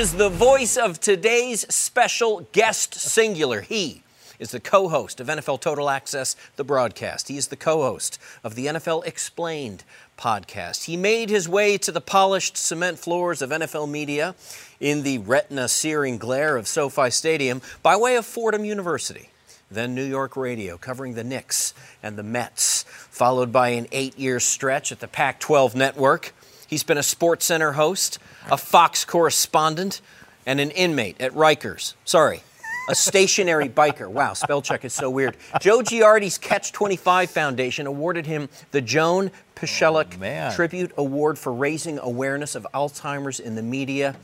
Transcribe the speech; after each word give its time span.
Is 0.00 0.14
the 0.14 0.30
voice 0.30 0.78
of 0.78 0.98
today's 0.98 1.66
special 1.68 2.48
guest 2.52 2.94
singular. 2.94 3.60
He 3.60 4.02
is 4.38 4.50
the 4.50 4.58
co 4.58 4.88
host 4.88 5.20
of 5.20 5.26
NFL 5.26 5.60
Total 5.60 5.90
Access, 5.90 6.36
the 6.56 6.64
broadcast. 6.64 7.28
He 7.28 7.36
is 7.36 7.48
the 7.48 7.56
co 7.56 7.82
host 7.82 8.18
of 8.42 8.54
the 8.54 8.64
NFL 8.64 9.04
Explained 9.04 9.84
podcast. 10.16 10.84
He 10.84 10.96
made 10.96 11.28
his 11.28 11.50
way 11.50 11.76
to 11.76 11.92
the 11.92 12.00
polished 12.00 12.56
cement 12.56 12.98
floors 12.98 13.42
of 13.42 13.50
NFL 13.50 13.90
media 13.90 14.34
in 14.80 15.02
the 15.02 15.18
retina 15.18 15.68
searing 15.68 16.16
glare 16.16 16.56
of 16.56 16.66
SoFi 16.66 17.10
Stadium 17.10 17.60
by 17.82 17.94
way 17.94 18.16
of 18.16 18.24
Fordham 18.24 18.64
University. 18.64 19.28
Then 19.70 19.94
New 19.94 20.06
York 20.06 20.34
radio 20.34 20.78
covering 20.78 21.12
the 21.12 21.24
Knicks 21.24 21.74
and 22.02 22.16
the 22.16 22.22
Mets, 22.22 22.84
followed 23.10 23.52
by 23.52 23.68
an 23.70 23.86
eight 23.92 24.18
year 24.18 24.40
stretch 24.40 24.92
at 24.92 25.00
the 25.00 25.08
Pac 25.08 25.40
12 25.40 25.74
network. 25.74 26.32
He's 26.70 26.84
been 26.84 26.98
a 26.98 27.02
Sports 27.02 27.46
Center 27.46 27.72
host, 27.72 28.20
a 28.48 28.56
Fox 28.56 29.04
correspondent, 29.04 30.00
and 30.46 30.60
an 30.60 30.70
inmate 30.70 31.20
at 31.20 31.32
Rikers. 31.32 31.94
Sorry, 32.04 32.44
a 32.88 32.94
stationary 32.94 33.68
biker. 33.68 34.08
Wow, 34.08 34.34
spell 34.34 34.62
check 34.62 34.84
is 34.84 34.92
so 34.92 35.10
weird. 35.10 35.36
Joe 35.60 35.80
Girardi's 35.80 36.38
Catch 36.38 36.70
25 36.70 37.28
Foundation 37.28 37.88
awarded 37.88 38.24
him 38.24 38.48
the 38.70 38.80
Joan 38.80 39.32
Pschelek 39.56 40.12
oh, 40.14 40.18
man. 40.18 40.52
Tribute 40.52 40.92
Award 40.96 41.40
for 41.40 41.52
raising 41.52 41.98
awareness 41.98 42.54
of 42.54 42.64
Alzheimer's 42.72 43.40
in 43.40 43.56
the 43.56 43.62
media. 43.62 44.14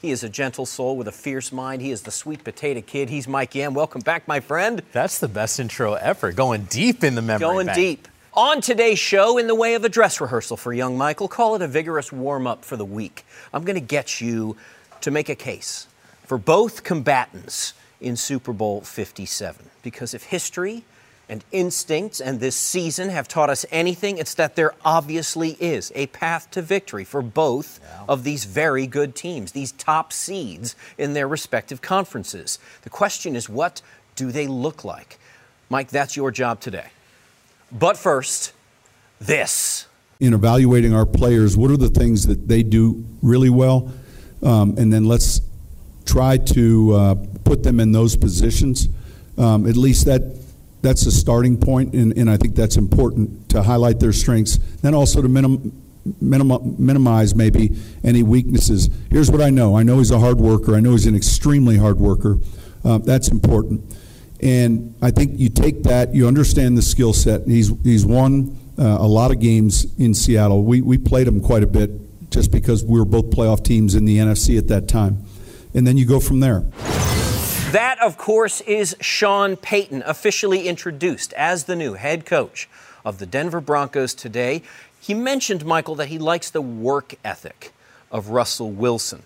He 0.00 0.10
is 0.10 0.24
a 0.24 0.30
gentle 0.30 0.64
soul 0.64 0.96
with 0.96 1.06
a 1.06 1.12
fierce 1.12 1.52
mind. 1.52 1.82
He 1.82 1.90
is 1.90 2.00
the 2.00 2.10
sweet 2.10 2.42
potato 2.42 2.80
kid. 2.80 3.10
He's 3.10 3.28
Mike 3.28 3.54
Yam. 3.54 3.74
Welcome 3.74 4.00
back, 4.00 4.26
my 4.26 4.40
friend. 4.40 4.80
That's 4.92 5.18
the 5.18 5.28
best 5.28 5.60
intro 5.60 5.92
ever. 5.92 6.32
Going 6.32 6.62
deep 6.64 7.04
in 7.04 7.14
the 7.14 7.20
memory 7.20 7.40
Going 7.40 7.66
bank. 7.66 7.76
deep. 7.76 8.08
On 8.34 8.60
today's 8.60 9.00
show, 9.00 9.38
in 9.38 9.48
the 9.48 9.56
way 9.56 9.74
of 9.74 9.84
a 9.84 9.88
dress 9.88 10.20
rehearsal 10.20 10.56
for 10.56 10.72
young 10.72 10.96
Michael, 10.96 11.26
call 11.26 11.56
it 11.56 11.62
a 11.62 11.66
vigorous 11.66 12.12
warm 12.12 12.46
up 12.46 12.64
for 12.64 12.76
the 12.76 12.84
week. 12.84 13.26
I'm 13.52 13.64
going 13.64 13.74
to 13.74 13.84
get 13.84 14.20
you 14.20 14.56
to 15.00 15.10
make 15.10 15.28
a 15.28 15.34
case 15.34 15.88
for 16.26 16.38
both 16.38 16.84
combatants 16.84 17.72
in 18.00 18.14
Super 18.14 18.52
Bowl 18.52 18.82
57. 18.82 19.70
Because 19.82 20.14
if 20.14 20.22
history 20.22 20.84
and 21.28 21.44
instincts 21.50 22.20
and 22.20 22.38
this 22.38 22.54
season 22.54 23.08
have 23.08 23.26
taught 23.26 23.50
us 23.50 23.66
anything, 23.72 24.16
it's 24.16 24.34
that 24.34 24.54
there 24.54 24.74
obviously 24.84 25.56
is 25.58 25.90
a 25.96 26.06
path 26.06 26.48
to 26.52 26.62
victory 26.62 27.02
for 27.02 27.22
both 27.22 27.80
of 28.08 28.22
these 28.22 28.44
very 28.44 28.86
good 28.86 29.16
teams, 29.16 29.50
these 29.50 29.72
top 29.72 30.12
seeds 30.12 30.76
in 30.96 31.14
their 31.14 31.26
respective 31.26 31.82
conferences. 31.82 32.60
The 32.82 32.90
question 32.90 33.34
is, 33.34 33.48
what 33.48 33.82
do 34.14 34.30
they 34.30 34.46
look 34.46 34.84
like? 34.84 35.18
Mike, 35.68 35.88
that's 35.88 36.16
your 36.16 36.30
job 36.30 36.60
today. 36.60 36.90
But 37.72 37.96
first, 37.96 38.52
this. 39.20 39.86
in 40.20 40.34
evaluating 40.34 40.94
our 40.94 41.06
players, 41.06 41.56
what 41.56 41.70
are 41.70 41.76
the 41.76 41.88
things 41.88 42.26
that 42.26 42.46
they 42.46 42.62
do 42.62 43.04
really 43.22 43.50
well, 43.50 43.92
um, 44.42 44.76
and 44.76 44.92
then 44.92 45.04
let's 45.06 45.40
try 46.04 46.36
to 46.36 46.92
uh, 46.94 47.14
put 47.44 47.62
them 47.62 47.80
in 47.80 47.92
those 47.92 48.16
positions. 48.16 48.88
Um, 49.38 49.66
at 49.66 49.76
least 49.76 50.04
that 50.06 50.36
that's 50.82 51.06
a 51.06 51.12
starting 51.12 51.58
point, 51.58 51.94
and, 51.94 52.16
and 52.16 52.30
I 52.30 52.36
think 52.36 52.54
that's 52.54 52.76
important 52.76 53.48
to 53.50 53.62
highlight 53.62 54.00
their 54.00 54.12
strengths, 54.12 54.56
then 54.82 54.94
also 54.94 55.22
to 55.22 55.28
minim, 55.28 55.72
minim, 56.20 56.76
minimize 56.78 57.34
maybe 57.34 57.76
any 58.02 58.22
weaknesses. 58.22 58.90
Here's 59.10 59.30
what 59.30 59.40
I 59.40 59.50
know: 59.50 59.76
I 59.76 59.82
know 59.82 59.98
he's 59.98 60.10
a 60.10 60.18
hard 60.18 60.38
worker. 60.38 60.74
I 60.74 60.80
know 60.80 60.92
he's 60.92 61.06
an 61.06 61.16
extremely 61.16 61.76
hard 61.76 61.98
worker. 61.98 62.38
Uh, 62.84 62.98
that's 62.98 63.28
important. 63.28 63.82
And 64.42 64.94
I 65.02 65.10
think 65.10 65.38
you 65.38 65.48
take 65.48 65.82
that, 65.82 66.14
you 66.14 66.26
understand 66.26 66.78
the 66.78 66.82
skill 66.82 67.12
set. 67.12 67.46
He's 67.46 67.72
he's 67.82 68.06
won 68.06 68.56
uh, 68.78 68.84
a 68.84 69.06
lot 69.06 69.30
of 69.30 69.40
games 69.40 69.86
in 69.98 70.14
Seattle. 70.14 70.64
We 70.64 70.80
we 70.80 70.98
played 70.98 71.28
him 71.28 71.40
quite 71.40 71.62
a 71.62 71.66
bit 71.66 71.90
just 72.30 72.50
because 72.50 72.84
we 72.84 72.98
were 72.98 73.04
both 73.04 73.26
playoff 73.30 73.62
teams 73.62 73.94
in 73.94 74.04
the 74.04 74.18
NFC 74.18 74.56
at 74.56 74.68
that 74.68 74.88
time. 74.88 75.24
And 75.74 75.86
then 75.86 75.96
you 75.96 76.06
go 76.06 76.20
from 76.20 76.40
there. 76.40 76.64
That, 77.72 77.98
of 78.02 78.16
course, 78.16 78.60
is 78.62 78.96
Sean 79.00 79.56
Payton, 79.56 80.02
officially 80.04 80.66
introduced 80.66 81.32
as 81.34 81.64
the 81.64 81.76
new 81.76 81.94
head 81.94 82.26
coach 82.26 82.68
of 83.04 83.18
the 83.18 83.26
Denver 83.26 83.60
Broncos 83.60 84.12
today. 84.12 84.62
He 85.00 85.14
mentioned, 85.14 85.64
Michael, 85.64 85.94
that 85.96 86.08
he 86.08 86.18
likes 86.18 86.50
the 86.50 86.60
work 86.60 87.14
ethic 87.24 87.72
of 88.10 88.30
Russell 88.30 88.72
Wilson. 88.72 89.22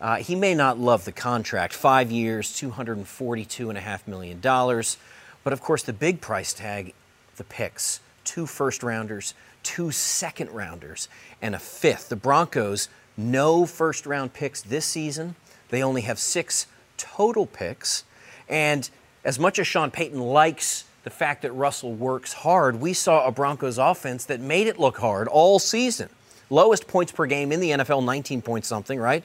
Uh, 0.00 0.16
he 0.16 0.34
may 0.34 0.54
not 0.54 0.78
love 0.78 1.04
the 1.04 1.12
contract 1.12 1.72
five 1.72 2.10
years, 2.10 2.48
$242.5 2.52 4.06
million. 4.06 4.40
But 4.40 5.52
of 5.52 5.60
course, 5.60 5.82
the 5.82 5.92
big 5.92 6.20
price 6.20 6.52
tag, 6.52 6.92
the 7.36 7.44
picks 7.44 8.00
two 8.26 8.46
first 8.46 8.82
rounders, 8.82 9.32
two 9.62 9.90
second 9.90 10.50
rounders, 10.50 11.08
and 11.40 11.54
a 11.54 11.58
fifth. 11.58 12.08
The 12.08 12.16
Broncos, 12.16 12.88
no 13.16 13.64
first 13.64 14.04
round 14.04 14.34
picks 14.34 14.60
this 14.60 14.84
season. 14.84 15.36
They 15.70 15.82
only 15.82 16.02
have 16.02 16.18
six 16.18 16.66
total 16.96 17.46
picks. 17.46 18.04
And 18.48 18.88
as 19.24 19.38
much 19.38 19.58
as 19.58 19.66
Sean 19.66 19.90
Payton 19.90 20.20
likes 20.20 20.84
the 21.04 21.10
fact 21.10 21.42
that 21.42 21.52
Russell 21.52 21.92
works 21.92 22.32
hard, 22.32 22.80
we 22.80 22.92
saw 22.92 23.26
a 23.26 23.32
Broncos 23.32 23.78
offense 23.78 24.24
that 24.26 24.40
made 24.40 24.66
it 24.66 24.78
look 24.78 24.98
hard 24.98 25.28
all 25.28 25.58
season. 25.58 26.10
Lowest 26.50 26.86
points 26.86 27.12
per 27.12 27.26
game 27.26 27.50
in 27.50 27.60
the 27.60 27.70
NFL, 27.70 28.04
19 28.04 28.42
points 28.42 28.68
something, 28.68 28.98
right? 28.98 29.24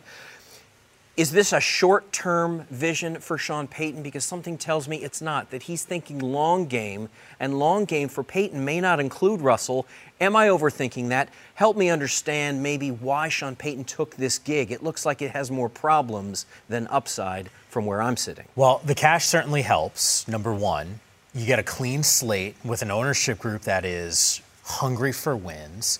Is 1.22 1.30
this 1.30 1.54
a 1.54 1.60
short 1.60 2.12
term 2.12 2.66
vision 2.72 3.20
for 3.20 3.38
Sean 3.38 3.68
Payton? 3.68 4.02
Because 4.02 4.26
something 4.26 4.58
tells 4.58 4.88
me 4.88 5.04
it's 5.04 5.22
not, 5.22 5.52
that 5.52 5.62
he's 5.62 5.84
thinking 5.84 6.18
long 6.18 6.66
game, 6.66 7.10
and 7.40 7.60
long 7.60 7.86
game 7.86 8.08
for 8.08 8.24
Payton 8.24 8.66
may 8.66 8.82
not 8.82 9.00
include 9.00 9.40
Russell. 9.42 9.86
Am 10.20 10.36
I 10.36 10.48
overthinking 10.48 11.10
that? 11.10 11.30
Help 11.54 11.78
me 11.78 11.92
understand 11.92 12.64
maybe 12.64 12.90
why 12.90 13.30
Sean 13.30 13.56
Payton 13.56 13.84
took 13.84 14.16
this 14.16 14.40
gig. 14.40 14.72
It 14.72 14.82
looks 14.82 15.06
like 15.06 15.22
it 15.22 15.30
has 15.30 15.52
more 15.52 15.70
problems 15.70 16.48
than 16.70 16.88
upside 16.88 17.52
from 17.70 17.86
where 17.86 18.02
I'm 18.02 18.18
sitting. 18.18 18.48
Well, 18.56 18.82
the 18.84 18.96
cash 18.96 19.28
certainly 19.28 19.62
helps, 19.62 20.28
number 20.28 20.52
one. 20.52 21.02
You 21.36 21.46
get 21.46 21.60
a 21.60 21.64
clean 21.64 22.02
slate 22.02 22.56
with 22.66 22.82
an 22.82 22.90
ownership 22.90 23.38
group 23.38 23.62
that 23.62 23.86
is 23.86 24.42
hungry 24.64 25.12
for 25.12 25.36
wins. 25.36 26.00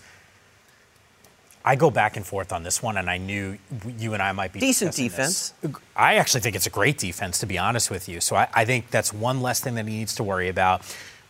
I 1.64 1.76
go 1.76 1.92
back 1.92 2.18
and 2.18 2.26
forth 2.26 2.52
on 2.52 2.64
this 2.64 2.82
one, 2.82 2.98
and 2.98 3.10
I 3.10 3.18
knew 3.18 3.58
you 3.98 4.14
and 4.14 4.22
I 4.22 4.32
might 4.32 4.52
be 4.52 4.60
decent 4.60 4.96
defense. 4.96 5.54
this. 5.62 5.72
I 5.96 6.16
actually 6.16 6.42
think 6.42 6.56
it's 6.56 6.68
a 6.68 6.72
great 6.72 6.98
defense, 6.98 7.40
to 7.40 7.46
be 7.46 7.58
honest 7.58 7.92
with 7.92 8.10
you. 8.10 8.20
So 8.20 8.36
I, 8.36 8.48
I 8.54 8.66
think 8.66 8.90
that's 8.90 9.14
one 9.14 9.42
less 9.42 9.60
thing 9.60 9.76
that 9.76 9.88
he 9.88 9.98
needs 9.98 10.16
to 10.16 10.24
worry 10.24 10.50
about. 10.50 10.82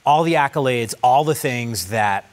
All 0.05 0.23
the 0.23 0.33
accolades, 0.33 0.93
all 1.03 1.23
the 1.23 1.35
things 1.35 1.89
that 1.89 2.25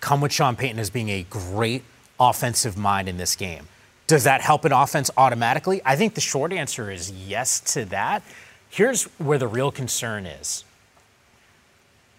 come 0.00 0.20
with 0.20 0.32
Sean 0.32 0.54
Payton 0.54 0.78
as 0.78 0.90
being 0.90 1.08
a 1.08 1.22
great 1.30 1.82
offensive 2.20 2.76
mind 2.76 3.08
in 3.08 3.16
this 3.16 3.34
game. 3.36 3.68
Does 4.06 4.24
that 4.24 4.42
help 4.42 4.66
an 4.66 4.72
offense 4.72 5.10
automatically? 5.16 5.80
I 5.84 5.96
think 5.96 6.14
the 6.14 6.20
short 6.20 6.52
answer 6.52 6.90
is 6.90 7.10
yes 7.10 7.60
to 7.72 7.86
that. 7.86 8.22
Here's 8.68 9.04
where 9.18 9.38
the 9.38 9.48
real 9.48 9.70
concern 9.70 10.26
is. 10.26 10.64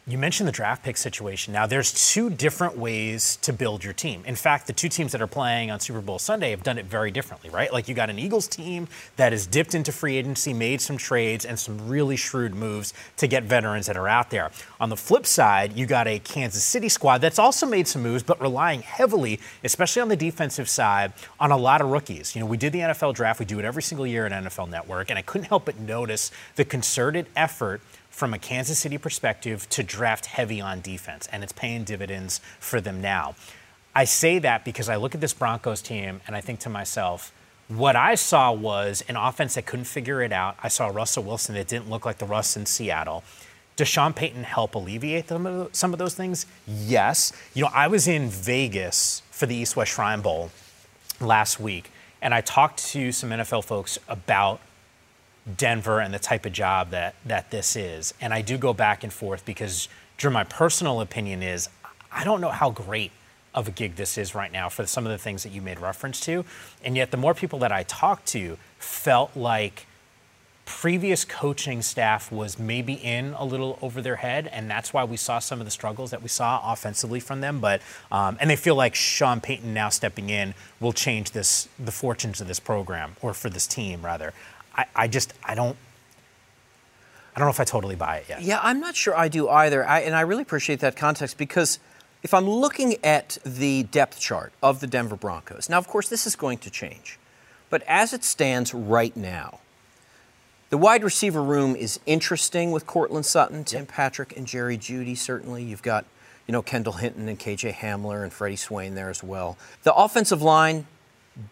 You 0.08 0.20
mentioned 0.20 0.48
the 0.48 0.52
draft 0.52 0.84
pick 0.84 0.98
situation. 0.98 1.52
Now, 1.52 1.66
there's 1.66 2.12
two 2.12 2.30
different 2.30 2.78
ways 2.78 3.38
to 3.38 3.52
build 3.52 3.84
your 3.84 3.94
team. 3.94 4.22
In 4.28 4.36
fact, 4.36 4.68
the 4.68 4.74
two 4.74 4.88
teams 4.88 5.12
that 5.14 5.22
are 5.22 5.26
playing 5.26 5.72
on 5.72 5.80
Super 5.80 6.00
Bowl 6.00 6.20
Sunday 6.20 6.52
have 6.52 6.62
done 6.62 6.78
it 6.78 6.86
very 6.86 7.10
differently, 7.10 7.50
right? 7.50 7.74
Like, 7.74 7.88
you 7.88 7.96
got 7.96 8.12
an 8.12 8.20
Eagles 8.20 8.48
team 8.48 8.88
that 9.16 9.32
has 9.32 9.48
dipped 9.48 9.74
into 9.74 9.92
free 9.92 10.18
agency, 10.18 10.54
made 10.54 10.80
some 10.80 10.96
trades, 10.96 11.44
and 11.44 11.58
some 11.58 11.90
really 11.90 12.18
shrewd 12.18 12.54
moves 12.54 12.94
to 13.18 13.26
get 13.26 13.46
veterans 13.46 13.88
that 13.88 13.98
are 13.98 14.08
out 14.08 14.30
there. 14.30 14.52
On 14.80 14.90
the 14.90 14.96
flip 14.96 15.26
side, 15.26 15.74
you 15.74 15.88
got 15.88 16.06
a 16.06 16.20
Kansas 16.20 16.64
City 16.64 16.88
squad 16.88 17.18
that's 17.18 17.40
also 17.40 17.66
made 17.66 17.88
some 17.88 18.04
moves, 18.04 18.22
but 18.22 18.40
relying 18.40 18.84
heavily, 18.84 19.40
especially 19.64 20.04
on 20.04 20.10
the 20.10 20.16
defensive 20.16 20.70
side, 20.70 21.14
on 21.40 21.50
a 21.50 21.58
lot 21.58 21.82
of 21.82 21.90
rookies. 21.90 22.36
You 22.36 22.42
know, 22.42 22.46
we 22.46 22.58
did 22.58 22.74
the 22.74 22.82
NFL 22.82 23.16
draft, 23.16 23.40
we 23.40 23.48
do 23.48 23.58
it 23.58 23.66
every 23.66 23.82
single 23.82 24.06
year 24.06 24.28
at 24.28 24.32
NFL 24.32 24.70
Network, 24.70 25.10
and 25.10 25.18
I 25.18 25.24
couldn't 25.24 25.48
help 25.48 25.66
but 25.66 25.80
notice 25.80 26.30
the 26.58 26.64
concerted 26.64 27.26
effort 27.36 27.82
from 28.16 28.34
a 28.34 28.40
Kansas 28.40 28.80
City 28.80 28.98
perspective 28.98 29.68
to 29.68 29.84
draft 29.84 30.28
heavy 30.28 30.62
on 30.62 30.80
defense, 30.80 31.28
and 31.34 31.44
it's 31.44 31.52
paying 31.52 31.84
dividends 31.84 32.40
for 32.62 32.80
them 32.80 33.02
now. 33.02 33.36
I 33.94 34.06
say 34.06 34.40
that 34.40 34.64
because 34.64 34.88
I 34.88 34.96
look 34.96 35.14
at 35.16 35.20
this 35.20 35.34
Broncos 35.34 35.82
team 35.82 36.22
and 36.26 36.34
I 36.34 36.40
think 36.40 36.62
to 36.62 36.70
myself, 36.70 37.34
what 37.68 37.98
I 37.98 38.16
saw 38.16 38.54
was 38.54 39.04
an 39.10 39.18
offense 39.18 39.56
that 39.56 39.66
couldn't 39.66 39.84
figure 39.84 40.22
it 40.22 40.32
out. 40.32 40.56
I 40.64 40.70
saw 40.70 40.88
Russell 40.88 41.24
Wilson 41.24 41.56
that 41.56 41.68
didn't 41.68 41.90
look 41.90 42.06
like 42.06 42.20
the 42.20 42.26
Russ 42.26 42.56
in 42.56 42.66
Seattle. 42.66 43.26
Does 43.76 43.90
Sean 43.90 44.14
Payton 44.14 44.46
help 44.46 44.76
alleviate 44.76 45.28
some 45.28 45.94
of 45.94 45.98
those 45.98 46.16
things? 46.16 46.46
Yes. 46.66 47.34
You 47.54 47.64
know, 47.64 47.72
I 47.74 47.88
was 47.88 48.08
in 48.08 48.30
Vegas 48.30 49.24
for 49.30 49.46
the 49.46 49.56
East 49.56 49.76
West 49.76 49.92
Shrine 49.92 50.22
Bowl 50.22 50.52
last 51.20 51.60
week, 51.60 51.92
and 52.22 52.34
I 52.34 52.40
talked 52.40 52.78
to 52.94 53.12
some 53.12 53.32
NFL 53.32 53.66
folks 53.66 54.00
about 54.08 54.62
Denver 55.58 56.00
and 56.00 56.14
the 56.14 56.20
type 56.20 56.46
of 56.46 56.54
job 56.54 56.90
that 56.90 57.16
that 57.26 57.52
this 57.52 57.76
is. 57.76 58.14
And 58.20 58.34
I 58.34 58.42
do 58.42 58.58
go 58.58 58.74
back 58.74 59.04
and 59.04 59.14
forth 59.14 59.46
because, 59.46 59.88
Drew, 60.18 60.32
my 60.32 60.44
personal 60.44 61.02
opinion 61.02 61.44
is 61.44 61.70
I 62.12 62.24
don't 62.24 62.42
know 62.42 62.50
how 62.50 62.72
great 62.72 63.12
of 63.54 63.68
a 63.68 63.72
gig 63.72 63.96
this 63.96 64.18
is 64.18 64.36
right 64.36 64.52
now 64.52 64.68
for 64.70 64.86
some 64.86 65.06
of 65.06 65.12
the 65.12 65.18
things 65.18 65.44
that 65.44 65.52
you 65.52 65.62
made 65.62 65.80
reference 65.80 66.20
to. 66.22 66.44
And 66.84 66.98
yet, 66.98 67.12
the 67.12 67.18
more 67.18 67.34
people 67.34 67.60
that 67.60 67.72
I 67.72 67.84
talked 67.84 68.28
to 68.28 68.58
felt 68.80 69.36
like 69.36 69.88
previous 70.66 71.24
coaching 71.24 71.82
staff 71.82 72.32
was 72.32 72.58
maybe 72.58 72.94
in 72.94 73.34
a 73.38 73.46
little 73.46 73.78
over 73.82 74.02
their 74.02 74.18
head, 74.18 74.48
and 74.48 74.70
that's 74.70 74.94
why 74.94 75.04
we 75.04 75.16
saw 75.16 75.40
some 75.40 75.62
of 75.62 75.66
the 75.66 75.72
struggles 75.72 76.12
that 76.12 76.22
we 76.22 76.28
saw 76.28 76.62
offensively 76.72 77.20
from 77.20 77.42
them. 77.42 77.60
But 77.60 77.82
um, 78.12 78.38
and 78.42 78.50
they 78.50 78.56
feel 78.56 78.76
like 78.76 78.96
Sean 78.96 79.40
Payton 79.40 79.74
now 79.74 79.90
stepping 79.90 80.30
in 80.30 80.54
will 80.80 80.94
change 80.94 81.32
this 81.32 81.70
the 81.80 81.92
fortunes 81.92 82.42
of 82.42 82.48
this 82.48 82.60
program 82.60 83.16
or 83.22 83.34
for 83.34 83.50
this 83.50 83.68
team 83.68 84.04
rather. 84.04 84.34
I, 84.76 84.86
I 84.96 85.08
just 85.08 85.34
I 85.44 85.56
don't 85.56 85.78
I 87.36 87.40
don't 87.40 87.48
know 87.48 87.52
if 87.52 87.60
I 87.60 87.66
totally 87.66 87.96
buy 87.96 88.18
it 88.18 88.30
yet. 88.30 88.42
Yeah, 88.42 88.60
I'm 88.62 88.80
not 88.80 88.96
sure 88.96 89.16
I 89.16 89.28
do 89.28 89.50
either. 89.50 89.86
I, 89.86 90.00
and 90.02 90.16
I 90.16 90.22
really 90.22 90.44
appreciate 90.44 90.80
that 90.80 90.96
context 90.96 91.38
because 91.38 91.80
if 92.24 92.34
I'm 92.34 92.50
looking 92.50 92.96
at 93.04 93.38
the 93.46 93.84
depth 93.84 94.20
chart 94.20 94.54
of 94.64 94.80
the 94.80 94.88
Denver 94.88 95.18
Broncos, 95.18 95.70
now, 95.70 95.78
of 95.78 95.88
course, 95.88 96.08
this 96.08 96.26
is 96.26 96.36
going 96.38 96.60
to 96.60 96.70
change. 96.70 97.20
But 97.70 97.84
as 97.88 98.14
it 98.14 98.24
stands 98.24 98.74
right 98.74 99.16
now, 99.18 99.60
the 100.70 100.78
wide 100.78 101.04
receiver 101.04 101.44
room 101.44 101.76
is 101.76 102.00
interesting 102.06 102.72
with 102.72 102.88
Courtland 102.88 103.26
Sutton, 103.26 103.66
Tim 103.66 103.86
Patrick, 103.86 104.36
and 104.38 104.48
Jerry 104.48 104.78
Jeudy, 104.78 105.18
certainly. 105.18 105.64
You've 105.64 105.84
got, 105.84 106.06
you 106.48 106.52
know, 106.54 106.62
Kendall 106.62 106.94
Hinton 106.94 107.28
and 107.28 107.38
KJ 107.38 107.74
Hamler 107.74 108.24
and 108.24 108.32
Freddie 108.32 108.56
Swain 108.56 108.96
there 108.96 109.10
as 109.10 109.22
well. 109.22 109.58
The 109.84 109.94
offensive 109.94 110.42
line, 110.42 110.88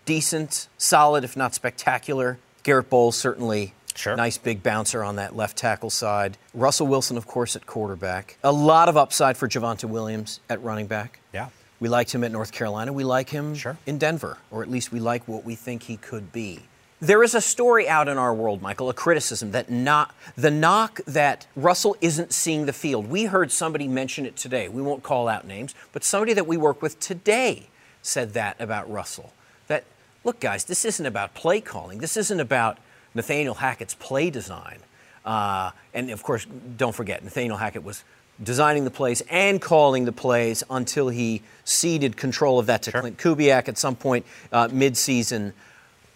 decent, 0.06 0.70
solid, 0.78 1.26
if 1.26 1.36
not 1.36 1.54
spectacular. 1.54 2.38
Garett 2.64 2.90
Bolles, 2.90 3.16
certainly 3.18 3.74
Sure. 3.96 4.16
Nice 4.16 4.38
big 4.40 4.64
bouncer 4.64 5.04
on 5.04 5.18
that 5.18 5.36
left 5.36 5.56
tackle 5.58 5.90
side. 5.92 6.38
Russell 6.54 6.88
Wilson, 6.88 7.16
of 7.16 7.28
course, 7.28 7.56
at 7.56 7.66
quarterback. 7.68 8.38
A 8.44 8.52
lot 8.52 8.90
of 8.90 8.98
upside 8.98 9.38
for 9.38 9.48
Javonte 9.48 9.84
Williams 9.86 10.40
at 10.50 10.62
running 10.64 10.88
back. 10.88 11.20
Yeah. 11.32 11.50
We 11.80 11.90
liked 11.90 12.12
him 12.14 12.24
at 12.24 12.32
North 12.32 12.52
Carolina. 12.52 12.92
We 12.94 13.04
like 13.04 13.30
him 13.30 13.54
Sure. 13.56 13.78
in 13.86 13.98
Denver, 13.98 14.38
or 14.50 14.64
at 14.64 14.72
least 14.72 14.92
we 14.92 15.00
like 15.00 15.28
what 15.28 15.44
we 15.46 15.54
think 15.56 15.84
he 15.84 15.98
could 15.98 16.32
be. 16.32 16.62
There 17.02 17.22
is 17.22 17.36
a 17.36 17.42
story 17.42 17.88
out 17.90 18.08
in 18.08 18.18
our 18.18 18.34
world, 18.34 18.62
Michael, 18.62 18.90
a 18.90 18.94
criticism 18.94 19.52
that 19.52 19.70
not 19.70 20.16
the 20.38 20.50
knock 20.50 21.02
that 21.06 21.46
Russell 21.56 21.98
isn't 22.00 22.34
seeing 22.34 22.66
the 22.66 22.74
field. 22.74 23.10
We 23.10 23.26
heard 23.26 23.52
somebody 23.52 23.88
mention 23.90 24.26
it 24.26 24.38
today. 24.38 24.70
We 24.70 24.82
won't 24.82 25.04
call 25.04 25.28
out 25.28 25.46
names, 25.46 25.76
but 25.92 26.04
somebody 26.04 26.34
that 26.34 26.48
we 26.48 26.56
work 26.56 26.82
with 26.82 27.00
today 27.02 27.68
said 28.02 28.34
that 28.34 28.56
about 28.60 28.90
Russell. 28.90 29.34
That 29.68 29.84
look, 30.24 30.40
guys, 30.40 30.66
this 30.66 30.86
isn't 30.86 31.06
about 31.06 31.34
play 31.34 31.62
calling. 31.62 32.00
This 32.00 32.18
isn't 32.18 32.40
about 32.40 32.78
Nathaniel 33.14 33.56
Hackett's 33.56 33.94
play 33.94 34.30
design. 34.30 34.80
Uh, 35.26 35.72
and 35.94 36.10
of 36.10 36.24
course, 36.24 36.46
don't 36.78 36.96
forget, 36.96 37.24
Nathaniel 37.24 37.58
Hackett 37.58 37.84
was 37.84 38.04
designing 38.42 38.84
the 38.84 38.92
plays 38.92 39.22
and 39.30 39.62
calling 39.62 40.06
the 40.06 40.12
plays 40.12 40.64
until 40.70 41.10
he 41.10 41.42
ceded 41.64 42.18
control 42.18 42.60
of 42.60 42.66
that 42.66 42.82
to 42.84 42.92
Klint 42.92 43.16
Kubiak 43.16 43.70
at 43.70 43.78
some 43.78 43.96
point 43.96 44.26
uh, 44.52 44.68
mid-season. 44.72 45.54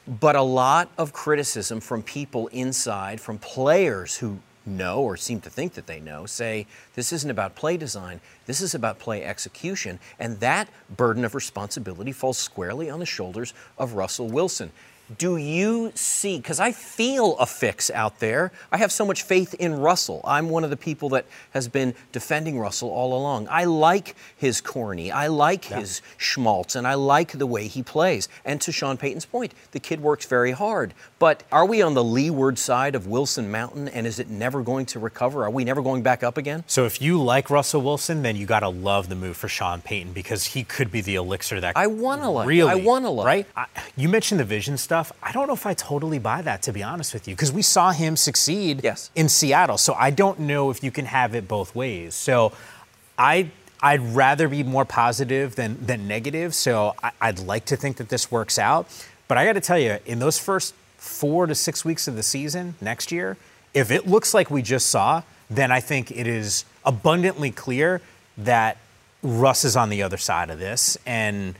But 0.07 0.35
a 0.35 0.41
lot 0.41 0.89
of 0.97 1.13
criticism 1.13 1.79
from 1.79 2.01
people 2.01 2.47
inside, 2.47 3.21
from 3.21 3.37
players 3.37 4.17
who 4.17 4.39
know 4.67 5.01
or 5.01 5.17
seem 5.17 5.41
to 5.41 5.49
think 5.49 5.73
that 5.73 5.87
they 5.87 5.99
know, 5.99 6.25
say 6.25 6.67
this 6.93 7.11
isn't 7.13 7.29
about 7.29 7.55
play 7.55 7.77
design, 7.77 8.19
this 8.45 8.61
is 8.61 8.75
about 8.75 8.99
play 8.99 9.23
execution. 9.23 9.99
And 10.19 10.39
that 10.41 10.69
burden 10.95 11.25
of 11.25 11.33
responsibility 11.33 12.11
falls 12.11 12.37
squarely 12.37 12.89
on 12.89 12.99
the 12.99 13.05
shoulders 13.05 13.53
of 13.77 13.93
Russell 13.93 14.27
Wilson. 14.27 14.71
Do 15.15 15.37
you 15.37 15.93
see? 15.95 16.37
Because 16.37 16.59
I 16.59 16.73
feel 16.73 17.37
a 17.37 17.45
fix 17.45 17.89
out 17.89 18.19
there. 18.19 18.51
I 18.73 18.77
have 18.77 18.91
so 18.91 19.05
much 19.05 19.23
faith 19.23 19.53
in 19.53 19.79
Russell. 19.79 20.19
I'm 20.25 20.49
one 20.49 20.65
of 20.65 20.69
the 20.69 20.75
people 20.75 21.07
that 21.09 21.25
has 21.51 21.69
been 21.69 21.95
defending 22.11 22.59
Russell 22.59 22.89
all 22.89 23.17
along. 23.17 23.47
I 23.49 23.63
like 23.63 24.17
his 24.35 24.59
corny. 24.59 25.09
I 25.09 25.27
like 25.27 25.65
his 25.65 26.01
schmaltz, 26.17 26.75
and 26.75 26.85
I 26.85 26.95
like 26.95 27.31
the 27.31 27.47
way 27.47 27.67
he 27.67 27.81
plays. 27.81 28.27
And 28.43 28.59
to 28.61 28.73
Sean 28.73 28.97
Payton's 28.97 29.25
point, 29.25 29.53
the 29.71 29.79
kid 29.79 30.01
works 30.01 30.25
very 30.25 30.51
hard. 30.51 30.93
But 31.19 31.43
are 31.53 31.65
we 31.65 31.81
on 31.81 31.93
the 31.93 32.03
leeward 32.03 32.59
side 32.59 32.93
of 32.93 33.07
Wilson 33.07 33.49
Mountain, 33.49 33.87
and 33.87 34.05
is 34.05 34.19
it 34.19 34.29
never 34.29 34.61
going 34.61 34.85
to 34.87 34.99
recover? 34.99 35.45
Are 35.45 35.49
we 35.49 35.63
never 35.63 35.81
going 35.81 36.01
back 36.03 36.21
up 36.21 36.37
again? 36.37 36.65
So 36.67 36.85
if 36.85 37.01
you 37.01 37.21
like 37.21 37.49
Russell 37.49 37.81
Wilson, 37.81 38.23
then 38.23 38.35
you 38.35 38.45
got 38.45 38.59
to 38.59 38.69
love 38.69 39.07
the 39.07 39.15
move 39.15 39.37
for 39.37 39.47
Sean 39.47 39.81
Payton 39.81 40.11
because 40.11 40.47
he 40.47 40.65
could 40.65 40.91
be 40.91 40.99
the 40.99 41.15
elixir 41.15 41.61
that 41.61 41.77
I 41.77 41.87
wanna 41.87 42.29
like 42.29 42.45
it. 42.45 42.49
Really, 42.49 42.71
I 42.71 42.75
wanna 42.75 43.09
like 43.09 43.25
right. 43.25 43.47
I, 43.55 43.67
you 43.95 44.09
mentioned 44.09 44.39
the 44.39 44.45
vision 44.45 44.77
stuff. 44.77 44.96
I 45.23 45.31
don't 45.31 45.47
know 45.47 45.53
if 45.53 45.65
I 45.65 45.73
totally 45.73 46.19
buy 46.19 46.41
that 46.41 46.61
to 46.63 46.71
be 46.73 46.83
honest 46.83 47.13
with 47.13 47.27
you 47.27 47.35
because 47.35 47.51
we 47.51 47.61
saw 47.61 47.91
him 47.91 48.15
succeed 48.15 48.81
Yes. 48.83 49.09
in 49.15 49.29
Seattle. 49.29 49.77
So 49.77 49.93
I 49.93 50.09
don't 50.11 50.39
know 50.39 50.69
if 50.69 50.83
you 50.83 50.91
can 50.91 51.05
have 51.05 51.35
it 51.35 51.47
both 51.47 51.75
ways. 51.75 52.15
So 52.15 52.51
I. 53.17 53.51
I'd 53.79 54.01
rather 54.01 54.47
be 54.47 54.63
more 54.63 54.85
positive 54.85 55.53
than, 55.53 55.77
than 55.85 56.07
negative, 56.07 56.55
so 56.55 56.95
I, 57.03 57.11
I'd 57.21 57.37
like 57.37 57.65
to 57.65 57.75
think 57.75 57.97
that 57.97 58.09
this 58.09 58.31
works 58.31 58.57
out. 58.57 58.87
But 59.27 59.37
I 59.37 59.45
got 59.45 59.53
to 59.53 59.61
tell 59.61 59.77
you, 59.77 59.99
in 60.07 60.17
those 60.17 60.39
first 60.39 60.73
four 60.97 61.45
to 61.45 61.53
six 61.53 61.85
weeks 61.85 62.07
of 62.07 62.15
the 62.15 62.23
season 62.23 62.73
next 62.81 63.11
year, 63.11 63.37
if 63.75 63.91
it 63.91 64.07
looks 64.07 64.33
like 64.33 64.49
we 64.49 64.63
just 64.63 64.87
saw, 64.87 65.21
then 65.47 65.71
I 65.71 65.79
think 65.79 66.09
it 66.09 66.25
is 66.25 66.65
abundantly 66.83 67.51
clear 67.51 68.01
that 68.39 68.77
Russ 69.21 69.63
is 69.63 69.75
on 69.75 69.89
the 69.89 70.01
other 70.01 70.17
side 70.17 70.49
of 70.49 70.57
this, 70.57 70.97
and 71.05 71.53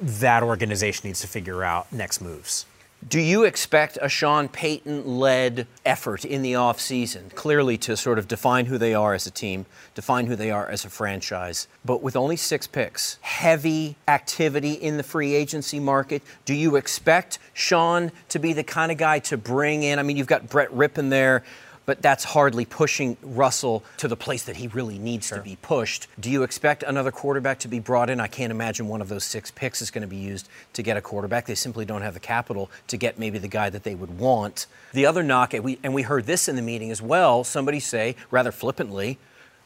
that 0.00 0.42
organization 0.42 1.08
needs 1.08 1.20
to 1.20 1.26
figure 1.26 1.64
out 1.64 1.92
next 1.92 2.20
moves. 2.20 2.66
Do 3.06 3.20
you 3.20 3.44
expect 3.44 3.98
a 4.02 4.08
Sean 4.08 4.48
Payton 4.48 5.06
led 5.06 5.68
effort 5.84 6.24
in 6.24 6.42
the 6.42 6.54
offseason, 6.54 7.32
clearly 7.34 7.76
to 7.78 7.96
sort 7.96 8.18
of 8.18 8.26
define 8.26 8.66
who 8.66 8.78
they 8.78 8.94
are 8.94 9.14
as 9.14 9.26
a 9.26 9.30
team, 9.30 9.66
define 9.94 10.26
who 10.26 10.34
they 10.34 10.50
are 10.50 10.68
as 10.68 10.84
a 10.84 10.90
franchise? 10.90 11.68
But 11.84 12.02
with 12.02 12.16
only 12.16 12.36
six 12.36 12.66
picks, 12.66 13.18
heavy 13.20 13.96
activity 14.08 14.72
in 14.72 14.96
the 14.96 15.02
free 15.02 15.34
agency 15.34 15.78
market, 15.78 16.22
do 16.46 16.54
you 16.54 16.74
expect 16.74 17.38
Sean 17.52 18.10
to 18.30 18.38
be 18.40 18.52
the 18.54 18.64
kind 18.64 18.90
of 18.90 18.98
guy 18.98 19.20
to 19.20 19.36
bring 19.36 19.84
in? 19.84 20.00
I 20.00 20.02
mean, 20.02 20.16
you've 20.16 20.26
got 20.26 20.48
Brett 20.48 20.70
Rypien 20.70 21.10
there 21.10 21.44
but 21.86 22.02
that's 22.02 22.24
hardly 22.24 22.64
pushing 22.64 23.16
Russell 23.22 23.84
to 23.96 24.08
the 24.08 24.16
place 24.16 24.42
that 24.44 24.56
he 24.56 24.68
really 24.68 24.98
needs 24.98 25.28
sure. 25.28 25.38
to 25.38 25.44
be 25.44 25.56
pushed. 25.62 26.08
Do 26.20 26.30
you 26.30 26.42
expect 26.42 26.82
another 26.82 27.12
quarterback 27.12 27.60
to 27.60 27.68
be 27.68 27.78
brought 27.78 28.10
in? 28.10 28.20
I 28.20 28.26
can't 28.26 28.50
imagine 28.50 28.88
one 28.88 29.00
of 29.00 29.08
those 29.08 29.24
six 29.24 29.50
picks 29.50 29.80
is 29.80 29.90
going 29.90 30.02
to 30.02 30.08
be 30.08 30.16
used 30.16 30.48
to 30.74 30.82
get 30.82 30.96
a 30.96 31.00
quarterback. 31.00 31.46
They 31.46 31.54
simply 31.54 31.84
don't 31.84 32.02
have 32.02 32.14
the 32.14 32.20
capital 32.20 32.70
to 32.88 32.96
get 32.96 33.18
maybe 33.18 33.38
the 33.38 33.48
guy 33.48 33.70
that 33.70 33.84
they 33.84 33.94
would 33.94 34.18
want. 34.18 34.66
The 34.92 35.06
other 35.06 35.22
knock, 35.22 35.54
and 35.54 35.64
we, 35.64 35.78
and 35.82 35.94
we 35.94 36.02
heard 36.02 36.26
this 36.26 36.48
in 36.48 36.56
the 36.56 36.62
meeting 36.62 36.90
as 36.90 37.00
well, 37.00 37.44
somebody 37.44 37.80
say, 37.80 38.16
rather 38.30 38.52
flippantly, 38.52 39.18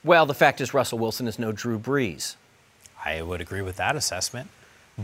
well, 0.04 0.26
the 0.26 0.34
fact 0.34 0.60
is 0.60 0.72
Russell 0.72 0.98
Wilson 0.98 1.26
is 1.26 1.38
no 1.38 1.52
Drew 1.52 1.78
Brees. 1.78 2.36
I 3.04 3.22
would 3.22 3.40
agree 3.40 3.62
with 3.62 3.76
that 3.76 3.96
assessment, 3.96 4.48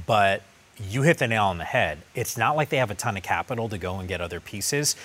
but 0.06 0.42
you 0.78 1.02
hit 1.02 1.18
the 1.18 1.26
nail 1.26 1.44
on 1.44 1.58
the 1.58 1.64
head. 1.64 1.99
It's 2.14 2.37
not 2.37 2.56
like 2.56 2.68
they 2.68 2.76
have 2.76 2.90
a 2.90 2.94
ton 2.94 3.16
of 3.16 3.23
capital 3.23 3.68
to 3.70 3.78
go 3.78 3.99
and 3.99 4.08
get 4.08 4.20
other 4.20 4.40
pieces. 4.40 4.96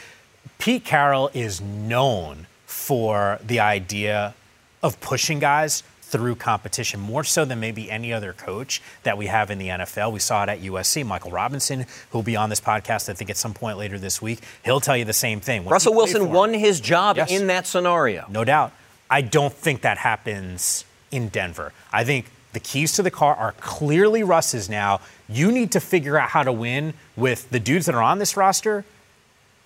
Pete 0.57 0.85
Carroll 0.85 1.29
is 1.33 1.61
known 1.61 2.47
for 2.65 3.39
the 3.43 3.59
idea 3.59 4.35
of 4.83 4.99
pushing 5.01 5.39
guys 5.39 5.83
through 6.11 6.35
competition 6.35 6.99
more 6.99 7.23
so 7.23 7.45
than 7.45 7.59
maybe 7.59 7.89
any 7.89 8.11
other 8.11 8.33
coach 8.33 8.81
that 9.03 9.17
we 9.17 9.27
have 9.27 9.49
in 9.49 9.57
the 9.57 9.69
NFL. 9.69 10.11
We 10.11 10.19
saw 10.19 10.43
it 10.43 10.49
at 10.49 10.61
USC. 10.61 11.05
Michael 11.05 11.31
Robinson, 11.31 11.85
who 12.09 12.17
will 12.17 12.23
be 12.23 12.35
on 12.35 12.49
this 12.49 12.59
podcast, 12.59 13.09
I 13.09 13.13
think, 13.13 13.29
at 13.29 13.37
some 13.37 13.53
point 13.53 13.77
later 13.77 13.97
this 13.97 14.21
week, 14.21 14.39
he'll 14.65 14.81
tell 14.81 14.97
you 14.97 15.05
the 15.05 15.13
same 15.13 15.39
thing. 15.39 15.63
When 15.63 15.71
Russell 15.71 15.95
Wilson 15.95 16.31
won 16.31 16.53
his 16.53 16.81
job 16.81 17.15
yes. 17.15 17.31
in 17.31 17.47
that 17.47 17.65
scenario. 17.65 18.25
No 18.29 18.43
doubt. 18.43 18.73
I 19.09 19.21
don't 19.21 19.53
think 19.53 19.81
that 19.81 19.97
happens 19.99 20.83
in 21.11 21.29
Denver. 21.29 21.71
I 21.93 22.03
think 22.03 22.25
the 22.53 22.59
keys 22.59 22.93
to 22.93 23.03
the 23.03 23.11
car 23.11 23.35
are 23.35 23.53
clearly 23.53 24.23
Russ's 24.23 24.69
now. 24.69 24.99
You 25.29 25.51
need 25.51 25.71
to 25.71 25.79
figure 25.79 26.17
out 26.17 26.29
how 26.29 26.43
to 26.43 26.51
win 26.51 26.93
with 27.15 27.49
the 27.49 27.59
dudes 27.59 27.85
that 27.85 27.95
are 27.95 28.03
on 28.03 28.19
this 28.19 28.35
roster 28.35 28.83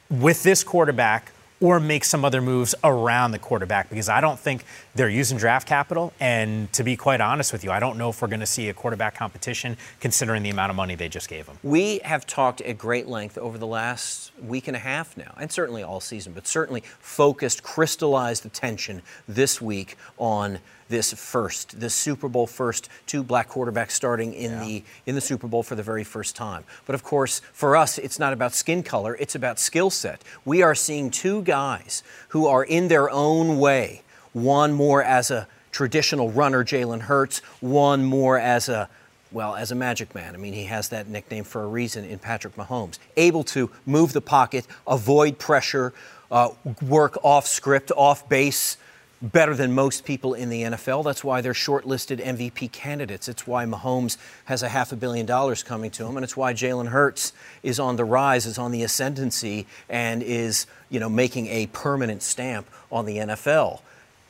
with 0.09 0.43
this 0.43 0.63
quarterback 0.63 1.31
or 1.61 1.79
make 1.79 2.03
some 2.03 2.25
other 2.25 2.41
moves 2.41 2.75
around 2.83 3.31
the 3.31 3.39
quarterback 3.39 3.89
because 3.89 4.09
I 4.09 4.19
don't 4.19 4.37
think 4.37 4.65
they're 4.93 5.09
using 5.09 5.37
draft 5.37 5.67
capital. 5.67 6.11
And 6.19 6.71
to 6.73 6.83
be 6.83 6.97
quite 6.97 7.21
honest 7.21 7.53
with 7.53 7.63
you, 7.63 7.71
I 7.71 7.79
don't 7.79 7.97
know 7.97 8.09
if 8.09 8.21
we're 8.21 8.27
going 8.27 8.41
to 8.41 8.45
see 8.45 8.67
a 8.69 8.73
quarterback 8.73 9.15
competition 9.15 9.77
considering 9.99 10.43
the 10.43 10.49
amount 10.49 10.69
of 10.69 10.75
money 10.75 10.95
they 10.95 11.07
just 11.07 11.29
gave 11.29 11.45
them. 11.45 11.57
We 11.63 11.99
have 12.03 12.27
talked 12.27 12.61
at 12.61 12.77
great 12.77 13.07
length 13.07 13.37
over 13.37 13.57
the 13.57 13.67
last 13.67 14.31
week 14.41 14.67
and 14.67 14.75
a 14.75 14.79
half 14.79 15.15
now, 15.15 15.33
and 15.39 15.51
certainly 15.51 15.81
all 15.81 16.01
season, 16.01 16.33
but 16.33 16.45
certainly 16.45 16.83
focused, 16.99 17.63
crystallized 17.63 18.45
attention 18.45 19.01
this 19.27 19.61
week 19.61 19.95
on 20.17 20.59
this 20.87 21.13
first, 21.13 21.79
this 21.79 21.93
Super 21.93 22.27
Bowl 22.27 22.47
first, 22.47 22.89
two 23.07 23.23
black 23.23 23.49
quarterbacks 23.49 23.91
starting 23.91 24.33
in 24.33 24.51
yeah. 24.51 24.59
the 24.63 24.83
in 25.05 25.15
the 25.15 25.21
Super 25.21 25.47
Bowl 25.47 25.63
for 25.63 25.75
the 25.75 25.83
very 25.83 26.03
first 26.03 26.35
time. 26.35 26.63
But 26.85 26.95
of 26.95 27.03
course, 27.03 27.41
for 27.53 27.75
us, 27.75 27.97
it's 27.97 28.19
not 28.19 28.33
about 28.33 28.53
skin 28.53 28.83
color; 28.83 29.15
it's 29.19 29.35
about 29.35 29.59
skill 29.59 29.89
set. 29.89 30.23
We 30.43 30.61
are 30.61 30.75
seeing 30.75 31.09
two 31.09 31.41
guys 31.41 32.03
who 32.29 32.47
are 32.47 32.63
in 32.63 32.87
their 32.87 33.09
own 33.09 33.59
way. 33.59 34.03
One 34.33 34.73
more 34.73 35.01
as 35.01 35.31
a 35.31 35.47
traditional 35.71 36.29
runner, 36.31 36.63
Jalen 36.63 37.01
Hurts. 37.01 37.39
One 37.61 38.03
more 38.05 38.37
as 38.37 38.69
a 38.69 38.89
well, 39.31 39.55
as 39.55 39.71
a 39.71 39.75
magic 39.75 40.15
man. 40.15 40.33
I 40.33 40.37
mean, 40.37 40.53
he 40.53 40.63
has 40.65 40.89
that 40.89 41.09
nickname 41.09 41.43
for 41.43 41.63
a 41.63 41.67
reason 41.67 42.05
in 42.05 42.19
Patrick 42.19 42.55
Mahomes. 42.55 42.99
Able 43.17 43.43
to 43.45 43.69
move 43.85 44.13
the 44.13 44.21
pocket, 44.21 44.65
avoid 44.87 45.37
pressure, 45.39 45.93
uh, 46.31 46.49
work 46.81 47.17
off 47.23 47.45
script, 47.45 47.91
off 47.95 48.29
base, 48.29 48.77
better 49.21 49.55
than 49.55 49.73
most 49.73 50.05
people 50.05 50.33
in 50.33 50.49
the 50.49 50.63
NFL. 50.63 51.03
That's 51.03 51.23
why 51.23 51.41
they're 51.41 51.53
shortlisted 51.53 52.23
MVP 52.23 52.71
candidates. 52.71 53.27
It's 53.27 53.47
why 53.47 53.65
Mahomes 53.65 54.17
has 54.45 54.61
a 54.61 54.69
half 54.69 54.91
a 54.91 54.95
billion 54.95 55.25
dollars 55.25 55.63
coming 55.63 55.91
to 55.91 56.05
him, 56.05 56.17
and 56.17 56.23
it's 56.23 56.37
why 56.37 56.53
Jalen 56.53 56.89
Hurts 56.89 57.33
is 57.63 57.79
on 57.79 57.95
the 57.95 58.05
rise, 58.05 58.45
is 58.45 58.57
on 58.57 58.71
the 58.71 58.83
ascendancy, 58.83 59.67
and 59.89 60.21
is 60.21 60.67
you 60.89 60.99
know 60.99 61.09
making 61.09 61.47
a 61.47 61.67
permanent 61.67 62.21
stamp 62.21 62.67
on 62.91 63.05
the 63.05 63.17
NFL. 63.17 63.81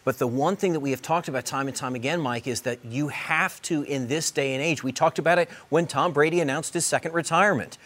But 0.06 0.20
the 0.20 0.28
one 0.28 0.56
thing 0.56 0.74
that 0.74 0.82
we 0.82 0.92
have 0.92 1.02
talked 1.02 1.28
about 1.28 1.46
time 1.46 1.68
and 1.68 1.76
time 1.76 1.96
again, 1.96 2.22
Mike, 2.22 2.46
is 2.46 2.62
that 2.62 2.86
you 2.86 3.08
have 3.08 3.60
to, 3.64 3.82
in 3.82 4.08
this 4.08 4.30
day 4.30 4.54
and 4.54 4.64
age, 4.64 4.84
we 4.84 4.92
talked 4.92 5.18
about 5.18 5.40
it 5.40 5.50
when 5.70 5.88
Tom 5.88 6.14
Brady 6.14 6.40
announced 6.40 6.76
his 6.76 6.86
second 6.86 7.14
retirement, 7.14 7.80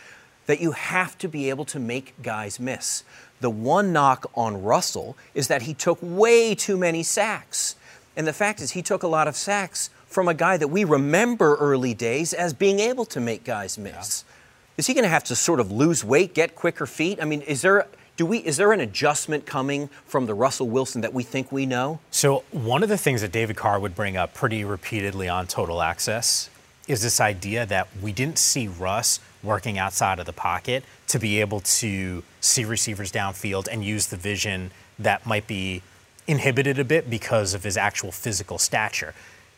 that 0.45 0.59
you 0.59 0.73
have 0.73 1.17
to 1.19 1.29
be 1.29 1.49
able 1.49 1.63
to 1.63 1.79
make 1.79 2.21
guys 2.21 2.59
miss. 2.59 3.03
The 3.41 3.49
one 3.49 3.93
knock 3.93 4.29
on 4.35 4.63
Russell 4.63 5.15
is 5.33 5.47
that 5.47 5.63
he 5.63 5.73
took 5.73 5.99
way 6.01 6.55
too 6.55 6.77
many 6.77 7.03
sacks. 7.03 7.75
And 8.15 8.27
the 8.27 8.33
fact 8.33 8.59
is, 8.59 8.71
he 8.71 8.81
took 8.81 9.03
a 9.03 9.07
lot 9.07 9.27
of 9.27 9.35
sacks 9.35 9.89
from 10.07 10.27
a 10.27 10.33
guy 10.33 10.57
that 10.57 10.67
we 10.67 10.83
remember 10.83 11.55
early 11.55 11.93
days 11.93 12.33
as 12.33 12.53
being 12.53 12.79
able 12.79 13.05
to 13.05 13.19
make 13.19 13.43
guys 13.43 13.77
miss. 13.77 14.25
Yeah. 14.27 14.35
Is 14.77 14.87
he 14.87 14.93
going 14.93 15.03
to 15.03 15.09
have 15.09 15.23
to 15.25 15.35
sort 15.35 15.59
of 15.59 15.71
lose 15.71 16.03
weight, 16.03 16.33
get 16.33 16.55
quicker 16.55 16.85
feet? 16.85 17.19
I 17.21 17.25
mean, 17.25 17.41
is 17.41 17.61
there 17.61 17.87
do 18.19 18.25
we 18.25 18.39
is 18.39 18.57
there 18.57 18.73
an 18.73 18.81
adjustment 18.81 19.45
coming 19.45 19.87
from 20.05 20.25
the 20.25 20.33
Russell 20.33 20.67
Wilson 20.67 20.99
that 21.01 21.13
we 21.13 21.23
think 21.23 21.53
we 21.53 21.65
know? 21.65 21.99
So 22.11 22.43
one 22.51 22.83
of 22.83 22.89
the 22.89 22.97
things 22.97 23.21
that 23.21 23.31
David 23.31 23.55
Carr 23.55 23.79
would 23.79 23.95
bring 23.95 24.17
up 24.17 24.33
pretty 24.33 24.65
repeatedly 24.65 25.29
on 25.29 25.47
Total 25.47 25.81
Access 25.81 26.49
is 26.87 27.01
this 27.01 27.21
idea 27.21 27.65
that 27.67 27.87
we 28.01 28.11
didn't 28.11 28.37
see 28.37 28.67
Russ 28.67 29.21
working 29.41 29.77
outside 29.77 30.19
of 30.19 30.25
the 30.25 30.33
pocket 30.33 30.83
to 31.09 31.19
be 31.19 31.41
able 31.41 31.59
to 31.59 32.23
see 32.39 32.63
receivers 32.63 33.11
downfield 33.11 33.67
and 33.71 33.83
use 33.83 34.07
the 34.07 34.17
vision 34.17 34.71
that 34.97 35.25
might 35.25 35.47
be 35.47 35.81
inhibited 36.27 36.77
a 36.79 36.85
bit 36.85 37.09
because 37.09 37.53
of 37.53 37.63
his 37.63 37.77
actual 37.77 38.11
physical 38.11 38.57
stature. 38.57 39.13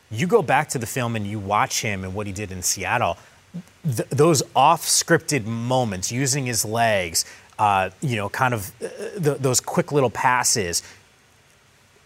You 0.10 0.28
go 0.28 0.42
back 0.42 0.70
to 0.70 0.80
the 0.80 0.86
film 0.86 1.16
and 1.16 1.28
you 1.28 1.40
watch 1.40 1.82
him 1.82 2.04
and 2.04 2.14
what 2.14 2.26
he 2.26 2.34
did 2.34 2.52
in 2.52 2.62
Seattle. 2.62 3.18
Th- 3.84 4.08
those 4.10 4.42
off-scripted 4.56 5.46
moments, 5.46 6.12
using 6.12 6.46
his 6.46 6.64
legs, 6.64 7.26
uh, 7.60 7.90
you 8.02 8.16
know, 8.16 8.30
kind 8.30 8.54
of 8.54 8.72
uh, 8.82 8.88
th- 9.22 9.38
those 9.40 9.60
quick 9.60 9.92
little 9.92 10.10
passes, 10.10 10.84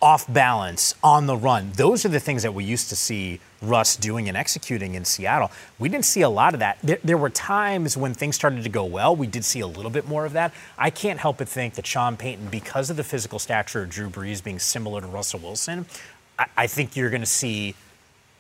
off 0.02 0.32
balance, 0.32 0.96
on 1.04 1.28
the 1.28 1.38
run. 1.38 1.72
Those 1.76 2.04
are 2.06 2.10
the 2.10 2.20
things 2.20 2.42
that 2.44 2.54
we 2.54 2.64
used 2.64 2.90
to 2.90 2.96
see 2.96 3.40
Russ 3.68 3.96
doing 3.96 4.28
and 4.28 4.38
executing 4.38 4.96
in 4.96 5.06
Seattle. 5.06 5.52
We 5.80 5.90
didn't 5.90 6.06
see 6.06 6.22
a 6.22 6.30
lot 6.30 6.54
of 6.54 6.60
that. 6.60 6.78
There, 6.84 7.00
there, 7.04 7.18
were 7.18 7.30
times 7.30 7.98
when 7.98 8.14
things 8.14 8.36
started 8.36 8.64
to 8.64 8.70
go 8.70 8.86
well. 8.86 9.16
We 9.16 9.28
did 9.28 9.46
see 9.46 9.60
a 9.60 9.68
little 9.68 9.92
bit 9.92 10.08
more 10.08 10.26
of 10.26 10.34
that. 10.34 10.54
I 10.78 10.90
can't 10.90 11.20
help 11.20 11.38
but 11.38 11.50
think 11.50 11.76
that 11.76 11.86
Sean 11.86 12.18
Payton, 12.18 12.48
because 12.48 12.90
of 12.90 12.98
the 12.98 13.04
physical 13.04 13.40
stature 13.40 13.84
of 13.84 13.90
Drew 13.90 14.10
Brees 14.10 14.44
being 14.44 14.60
similar 14.60 15.02
to 15.02 15.08
Russell 15.08 15.40
Wilson, 15.40 15.86
I, 16.38 16.48
I 16.58 16.68
think 16.68 16.96
you're 16.96 17.10
going 17.10 17.22
to 17.22 17.28
see 17.28 17.76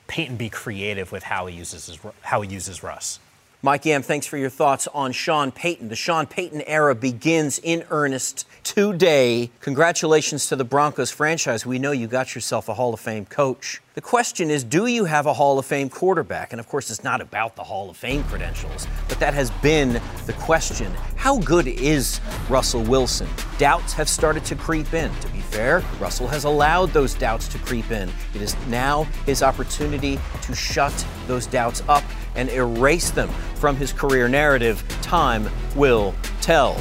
Payton 0.08 0.38
be 0.38 0.50
creative 0.50 1.12
with 1.12 1.24
how 1.24 1.48
he 1.48 1.58
uses 1.58 1.88
his, 1.88 2.00
how 2.22 2.42
he 2.42 2.50
uses 2.50 2.84
Russ. 2.84 3.20
Mike 3.66 3.86
Yam, 3.86 4.04
thanks 4.04 4.28
for 4.28 4.38
your 4.38 4.52
thoughts 4.52 4.88
on 4.94 5.12
Sean 5.12 5.52
Payton. 5.52 5.90
The 5.90 5.96
Sean 5.96 6.28
Payton 6.28 6.62
era 6.68 6.94
begins 6.94 7.58
in 7.58 7.84
earnest 7.90 8.48
today. 8.64 9.50
Congratulations 9.60 10.46
to 10.50 10.56
the 10.56 10.64
Broncos 10.64 11.10
franchise. 11.10 11.66
We 11.66 11.80
know 11.80 11.92
you 11.92 12.06
got 12.06 12.36
yourself 12.36 12.70
a 12.70 12.76
Hall 12.76 12.94
of 12.94 13.00
Fame 13.00 13.26
coach. 13.26 13.82
The 13.96 14.02
question 14.02 14.52
is 14.52 14.64
do 14.64 14.86
you 14.86 15.06
have 15.06 15.26
a 15.26 15.34
Hall 15.34 15.58
of 15.58 15.66
Fame 15.66 15.90
quarterback? 15.90 16.54
And 16.54 16.60
of 16.60 16.68
course, 16.68 16.92
it's 16.92 17.04
not 17.04 17.22
about 17.22 17.56
the 17.56 17.64
Hall 17.64 17.90
of 17.90 17.98
Fame 17.98 18.24
credentials, 18.26 18.86
but 19.10 19.20
that 19.20 19.34
has 19.34 19.50
been 19.64 20.00
the 20.28 20.34
question. 20.34 20.94
How 21.16 21.40
good 21.40 21.68
is 21.68 22.22
Russell 22.50 22.84
Wilson? 22.84 23.28
Doubts 23.58 23.94
have 23.94 24.08
started 24.08 24.46
to 24.46 24.56
creep 24.56 24.94
in. 24.94 25.12
To 25.22 25.28
be 25.30 25.40
fair, 25.40 25.84
Russell 26.00 26.28
has 26.28 26.44
allowed 26.44 26.92
those 26.92 27.16
doubts 27.16 27.48
to 27.48 27.58
creep 27.58 27.90
in. 27.90 28.12
It 28.36 28.44
is 28.44 28.56
now 28.68 29.06
his 29.26 29.42
opportunity 29.42 30.20
to 30.44 30.54
shut 30.54 30.94
those 31.26 31.48
doubts 31.48 31.82
up 31.88 32.04
and 32.36 32.50
erase 32.50 33.10
them 33.12 33.30
from 33.56 33.76
his 33.76 33.94
career 33.94 34.28
narrative. 34.28 34.84
Time 35.02 35.50
will 35.76 36.14
tell. 36.42 36.80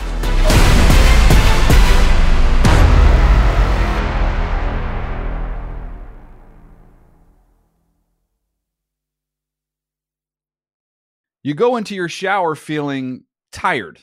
You 11.44 11.52
go 11.52 11.76
into 11.76 11.94
your 11.94 12.08
shower 12.08 12.54
feeling 12.54 13.24
tired, 13.52 14.00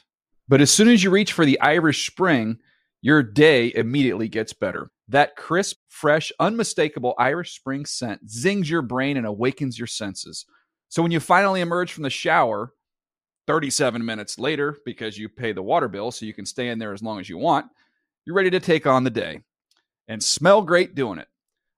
but 0.47 0.61
as 0.61 0.69
soon 0.69 0.87
as 0.87 1.03
you 1.03 1.09
reach 1.09 1.33
for 1.33 1.43
the 1.43 1.59
Irish 1.59 2.05
Spring, 2.05 2.59
your 3.01 3.23
day 3.23 3.73
immediately 3.73 4.27
gets 4.27 4.53
better. 4.53 4.91
That 5.07 5.35
crisp, 5.35 5.77
fresh, 5.89 6.31
unmistakable 6.39 7.15
Irish 7.17 7.55
Spring 7.55 7.87
scent 7.87 8.29
zings 8.29 8.69
your 8.69 8.83
brain 8.83 9.17
and 9.17 9.25
awakens 9.25 9.79
your 9.79 9.87
senses. 9.87 10.45
So 10.91 11.01
when 11.01 11.11
you 11.13 11.21
finally 11.21 11.61
emerge 11.61 11.93
from 11.93 12.03
the 12.03 12.09
shower, 12.09 12.73
37 13.47 14.03
minutes 14.03 14.37
later, 14.37 14.77
because 14.85 15.17
you 15.17 15.29
pay 15.29 15.53
the 15.53 15.63
water 15.63 15.87
bill 15.87 16.11
so 16.11 16.25
you 16.25 16.33
can 16.33 16.45
stay 16.45 16.67
in 16.67 16.79
there 16.79 16.91
as 16.91 17.01
long 17.01 17.17
as 17.17 17.29
you 17.29 17.37
want, 17.37 17.67
you're 18.25 18.35
ready 18.35 18.49
to 18.49 18.59
take 18.59 18.85
on 18.85 19.05
the 19.05 19.09
day 19.09 19.39
and 20.09 20.21
smell 20.21 20.61
great 20.61 20.93
doing 20.93 21.17
it. 21.17 21.29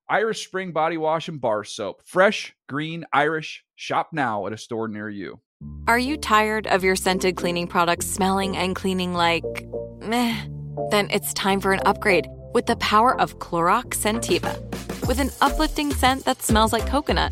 Irish 0.09 0.47
Spring 0.47 0.71
Body 0.71 0.97
Wash 0.97 1.27
and 1.27 1.39
Bar 1.39 1.63
Soap. 1.63 2.01
Fresh, 2.03 2.55
green, 2.67 3.05
Irish. 3.13 3.63
Shop 3.75 4.09
now 4.13 4.47
at 4.47 4.53
a 4.53 4.57
store 4.57 4.87
near 4.87 5.09
you. 5.09 5.39
Are 5.87 5.99
you 5.99 6.17
tired 6.17 6.65
of 6.65 6.83
your 6.83 6.95
scented 6.95 7.35
cleaning 7.35 7.67
products 7.67 8.07
smelling 8.07 8.57
and 8.57 8.75
cleaning 8.75 9.13
like 9.13 9.45
meh? 10.01 10.35
Then 10.89 11.07
it's 11.11 11.35
time 11.35 11.61
for 11.61 11.71
an 11.71 11.81
upgrade 11.85 12.25
with 12.55 12.65
the 12.65 12.77
power 12.77 13.19
of 13.21 13.37
Clorox 13.37 13.89
Scentiva. 13.93 14.57
With 15.07 15.19
an 15.19 15.29
uplifting 15.39 15.93
scent 15.93 16.25
that 16.25 16.41
smells 16.41 16.73
like 16.73 16.87
coconut, 16.87 17.31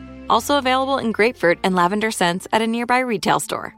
Also 0.31 0.57
available 0.57 0.97
in 0.97 1.11
grapefruit 1.11 1.59
and 1.63 1.75
lavender 1.75 2.09
scents 2.09 2.47
at 2.51 2.63
a 2.63 2.67
nearby 2.67 2.99
retail 2.99 3.39
store. 3.39 3.75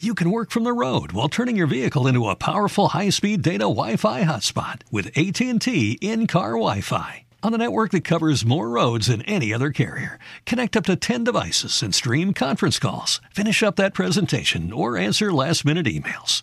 You 0.00 0.14
can 0.14 0.30
work 0.30 0.50
from 0.50 0.64
the 0.64 0.72
road 0.72 1.12
while 1.12 1.30
turning 1.30 1.56
your 1.56 1.66
vehicle 1.66 2.06
into 2.06 2.28
a 2.28 2.36
powerful 2.36 2.88
high-speed 2.88 3.40
data 3.40 3.60
Wi-Fi 3.60 4.24
hotspot 4.24 4.82
with 4.90 5.16
AT&T 5.16 5.98
in-car 6.02 6.50
Wi-Fi 6.50 7.24
on 7.44 7.54
a 7.54 7.58
network 7.58 7.92
that 7.92 8.04
covers 8.04 8.44
more 8.44 8.68
roads 8.68 9.06
than 9.06 9.22
any 9.22 9.52
other 9.52 9.70
carrier. 9.70 10.18
Connect 10.46 10.76
up 10.76 10.84
to 10.86 10.96
10 10.96 11.24
devices 11.24 11.82
and 11.82 11.94
stream 11.94 12.34
conference 12.34 12.78
calls. 12.78 13.20
Finish 13.30 13.62
up 13.62 13.76
that 13.76 13.94
presentation 13.94 14.72
or 14.72 14.96
answer 14.96 15.32
last-minute 15.32 15.86
emails. 15.86 16.42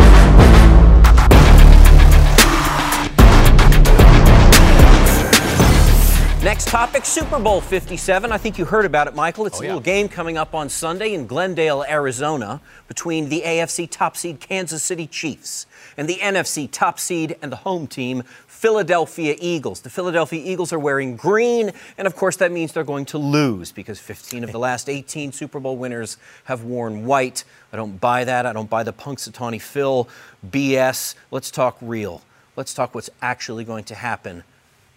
Next 6.43 6.69
topic 6.69 7.05
Super 7.05 7.37
Bowl 7.37 7.61
57. 7.61 8.31
I 8.31 8.37
think 8.39 8.57
you 8.57 8.65
heard 8.65 8.85
about 8.85 9.05
it, 9.07 9.13
Michael. 9.13 9.45
It's 9.45 9.59
Oh, 9.59 9.61
a 9.61 9.63
yeah. 9.63 9.69
little 9.69 9.81
game 9.81 10.09
coming 10.09 10.39
up 10.39 10.55
on 10.55 10.69
Sunday 10.69 11.13
in 11.13 11.27
Glendale, 11.27 11.83
Arizona, 11.87 12.61
between 12.87 13.29
the 13.29 13.43
AFC 13.45 13.85
top 13.85 14.17
seed 14.17 14.39
Kansas 14.39 14.81
City 14.81 15.05
Chiefs 15.05 15.67
and 15.97 16.09
the 16.09 16.15
NFC 16.15 16.67
top 16.71 16.99
seed 16.99 17.37
and 17.43 17.51
the 17.51 17.57
home 17.57 17.85
team 17.85 18.23
Philadelphia 18.47 19.35
Eagles. 19.39 19.81
The 19.81 19.91
Philadelphia 19.91 20.41
Eagles 20.43 20.73
are 20.73 20.79
wearing 20.79 21.15
green, 21.15 21.73
and 21.95 22.07
of 22.07 22.15
course, 22.15 22.37
that 22.37 22.51
means 22.51 22.73
they're 22.73 22.83
going 22.83 23.05
to 23.05 23.19
lose 23.19 23.71
because 23.71 23.99
15 23.99 24.43
of 24.43 24.51
the 24.51 24.57
last 24.59 24.89
18 24.89 25.31
Super 25.33 25.59
Bowl 25.59 25.77
winners 25.77 26.17
have 26.45 26.63
worn 26.63 27.05
white. 27.05 27.43
I 27.71 27.75
don't 27.77 28.01
buy 28.01 28.23
that. 28.23 28.47
I 28.47 28.53
don't 28.53 28.69
buy 28.69 28.81
the 28.81 28.93
Punxsutawney 28.93 29.61
Phil 29.61 30.09
BS. 30.49 31.13
Let's 31.29 31.51
talk 31.51 31.77
real. 31.81 32.23
Let's 32.55 32.73
talk 32.73 32.95
what's 32.95 33.11
actually 33.21 33.63
going 33.63 33.83
to 33.85 33.95
happen 33.95 34.43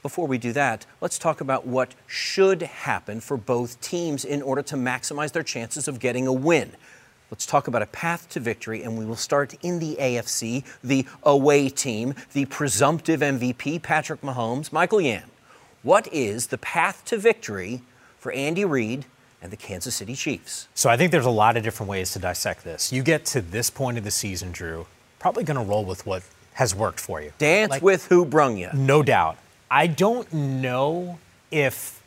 before 0.04 0.26
we 0.26 0.36
do 0.36 0.52
that, 0.52 0.84
let's 1.00 1.18
talk 1.18 1.40
about 1.40 1.66
what 1.66 1.94
should 2.06 2.60
happen 2.60 3.22
for 3.22 3.38
both 3.38 3.80
teams 3.80 4.22
in 4.22 4.42
order 4.42 4.60
to 4.60 4.76
maximize 4.76 5.32
their 5.32 5.42
chances 5.42 5.88
of 5.88 5.98
getting 5.98 6.26
a 6.26 6.32
win. 6.32 6.72
Let's 7.30 7.46
talk 7.46 7.68
about 7.68 7.80
a 7.80 7.86
path 7.86 8.28
to 8.28 8.38
victory, 8.38 8.82
and 8.82 8.98
we 8.98 9.06
will 9.06 9.16
start 9.16 9.54
in 9.62 9.78
the 9.78 9.96
AFC, 9.98 10.62
the 10.84 11.06
away 11.22 11.70
team, 11.70 12.14
the 12.34 12.44
presumptive 12.44 13.20
MVP, 13.20 13.80
Patrick 13.82 14.20
Mahomes. 14.20 14.70
Michael 14.70 15.00
Yam, 15.00 15.30
what 15.82 16.06
is 16.12 16.48
the 16.48 16.58
path 16.58 17.02
to 17.06 17.16
victory 17.16 17.80
for 18.18 18.30
Andy 18.32 18.66
Reid 18.66 19.06
and 19.40 19.50
the 19.50 19.56
Kansas 19.56 19.94
City 19.94 20.14
Chiefs? 20.14 20.68
So 20.74 20.90
I 20.90 20.98
think 20.98 21.12
there's 21.12 21.24
a 21.24 21.30
lot 21.30 21.56
of 21.56 21.62
different 21.62 21.88
ways 21.88 22.12
to 22.12 22.18
dissect 22.18 22.62
this. 22.62 22.92
You 22.92 23.02
get 23.02 23.24
to 23.26 23.40
this 23.40 23.70
point 23.70 23.96
of 23.96 24.04
the 24.04 24.10
season, 24.10 24.52
Drew, 24.52 24.86
probably 25.18 25.44
going 25.44 25.56
to 25.56 25.64
roll 25.64 25.86
with 25.86 26.04
what 26.04 26.24
has 26.52 26.74
worked 26.74 27.00
for 27.00 27.22
you. 27.22 27.32
Dance 27.38 27.70
Like- 27.70 27.82
with 27.82 28.04
who 28.08 28.26
brung 28.26 28.58
you. 28.58 28.68
No 28.74 29.02
doubt. 29.02 29.38
I 29.74 29.88
don't 29.88 30.32
know 30.32 31.18
if 31.50 32.00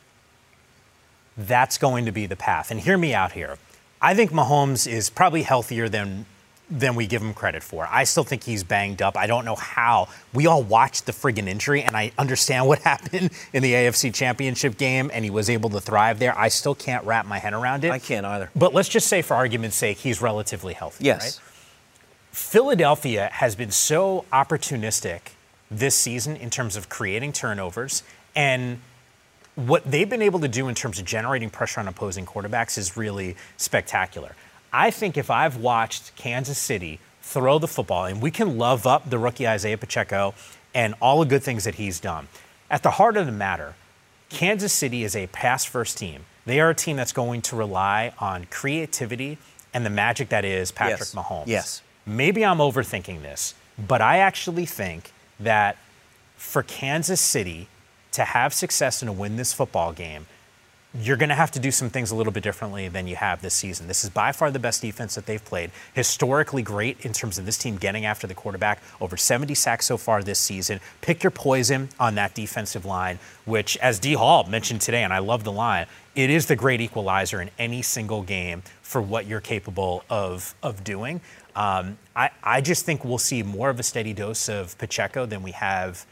that's 1.36 1.76
going 1.76 2.06
to 2.06 2.12
be 2.12 2.24
the 2.24 2.34
path. 2.34 2.70
And 2.70 2.80
hear 2.80 2.96
me 2.96 3.12
out 3.12 3.32
here. 3.32 3.58
I 4.00 4.14
think 4.14 4.30
Mahomes 4.30 4.90
is 4.90 5.10
probably 5.10 5.42
healthier 5.42 5.86
than 5.88 6.24
than 6.70 6.94
we 6.94 7.06
give 7.06 7.22
him 7.22 7.32
credit 7.32 7.62
for. 7.62 7.88
I 7.90 8.04
still 8.04 8.24
think 8.24 8.44
he's 8.44 8.62
banged 8.62 9.00
up. 9.00 9.16
I 9.16 9.26
don't 9.26 9.46
know 9.46 9.54
how. 9.54 10.08
We 10.34 10.46
all 10.46 10.62
watched 10.62 11.06
the 11.06 11.12
friggin' 11.12 11.46
injury, 11.48 11.82
and 11.82 11.96
I 11.96 12.12
understand 12.18 12.66
what 12.66 12.78
happened 12.92 13.30
in 13.54 13.62
the 13.62 13.72
AFC 13.72 14.14
Championship 14.14 14.76
game, 14.76 15.10
and 15.14 15.24
he 15.24 15.30
was 15.30 15.48
able 15.48 15.70
to 15.70 15.80
thrive 15.80 16.18
there. 16.18 16.36
I 16.36 16.48
still 16.48 16.74
can't 16.74 17.04
wrap 17.06 17.24
my 17.24 17.38
head 17.38 17.54
around 17.54 17.84
it. 17.84 17.90
I 17.90 17.98
can't 17.98 18.26
either. 18.26 18.50
But 18.54 18.74
let's 18.74 18.90
just 18.90 19.08
say, 19.08 19.22
for 19.22 19.34
argument's 19.34 19.76
sake, 19.76 19.96
he's 19.96 20.20
relatively 20.20 20.74
healthy. 20.74 21.06
Yes. 21.06 21.38
Right? 21.38 22.34
Philadelphia 22.34 23.30
has 23.32 23.56
been 23.56 23.70
so 23.70 24.26
opportunistic 24.30 25.20
this 25.70 25.94
season 25.94 26.36
in 26.36 26.50
terms 26.50 26.76
of 26.76 26.88
creating 26.88 27.32
turnovers 27.32 28.02
and 28.34 28.80
what 29.54 29.82
they've 29.90 30.08
been 30.08 30.22
able 30.22 30.40
to 30.40 30.48
do 30.48 30.68
in 30.68 30.74
terms 30.74 30.98
of 30.98 31.04
generating 31.04 31.50
pressure 31.50 31.80
on 31.80 31.88
opposing 31.88 32.24
quarterbacks 32.24 32.78
is 32.78 32.96
really 32.96 33.36
spectacular. 33.56 34.34
I 34.72 34.90
think 34.90 35.16
if 35.16 35.30
I've 35.30 35.56
watched 35.56 36.14
Kansas 36.16 36.58
City 36.58 37.00
throw 37.22 37.58
the 37.58 37.68
football, 37.68 38.04
and 38.04 38.22
we 38.22 38.30
can 38.30 38.56
love 38.56 38.86
up 38.86 39.10
the 39.10 39.18
rookie 39.18 39.46
Isaiah 39.48 39.76
Pacheco 39.76 40.34
and 40.74 40.94
all 41.00 41.20
the 41.20 41.26
good 41.26 41.42
things 41.42 41.64
that 41.64 41.74
he's 41.74 41.98
done, 41.98 42.28
at 42.70 42.82
the 42.82 42.92
heart 42.92 43.16
of 43.16 43.26
the 43.26 43.32
matter, 43.32 43.74
Kansas 44.28 44.72
City 44.72 45.04
is 45.04 45.16
a 45.16 45.26
pass 45.28 45.64
first 45.64 45.98
team. 45.98 46.24
They 46.46 46.60
are 46.60 46.70
a 46.70 46.74
team 46.74 46.96
that's 46.96 47.12
going 47.12 47.42
to 47.42 47.56
rely 47.56 48.12
on 48.18 48.46
creativity 48.50 49.38
and 49.74 49.84
the 49.84 49.90
magic 49.90 50.28
that 50.30 50.44
is 50.44 50.70
Patrick 50.70 51.00
Yes. 51.00 51.14
Mahomes. 51.14 51.46
Yes. 51.46 51.82
Maybe 52.06 52.44
I'm 52.44 52.58
overthinking 52.58 53.22
this, 53.22 53.54
but 53.78 54.00
I 54.00 54.18
actually 54.18 54.66
think 54.66 55.12
that 55.40 55.76
for 56.36 56.62
Kansas 56.62 57.20
City 57.20 57.68
to 58.12 58.24
have 58.24 58.54
success 58.54 59.02
and 59.02 59.08
to 59.08 59.12
win 59.12 59.36
this 59.36 59.52
football 59.52 59.92
game, 59.92 60.26
you're 60.94 61.18
going 61.18 61.28
to 61.28 61.34
have 61.34 61.50
to 61.50 61.60
do 61.60 61.70
some 61.70 61.90
things 61.90 62.10
a 62.10 62.16
little 62.16 62.32
bit 62.32 62.42
differently 62.42 62.88
than 62.88 63.06
you 63.06 63.14
have 63.14 63.42
this 63.42 63.52
season. 63.52 63.86
This 63.86 64.04
is 64.04 64.10
by 64.10 64.32
far 64.32 64.50
the 64.50 64.58
best 64.58 64.80
defense 64.80 65.14
that 65.16 65.26
they've 65.26 65.44
played. 65.44 65.70
Historically 65.92 66.62
great 66.62 67.04
in 67.04 67.12
terms 67.12 67.38
of 67.38 67.44
this 67.44 67.58
team 67.58 67.76
getting 67.76 68.06
after 68.06 68.26
the 68.26 68.34
quarterback. 68.34 68.82
Over 69.00 69.16
70 69.16 69.54
sacks 69.54 69.84
so 69.84 69.98
far 69.98 70.22
this 70.22 70.38
season. 70.38 70.80
Pick 71.02 71.22
your 71.22 71.30
poison 71.30 71.90
on 72.00 72.14
that 72.14 72.34
defensive 72.34 72.86
line, 72.86 73.18
which, 73.44 73.76
as 73.78 73.98
D. 73.98 74.14
Hall 74.14 74.44
mentioned 74.44 74.80
today, 74.80 75.02
and 75.04 75.12
I 75.12 75.18
love 75.18 75.44
the 75.44 75.52
line, 75.52 75.86
it 76.14 76.30
is 76.30 76.46
the 76.46 76.56
great 76.56 76.80
equalizer 76.80 77.40
in 77.40 77.50
any 77.58 77.82
single 77.82 78.22
game 78.22 78.62
for 78.80 79.02
what 79.02 79.26
you're 79.26 79.40
capable 79.42 80.04
of, 80.08 80.54
of 80.62 80.82
doing. 80.84 81.20
Um, 81.58 81.98
I, 82.14 82.30
I 82.40 82.60
just 82.60 82.86
think 82.86 83.04
we'll 83.04 83.18
see 83.18 83.42
more 83.42 83.68
of 83.68 83.80
a 83.80 83.82
steady 83.82 84.12
dose 84.12 84.48
of 84.48 84.78
Pacheco 84.78 85.26
than 85.26 85.42
we 85.42 85.50
have 85.50 86.06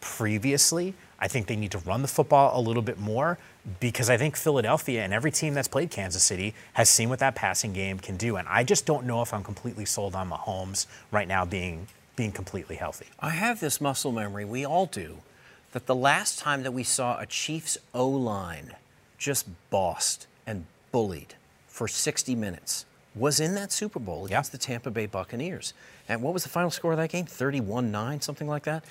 previously. 0.00 0.94
I 1.18 1.26
think 1.26 1.48
they 1.48 1.56
need 1.56 1.72
to 1.72 1.78
run 1.78 2.02
the 2.02 2.08
football 2.08 2.56
a 2.56 2.62
little 2.62 2.80
bit 2.82 3.00
more 3.00 3.36
because 3.80 4.08
I 4.08 4.16
think 4.16 4.36
Philadelphia 4.36 5.02
and 5.02 5.12
every 5.12 5.32
team 5.32 5.52
that's 5.52 5.66
played 5.66 5.90
Kansas 5.90 6.22
City 6.22 6.54
has 6.74 6.88
seen 6.88 7.08
what 7.08 7.18
that 7.18 7.34
passing 7.34 7.72
game 7.72 7.98
can 7.98 8.16
do. 8.16 8.36
And 8.36 8.46
I 8.46 8.62
just 8.62 8.86
don't 8.86 9.04
know 9.04 9.20
if 9.20 9.34
I'm 9.34 9.42
completely 9.42 9.84
sold 9.84 10.14
on 10.14 10.30
Mahomes 10.30 10.86
right 11.10 11.26
now 11.26 11.44
being 11.44 11.88
being 12.14 12.30
completely 12.30 12.76
healthy. 12.76 13.06
I 13.18 13.30
have 13.30 13.58
this 13.58 13.80
muscle 13.80 14.12
memory, 14.12 14.44
we 14.44 14.64
all 14.64 14.86
do, 14.86 15.16
that 15.72 15.86
the 15.86 15.96
last 15.96 16.38
time 16.38 16.62
that 16.62 16.70
we 16.70 16.84
saw 16.84 17.18
a 17.18 17.26
Chiefs 17.26 17.76
O 17.92 18.06
line 18.06 18.76
just 19.18 19.48
bossed 19.70 20.28
and 20.46 20.66
bullied 20.92 21.34
for 21.66 21.88
60 21.88 22.36
minutes 22.36 22.86
was 23.14 23.40
in 23.40 23.54
that 23.54 23.72
Super 23.72 23.98
Bowl 23.98 24.26
against 24.26 24.52
the 24.52 24.58
Tampa 24.58 24.90
Bay 24.90 25.06
Buccaneers. 25.06 25.72
And 26.08 26.22
what 26.22 26.34
was 26.34 26.42
the 26.42 26.48
final 26.48 26.70
score 26.70 26.92
of 26.92 26.98
that 26.98 27.10
game? 27.10 27.26
31 27.26 27.90
9, 27.90 28.20
something 28.20 28.48
like 28.48 28.64
that? 28.64 28.84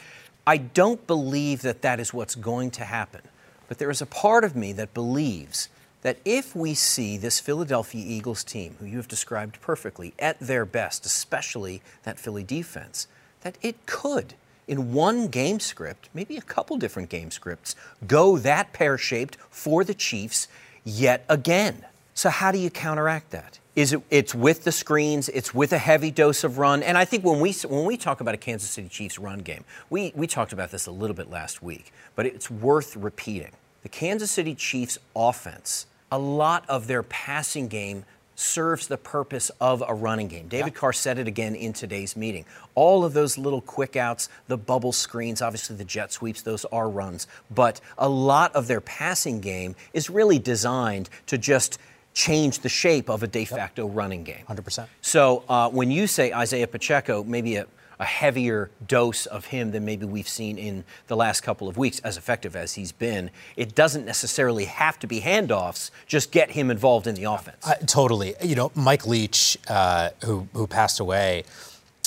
I 0.46 0.58
don't 0.58 1.06
believe 1.08 1.62
that 1.62 1.82
that 1.82 2.00
is 2.00 2.14
what's 2.14 2.36
going 2.36 2.72
to 2.72 2.86
happen. 2.86 3.22
But 3.68 3.78
there 3.78 3.90
is 3.90 4.02
a 4.02 4.06
part 4.06 4.44
of 4.44 4.56
me 4.56 4.74
that 4.74 4.94
believes 4.94 5.70
that 6.02 6.18
if 6.26 6.54
we 6.56 6.74
see 6.74 7.18
this 7.18 7.40
Philadelphia 7.40 8.04
Eagles 8.06 8.44
team, 8.44 8.76
who 8.80 8.86
you 8.86 8.98
have 8.98 9.08
described 9.08 9.62
perfectly, 9.62 10.14
at 10.20 10.38
their 10.40 10.66
best, 10.66 11.06
especially 11.06 11.82
that 12.04 12.20
Philly 12.20 12.44
defense, 12.44 13.08
that 13.42 13.58
it 13.62 13.86
could, 13.86 14.34
in 14.68 14.92
one 14.94 15.28
game 15.28 15.62
script, 15.62 16.10
maybe 16.14 16.36
a 16.36 16.42
couple 16.42 16.78
different 16.78 17.10
game 17.10 17.32
scripts, 17.32 17.76
go 18.06 18.38
that 18.38 18.74
pear 18.74 18.98
shaped 18.98 19.38
for 19.50 19.86
the 19.86 19.94
Chiefs 19.94 20.50
yet 20.84 21.24
again. 21.30 21.86
So, 22.14 22.30
how 22.30 22.52
do 22.52 22.58
you 22.58 22.70
counteract 22.70 23.32
that? 23.32 23.60
Is 23.76 23.94
it, 23.94 24.02
it's 24.12 24.36
with 24.36 24.64
the 24.64 24.72
screens, 24.72 25.30
it's 25.30 25.54
with 25.54 25.74
a 25.74 25.80
heavy 25.80 26.12
dose 26.12 26.44
of 26.44 26.60
run. 26.60 26.84
And 26.84 26.98
I 26.98 27.06
think 27.06 27.24
when 27.24 27.40
we, 27.40 27.54
when 27.54 27.86
we 27.86 27.98
talk 27.98 28.22
about 28.22 28.36
a 28.36 28.38
Kansas 28.38 28.70
City 28.70 28.88
Chiefs 28.88 29.18
run 29.18 29.40
game, 29.40 29.64
we, 29.90 30.12
we 30.16 30.28
talked 30.28 30.54
about 30.54 30.70
this 30.70 30.86
a 30.86 30.92
little 30.92 31.16
bit 31.16 31.30
last 31.30 31.64
week, 31.64 31.92
but 32.16 32.26
it's 32.26 32.52
worth 32.52 32.96
repeating. 32.96 33.52
The 33.82 33.90
Kansas 33.90 34.30
City 34.30 34.54
Chiefs 34.54 35.00
offense, 35.16 35.88
a 36.12 36.20
lot 36.20 36.66
of 36.70 36.88
their 36.88 37.04
passing 37.04 37.68
game 37.68 38.06
serves 38.36 38.88
the 38.88 38.98
purpose 38.98 39.52
of 39.62 39.84
a 39.88 39.94
running 39.94 40.28
game. 40.28 40.48
David 40.48 40.74
yeah. 40.74 40.80
Carr 40.80 40.94
said 40.94 41.20
it 41.20 41.28
again 41.28 41.56
in 41.56 41.74
today's 41.74 42.16
meeting. 42.16 42.46
All 42.76 43.06
of 43.06 43.14
those 43.14 43.38
little 43.38 43.62
quick 43.62 43.96
outs, 43.96 44.30
the 44.48 44.58
bubble 44.58 44.92
screens, 44.92 45.42
obviously 45.42 45.76
the 45.76 45.84
jet 45.84 46.12
sweeps, 46.12 46.42
those 46.42 46.66
are 46.66 46.90
runs. 46.90 47.28
But 47.52 47.80
a 47.98 48.10
lot 48.10 48.56
of 48.56 48.68
their 48.68 48.82
passing 48.82 49.40
game 49.40 49.76
is 49.94 50.10
really 50.10 50.40
designed 50.40 51.10
to 51.28 51.38
just 51.38 51.78
change 52.14 52.60
the 52.60 52.70
shape 52.70 53.10
of 53.10 53.24
a 53.24 53.28
de 53.28 53.46
facto 53.46 53.88
yep. 53.88 53.96
running 53.96 54.24
game. 54.24 54.44
100%. 54.48 54.88
So 55.02 55.44
uh, 55.50 55.70
when 55.70 55.92
you 55.92 56.08
say 56.08 56.32
Isaiah 56.32 56.68
Pacheco, 56.68 57.24
maybe 57.24 57.56
a 57.58 57.68
a 58.00 58.06
heavier 58.06 58.70
dose 58.86 59.26
of 59.26 59.46
him 59.46 59.72
than 59.72 59.86
maybe 59.86 60.06
we've 60.06 60.28
seen 60.28 60.58
in 60.58 60.84
the 61.08 61.16
last 61.16 61.42
couple 61.42 61.68
of 61.68 61.78
weeks, 61.78 62.00
as 62.00 62.18
effective 62.18 62.56
as 62.56 62.74
he's 62.74 62.92
been. 62.92 63.32
It 63.56 63.76
doesn't 63.76 64.06
necessarily 64.06 64.66
have 64.66 65.00
to 65.00 65.08
be 65.08 65.22
handoffs, 65.22 65.92
just 66.06 66.32
get 66.32 66.52
him 66.52 66.70
involved 66.70 67.08
in 67.08 67.16
the 67.16 67.24
offense. 67.24 67.66
Uh, 67.66 67.76
totally. 67.86 68.36
You 68.42 68.56
know, 68.56 68.72
Mike 68.76 69.08
Leach, 69.08 69.58
uh, 69.70 70.10
who, 70.26 70.48
who 70.54 70.68
passed 70.68 71.00
away 71.00 71.44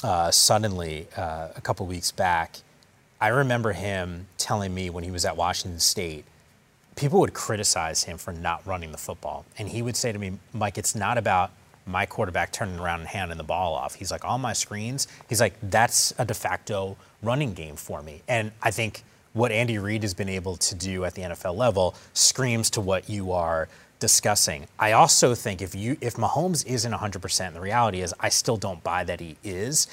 uh, 0.02 0.30
suddenly 0.30 1.08
uh, 1.16 1.48
a 1.56 1.60
couple 1.60 1.86
weeks 1.86 2.12
back, 2.12 2.58
I 3.20 3.28
remember 3.28 3.72
him 3.72 4.26
telling 4.36 4.74
me 4.74 4.90
when 4.90 5.04
he 5.04 5.10
was 5.10 5.24
at 5.24 5.36
Washington 5.36 5.80
State, 5.80 6.26
people 6.96 7.20
would 7.20 7.34
criticize 7.34 8.04
him 8.04 8.18
for 8.18 8.32
not 8.32 8.66
running 8.66 8.90
the 8.90 8.98
football. 8.98 9.44
And 9.58 9.68
he 9.68 9.82
would 9.82 9.96
say 9.96 10.12
to 10.12 10.18
me, 10.18 10.38
Mike, 10.52 10.78
it's 10.78 10.94
not 10.94 11.18
about 11.18 11.52
my 11.86 12.04
quarterback 12.04 12.52
turning 12.52 12.80
around 12.80 13.00
and 13.00 13.08
handing 13.08 13.38
the 13.38 13.44
ball 13.44 13.74
off. 13.74 13.94
He's 13.94 14.10
like, 14.10 14.24
on 14.24 14.40
my 14.40 14.52
screens, 14.52 15.06
he's 15.28 15.40
like, 15.40 15.54
that's 15.62 16.12
a 16.18 16.24
de 16.24 16.34
facto 16.34 16.96
running 17.22 17.54
game 17.54 17.76
for 17.76 18.02
me. 18.02 18.22
And 18.26 18.50
I 18.60 18.70
think 18.72 19.04
what 19.34 19.52
Andy 19.52 19.78
Reid 19.78 20.02
has 20.02 20.14
been 20.14 20.28
able 20.28 20.56
to 20.56 20.74
do 20.74 21.04
at 21.04 21.14
the 21.14 21.22
NFL 21.22 21.54
level 21.54 21.94
screams 22.14 22.70
to 22.70 22.80
what 22.80 23.08
you 23.08 23.32
are 23.32 23.68
discussing. 23.98 24.66
I 24.78 24.92
also 24.92 25.34
think 25.34 25.62
if 25.62 25.74
you 25.74 25.96
if 26.00 26.14
Mahomes 26.14 26.66
isn't 26.66 26.92
100%, 26.92 27.52
the 27.52 27.60
reality 27.60 28.00
is 28.00 28.14
I 28.18 28.30
still 28.30 28.56
don't 28.56 28.82
buy 28.82 29.04
that 29.04 29.20
he 29.20 29.36
is. 29.44 29.86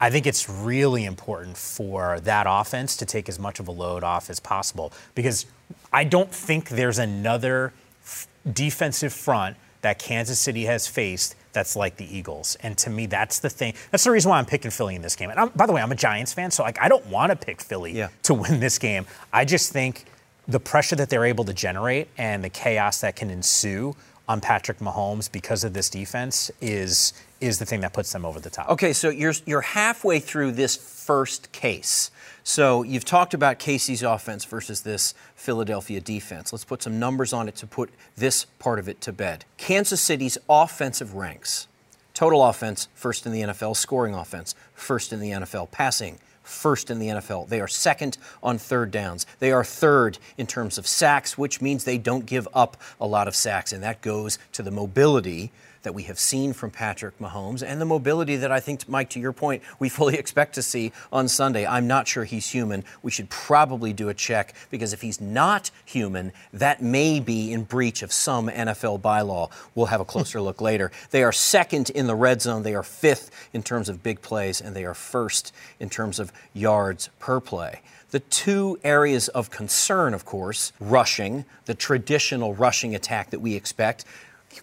I 0.00 0.10
think 0.10 0.26
it's 0.26 0.48
really 0.48 1.04
important 1.04 1.56
for 1.58 2.20
that 2.20 2.46
offense 2.48 2.96
to 2.98 3.04
take 3.04 3.28
as 3.28 3.38
much 3.38 3.60
of 3.60 3.68
a 3.68 3.70
load 3.70 4.02
off 4.02 4.30
as 4.30 4.40
possible 4.40 4.92
because 5.14 5.46
I 5.92 6.04
don't 6.04 6.32
think 6.32 6.68
there's 6.68 6.98
another 6.98 7.72
f- 8.02 8.28
defensive 8.52 9.12
front 9.12 9.56
that 9.82 9.98
Kansas 9.98 10.38
City 10.38 10.64
has 10.64 10.86
faced 10.86 11.36
that's 11.52 11.74
like 11.74 11.96
the 11.96 12.16
Eagles. 12.16 12.56
And 12.62 12.76
to 12.78 12.90
me, 12.90 13.06
that's 13.06 13.40
the 13.40 13.50
thing. 13.50 13.74
That's 13.90 14.04
the 14.04 14.10
reason 14.10 14.30
why 14.30 14.38
I'm 14.38 14.46
picking 14.46 14.70
Philly 14.70 14.94
in 14.94 15.02
this 15.02 15.16
game. 15.16 15.30
And 15.30 15.40
I'm, 15.40 15.48
by 15.50 15.66
the 15.66 15.72
way, 15.72 15.82
I'm 15.82 15.90
a 15.90 15.96
Giants 15.96 16.32
fan, 16.32 16.50
so 16.50 16.62
like 16.62 16.80
I 16.80 16.88
don't 16.88 17.06
want 17.06 17.30
to 17.30 17.36
pick 17.36 17.60
Philly 17.60 17.92
yeah. 17.92 18.08
to 18.24 18.34
win 18.34 18.60
this 18.60 18.78
game. 18.78 19.06
I 19.32 19.44
just 19.44 19.72
think 19.72 20.04
the 20.46 20.60
pressure 20.60 20.96
that 20.96 21.10
they're 21.10 21.24
able 21.24 21.44
to 21.44 21.52
generate 21.52 22.08
and 22.18 22.42
the 22.42 22.48
chaos 22.48 23.00
that 23.00 23.16
can 23.16 23.30
ensue 23.30 23.94
on 24.28 24.40
Patrick 24.40 24.78
Mahomes 24.78 25.30
because 25.30 25.64
of 25.64 25.72
this 25.72 25.90
defense 25.90 26.50
is 26.60 27.12
is 27.40 27.58
the 27.58 27.64
thing 27.64 27.80
that 27.80 27.92
puts 27.92 28.12
them 28.12 28.24
over 28.24 28.38
the 28.38 28.50
top. 28.50 28.68
Okay, 28.68 28.92
so 28.92 29.08
you're 29.08 29.34
you're 29.46 29.60
halfway 29.60 30.20
through 30.20 30.52
this 30.52 30.76
first 30.76 31.50
case. 31.52 32.10
So 32.50 32.82
you've 32.82 33.04
talked 33.04 33.32
about 33.32 33.60
KC's 33.60 34.02
offense 34.02 34.44
versus 34.44 34.80
this 34.80 35.14
Philadelphia 35.36 36.00
defense. 36.00 36.52
Let's 36.52 36.64
put 36.64 36.82
some 36.82 36.98
numbers 36.98 37.32
on 37.32 37.46
it 37.46 37.54
to 37.54 37.66
put 37.68 37.90
this 38.16 38.44
part 38.58 38.80
of 38.80 38.88
it 38.88 39.00
to 39.02 39.12
bed. 39.12 39.44
Kansas 39.56 40.00
City's 40.00 40.36
offensive 40.48 41.14
ranks 41.14 41.68
total 42.12 42.44
offense, 42.44 42.88
first 42.92 43.24
in 43.24 43.30
the 43.30 43.42
NFL, 43.42 43.76
scoring 43.76 44.14
offense, 44.14 44.56
first 44.74 45.12
in 45.12 45.20
the 45.20 45.30
NFL, 45.30 45.70
passing, 45.70 46.18
first 46.42 46.90
in 46.90 46.98
the 46.98 47.06
NFL. 47.06 47.48
They 47.48 47.60
are 47.60 47.68
second 47.68 48.18
on 48.42 48.58
third 48.58 48.90
downs. 48.90 49.26
They 49.38 49.52
are 49.52 49.62
third 49.62 50.18
in 50.36 50.48
terms 50.48 50.76
of 50.76 50.88
sacks, 50.88 51.38
which 51.38 51.60
means 51.60 51.84
they 51.84 51.98
don't 51.98 52.26
give 52.26 52.48
up 52.52 52.76
a 53.00 53.06
lot 53.06 53.28
of 53.28 53.36
sacks, 53.36 53.72
and 53.72 53.80
that 53.84 54.02
goes 54.02 54.40
to 54.54 54.64
the 54.64 54.72
mobility 54.72 55.52
that 55.82 55.94
we 55.94 56.04
have 56.04 56.18
seen 56.18 56.52
from 56.52 56.70
Patrick 56.70 57.18
Mahomes 57.18 57.62
and 57.66 57.80
the 57.80 57.84
mobility 57.84 58.36
that 58.36 58.52
I 58.52 58.60
think, 58.60 58.88
Mike, 58.88 59.10
to 59.10 59.20
your 59.20 59.32
point, 59.32 59.62
we 59.78 59.88
fully 59.88 60.14
expect 60.18 60.54
to 60.56 60.62
see 60.62 60.92
on 61.12 61.28
Sunday. 61.28 61.66
I'm 61.66 61.86
not 61.86 62.06
sure 62.06 62.24
he's 62.24 62.50
human. 62.50 62.84
We 63.02 63.10
should 63.10 63.30
probably 63.30 63.92
do 63.92 64.08
a 64.08 64.14
check 64.14 64.54
because 64.70 64.92
if 64.92 65.00
he's 65.00 65.20
not 65.20 65.70
human, 65.84 66.32
that 66.52 66.82
may 66.82 67.20
be 67.20 67.52
in 67.52 67.64
breach 67.64 68.02
of 68.02 68.12
some 68.12 68.48
NFL 68.48 69.00
bylaw. 69.00 69.50
We'll 69.74 69.86
have 69.86 70.00
a 70.00 70.04
hmm. 70.04 70.10
closer 70.10 70.40
look 70.40 70.60
later. 70.60 70.90
They 71.10 71.22
are 71.22 71.32
second 71.32 71.90
in 71.90 72.06
the 72.06 72.14
red 72.14 72.42
zone. 72.42 72.62
They 72.62 72.74
are 72.74 72.82
fifth 72.82 73.30
in 73.52 73.62
terms 73.62 73.88
of 73.88 74.02
big 74.02 74.22
plays, 74.22 74.60
and 74.60 74.74
they 74.74 74.84
are 74.84 74.94
first 74.94 75.54
in 75.78 75.90
terms 75.90 76.18
of 76.18 76.32
yards 76.52 77.10
per 77.18 77.40
play. 77.40 77.80
The 78.10 78.20
two 78.20 78.78
areas 78.82 79.28
of 79.28 79.50
concern, 79.50 80.14
of 80.14 80.24
course, 80.24 80.72
rushing, 80.80 81.44
the 81.66 81.74
traditional 81.74 82.54
rushing 82.54 82.94
attack 82.94 83.30
that 83.30 83.40
we 83.40 83.54
expect 83.54 84.04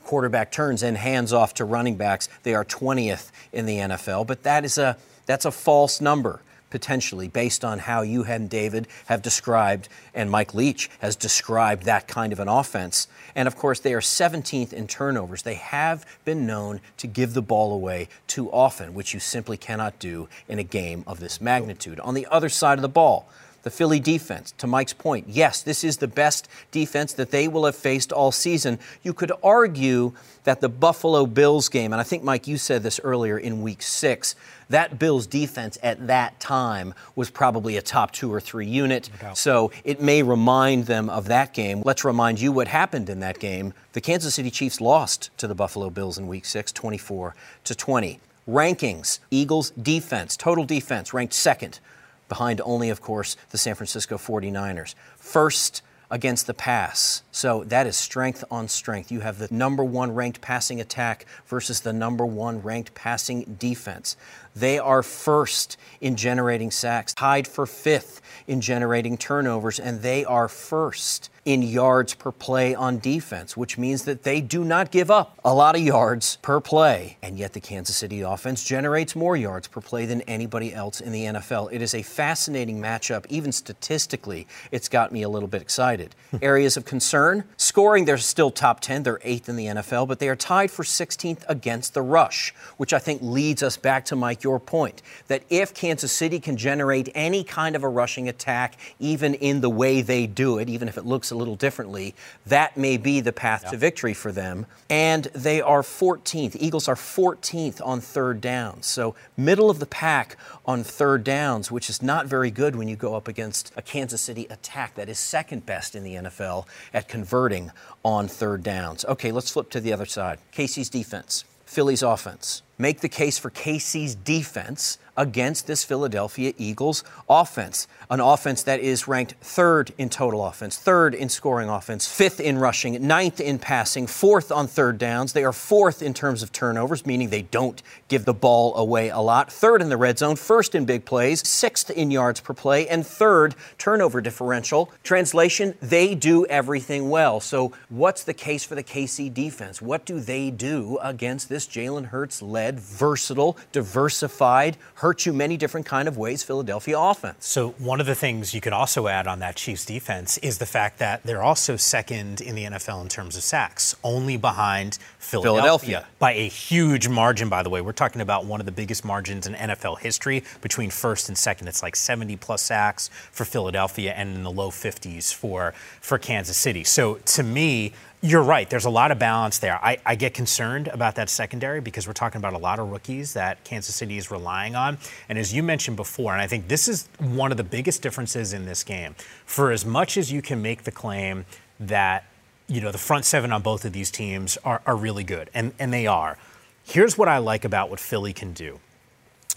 quarterback 0.03 0.51
turns 0.51 0.83
and 0.83 0.97
hands 0.97 1.33
off 1.33 1.53
to 1.55 1.65
running 1.65 1.95
backs. 1.95 2.29
They 2.43 2.53
are 2.53 2.65
20th 2.65 3.31
in 3.51 3.65
the 3.65 3.77
NFL, 3.77 4.27
but 4.27 4.43
that 4.43 4.65
is 4.65 4.77
a 4.77 4.97
that's 5.25 5.45
a 5.45 5.51
false 5.51 5.99
number 5.99 6.41
potentially 6.69 7.27
based 7.27 7.63
on 7.63 7.79
how 7.79 8.01
you 8.01 8.23
and 8.25 8.49
David 8.49 8.87
have 9.05 9.21
described 9.21 9.87
and 10.13 10.29
Mike 10.29 10.53
Leach 10.53 10.89
has 10.99 11.15
described 11.15 11.83
that 11.83 12.07
kind 12.07 12.33
of 12.33 12.39
an 12.39 12.47
offense. 12.47 13.07
And 13.35 13.47
of 13.47 13.55
course, 13.55 13.79
they 13.79 13.93
are 13.93 14.01
17th 14.01 14.73
in 14.73 14.87
turnovers. 14.87 15.43
They 15.43 15.55
have 15.55 16.05
been 16.25 16.45
known 16.45 16.81
to 16.97 17.07
give 17.07 17.33
the 17.33 17.41
ball 17.41 17.73
away 17.73 18.09
too 18.27 18.51
often, 18.51 18.93
which 18.93 19.13
you 19.13 19.19
simply 19.19 19.57
cannot 19.57 19.99
do 19.99 20.27
in 20.47 20.59
a 20.59 20.63
game 20.63 21.03
of 21.07 21.19
this 21.19 21.39
magnitude. 21.39 21.99
On 22.01 22.13
the 22.13 22.27
other 22.29 22.49
side 22.49 22.77
of 22.77 22.81
the 22.81 22.89
ball, 22.89 23.29
the 23.67 23.71
Philly 23.71 23.99
defense, 23.99 24.53
to 24.59 24.65
Mike's 24.65 24.93
point, 24.93 25.25
yes, 25.27 25.61
this 25.61 25.83
is 25.83 25.97
the 25.97 26.07
best 26.07 26.47
defense 26.71 27.11
that 27.11 27.31
they 27.31 27.49
will 27.49 27.65
have 27.65 27.75
faced 27.75 28.13
all 28.13 28.31
season. 28.31 28.79
You 29.03 29.13
could 29.13 29.33
argue 29.43 30.13
that 30.45 30.61
the 30.61 30.69
Buffalo 30.69 31.25
Bills 31.25 31.67
game, 31.67 31.91
and 31.91 31.99
I 31.99 32.05
think, 32.05 32.23
Mike, 32.23 32.47
you 32.47 32.57
said 32.57 32.81
this 32.81 32.97
earlier 33.03 33.37
in 33.37 33.61
week 33.61 33.81
six, 33.81 34.35
that 34.69 34.97
Bills 34.97 35.27
defense 35.27 35.77
at 35.83 36.07
that 36.07 36.39
time 36.39 36.93
was 37.17 37.29
probably 37.29 37.75
a 37.75 37.81
top 37.81 38.11
two 38.11 38.33
or 38.33 38.39
three 38.39 38.65
unit. 38.65 39.09
so 39.33 39.69
it 39.83 39.99
may 39.99 40.23
remind 40.23 40.85
them 40.85 41.09
of 41.09 41.27
that 41.27 41.53
game. 41.53 41.81
Let's 41.83 42.05
remind 42.05 42.39
you 42.39 42.53
what 42.53 42.69
happened 42.69 43.09
in 43.09 43.19
that 43.19 43.37
game. 43.37 43.73
The 43.91 43.99
Kansas 43.99 44.35
City 44.35 44.49
Chiefs 44.49 44.79
lost 44.79 45.29
to 45.39 45.45
the 45.45 45.55
Buffalo 45.55 45.89
Bills 45.89 46.17
in 46.17 46.27
week 46.27 46.45
six, 46.45 46.71
24 46.71 47.35
to 47.65 47.75
20. 47.75 48.21
Rankings 48.47 49.19
Eagles 49.29 49.71
defense, 49.71 50.37
total 50.37 50.63
defense, 50.63 51.13
ranked 51.13 51.33
second 51.33 51.81
behind 52.29 52.61
only, 52.61 52.89
of 52.89 53.01
course, 53.01 53.35
the 53.51 53.57
San 53.57 53.75
Francisco 53.75 54.17
49ers. 54.17 54.95
First 55.17 55.81
against 56.09 56.47
the 56.47 56.53
pass. 56.53 57.23
So 57.31 57.63
that 57.65 57.85
is 57.85 57.97
strength 57.97 58.43
on 58.49 58.67
strength. 58.69 59.11
You 59.11 59.19
have 59.21 59.39
the 59.39 59.47
number 59.51 59.83
one 59.83 60.15
ranked 60.15 60.39
passing 60.39 60.79
attack 60.79 61.25
versus 61.47 61.81
the 61.81 61.91
number 61.91 62.25
one 62.25 62.61
ranked 62.61 62.93
passing 62.93 63.57
defense. 63.59 64.15
They 64.59 64.79
are 64.79 65.03
first 65.03 65.77
in 66.01 66.15
generating 66.15 66.71
sacks, 66.71 67.13
tied 67.13 67.47
for 67.47 67.65
fifth 67.65 68.21
in 68.47 68.61
generating 68.61 69.17
turnovers, 69.17 69.79
and 69.79 70.01
they 70.01 70.25
are 70.25 70.47
first 70.47 71.29
in 71.47 71.61
yards 71.61 72.13
per 72.13 72.29
play 72.29 72.75
on 72.75 72.99
defense, 72.99 73.55
which 73.55 73.77
means 73.77 74.03
that 74.03 74.23
they 74.23 74.41
do 74.41 74.65
not 74.65 74.91
give 74.91 75.09
up 75.09 75.39
a 75.45 75.53
lot 75.53 75.77
of 75.77 75.81
yards 75.81 76.37
per 76.41 76.59
play. 76.59 77.15
And 77.21 77.37
yet 77.37 77.53
the 77.53 77.61
Kansas 77.61 77.95
City 77.95 78.19
offense 78.19 78.65
generates 78.65 79.15
more 79.15 79.37
yards 79.37 79.69
per 79.69 79.79
play 79.79 80.05
than 80.05 80.19
anybody 80.23 80.73
else 80.73 80.99
in 80.99 81.13
the 81.13 81.23
NFL. 81.23 81.71
It 81.71 81.81
is 81.81 81.95
a 81.95 82.01
fascinating 82.01 82.81
matchup, 82.81 83.25
even 83.29 83.53
statistically. 83.53 84.45
It's 84.71 84.89
got 84.89 85.13
me 85.13 85.21
a 85.21 85.29
little 85.29 85.47
bit 85.47 85.61
excited. 85.61 86.15
Areas 86.41 86.75
of 86.75 86.83
concern 86.83 87.45
scoring, 87.55 88.03
they're 88.03 88.17
still 88.17 88.51
top 88.51 88.81
10. 88.81 89.03
They're 89.03 89.19
eighth 89.23 89.47
in 89.47 89.55
the 89.55 89.67
NFL, 89.67 90.09
but 90.09 90.19
they 90.19 90.27
are 90.27 90.35
tied 90.35 90.69
for 90.69 90.83
16th 90.83 91.45
against 91.47 91.93
the 91.93 92.01
rush, 92.01 92.53
which 92.75 92.91
I 92.91 92.99
think 92.99 93.21
leads 93.21 93.63
us 93.63 93.77
back 93.77 94.03
to 94.05 94.17
Mike, 94.17 94.43
your 94.47 94.59
point 94.61 95.01
that 95.27 95.43
if 95.49 95.73
Kansas 95.73 96.13
City 96.13 96.39
can 96.39 96.55
generate 96.55 97.09
any 97.13 97.43
kind 97.43 97.75
of 97.75 97.83
a 97.83 97.89
rushing 97.89 98.29
attack, 98.29 98.77
even 98.97 99.33
in 99.33 99.59
the 99.59 99.69
way 99.69 100.01
they 100.01 100.25
do 100.25 100.57
it, 100.57 100.69
even 100.69 100.87
if 100.87 100.97
it 100.97 101.05
looks 101.05 101.31
a 101.31 101.35
little 101.35 101.57
differently, 101.57 102.15
that 102.45 102.77
may 102.77 102.95
be 102.95 103.19
the 103.19 103.33
path 103.33 103.63
yeah. 103.65 103.71
to 103.71 103.77
victory 103.77 104.13
for 104.13 104.31
them. 104.31 104.65
And 104.89 105.25
they 105.33 105.59
are 105.61 105.81
14th. 105.81 106.55
Eagles 106.61 106.87
are 106.87 106.95
14th 106.95 107.85
on 107.85 107.99
third 107.99 108.39
downs. 108.39 108.85
So 108.85 109.15
middle 109.35 109.69
of 109.69 109.79
the 109.79 109.85
pack 109.85 110.37
on 110.65 110.81
third 110.81 111.25
downs, 111.25 111.69
which 111.69 111.89
is 111.89 112.01
not 112.01 112.25
very 112.25 112.49
good 112.49 112.77
when 112.77 112.87
you 112.87 112.95
go 112.95 113.15
up 113.15 113.27
against 113.27 113.73
a 113.75 113.81
Kansas 113.81 114.21
City 114.21 114.47
attack 114.49 114.95
that 114.95 115.09
is 115.09 115.19
second 115.19 115.65
best 115.65 115.93
in 115.93 116.03
the 116.03 116.15
NFL 116.15 116.65
at 116.93 117.09
converting 117.09 117.71
on 118.05 118.29
third 118.29 118.63
downs. 118.63 119.03
Okay, 119.03 119.33
let's 119.33 119.51
flip 119.51 119.69
to 119.71 119.81
the 119.81 119.91
other 119.91 120.05
side. 120.05 120.39
KC's 120.53 120.89
defense, 120.89 121.43
Philly's 121.65 122.01
offense. 122.01 122.61
Make 122.77 123.01
the 123.01 123.09
case 123.09 123.37
for 123.37 123.49
KC's 123.49 124.15
defense 124.15 124.97
against 125.17 125.65
this 125.65 125.83
Philadelphia 125.83 126.53
Eagles 126.57 127.03
offense. 127.27 127.87
An 128.09 128.19
offense 128.19 128.63
that 128.63 128.79
is 128.79 129.07
ranked 129.07 129.33
third 129.41 129.91
in 129.97 130.09
total 130.09 130.45
offense, 130.45 130.77
third 130.77 131.15
in 131.15 131.27
scoring 131.27 131.67
offense, 131.67 132.07
fifth 132.07 132.39
in 132.39 132.59
rushing, 132.59 133.05
ninth 133.05 133.41
in 133.41 133.57
passing, 133.57 134.05
fourth 134.05 134.51
on 134.51 134.67
third 134.67 134.97
downs. 134.97 135.33
They 135.33 135.43
are 135.43 135.51
fourth 135.51 136.01
in 136.01 136.13
terms 136.13 136.43
of 136.43 136.51
turnovers, 136.51 137.05
meaning 137.05 137.29
they 137.29 137.41
don't 137.41 137.81
give 138.07 138.25
the 138.25 138.33
ball 138.33 138.75
away 138.75 139.09
a 139.09 139.19
lot, 139.19 139.51
third 139.51 139.81
in 139.81 139.89
the 139.89 139.97
red 139.97 140.19
zone, 140.19 140.35
first 140.35 140.75
in 140.75 140.85
big 140.85 141.03
plays, 141.03 141.45
sixth 141.47 141.89
in 141.89 142.11
yards 142.11 142.39
per 142.39 142.53
play, 142.53 142.87
and 142.87 143.05
third 143.05 143.55
turnover 143.77 144.21
differential. 144.21 144.91
Translation, 145.03 145.73
they 145.81 146.13
do 146.13 146.45
everything 146.45 147.09
well. 147.09 147.39
So, 147.39 147.73
what's 147.89 148.23
the 148.23 148.33
case 148.33 148.63
for 148.63 148.75
the 148.75 148.83
KC 148.83 149.33
defense? 149.33 149.81
What 149.81 150.05
do 150.05 150.19
they 150.19 150.51
do 150.51 150.99
against 151.01 151.49
this 151.49 151.65
Jalen 151.65 152.05
Hurts 152.05 152.41
led, 152.41 152.66
versatile, 152.75 153.57
diversified, 153.71 154.77
hurt 154.95 155.25
you 155.25 155.33
many 155.33 155.57
different 155.57 155.85
kind 155.85 156.07
of 156.07 156.17
ways 156.17 156.43
Philadelphia 156.43 156.97
offense. 156.99 157.45
So 157.45 157.69
one 157.77 157.99
of 157.99 158.05
the 158.05 158.15
things 158.15 158.53
you 158.53 158.61
could 158.61 158.73
also 158.73 159.07
add 159.07 159.27
on 159.27 159.39
that 159.39 159.55
Chiefs 159.55 159.85
defense 159.85 160.37
is 160.39 160.57
the 160.57 160.65
fact 160.65 160.99
that 160.99 161.23
they're 161.23 161.43
also 161.43 161.75
second 161.75 162.41
in 162.41 162.55
the 162.55 162.63
NFL 162.63 163.01
in 163.01 163.07
terms 163.07 163.35
of 163.35 163.43
sacks, 163.43 163.95
only 164.03 164.37
behind 164.37 164.97
Philadelphia, 165.19 165.61
Philadelphia. 165.61 166.07
by 166.19 166.33
a 166.33 166.47
huge 166.47 167.07
margin 167.07 167.49
by 167.49 167.63
the 167.63 167.69
way. 167.69 167.81
We're 167.81 167.91
talking 167.91 168.21
about 168.21 168.45
one 168.45 168.59
of 168.59 168.65
the 168.65 168.71
biggest 168.71 169.03
margins 169.03 169.47
in 169.47 169.53
NFL 169.53 169.99
history 169.99 170.43
between 170.61 170.89
first 170.89 171.27
and 171.27 171.37
second. 171.37 171.67
It's 171.67 171.83
like 171.83 171.95
70 171.95 172.37
plus 172.37 172.61
sacks 172.61 173.09
for 173.31 173.45
Philadelphia 173.45 174.13
and 174.13 174.35
in 174.35 174.43
the 174.43 174.51
low 174.51 174.71
50s 174.71 175.33
for 175.33 175.73
for 176.01 176.17
Kansas 176.17 176.57
City. 176.57 176.83
So 176.83 177.15
to 177.15 177.43
me, 177.43 177.93
you're 178.21 178.43
right. 178.43 178.67
There's 178.67 178.85
a 178.85 178.89
lot 178.89 179.11
of 179.11 179.19
balance 179.19 179.59
there. 179.59 179.79
I, 179.83 179.99
I, 180.05 180.15
get 180.15 180.33
concerned 180.33 180.87
about 180.87 181.15
that 181.15 181.29
secondary 181.29 181.81
because 181.81 182.07
we're 182.07 182.13
talking 182.13 182.39
about 182.39 182.53
a 182.53 182.57
lot 182.57 182.79
of 182.79 182.89
rookies 182.89 183.33
that 183.33 183.63
Kansas 183.63 183.95
City 183.95 184.17
is 184.17 184.31
relying 184.31 184.75
on. 184.75 184.97
And 185.29 185.37
as 185.37 185.53
you 185.53 185.61
mentioned 185.61 185.97
before, 185.97 186.33
and 186.33 186.41
I 186.41 186.47
think 186.47 186.67
this 186.67 186.87
is 186.87 187.07
one 187.19 187.51
of 187.51 187.57
the 187.57 187.63
biggest 187.63 188.01
differences 188.01 188.53
in 188.53 188.65
this 188.65 188.83
game, 188.83 189.15
for 189.45 189.71
as 189.71 189.85
much 189.85 190.17
as 190.17 190.31
you 190.31 190.41
can 190.41 190.61
make 190.63 190.83
the 190.83 190.91
claim 190.91 191.45
that, 191.79 192.25
you 192.67 192.81
know, 192.81 192.91
the 192.91 192.97
front 192.97 193.23
seven 193.23 193.51
on 193.51 193.61
both 193.61 193.85
of 193.85 193.93
these 193.93 194.09
teams 194.09 194.57
are, 194.65 194.81
are 194.87 194.95
really 194.95 195.23
good, 195.23 195.51
and, 195.53 195.73
and 195.77 195.93
they 195.93 196.07
are. 196.07 196.37
Here's 196.83 197.17
what 197.17 197.27
I 197.27 197.37
like 197.37 197.65
about 197.65 197.91
what 197.91 197.99
Philly 197.99 198.33
can 198.33 198.53
do. 198.53 198.79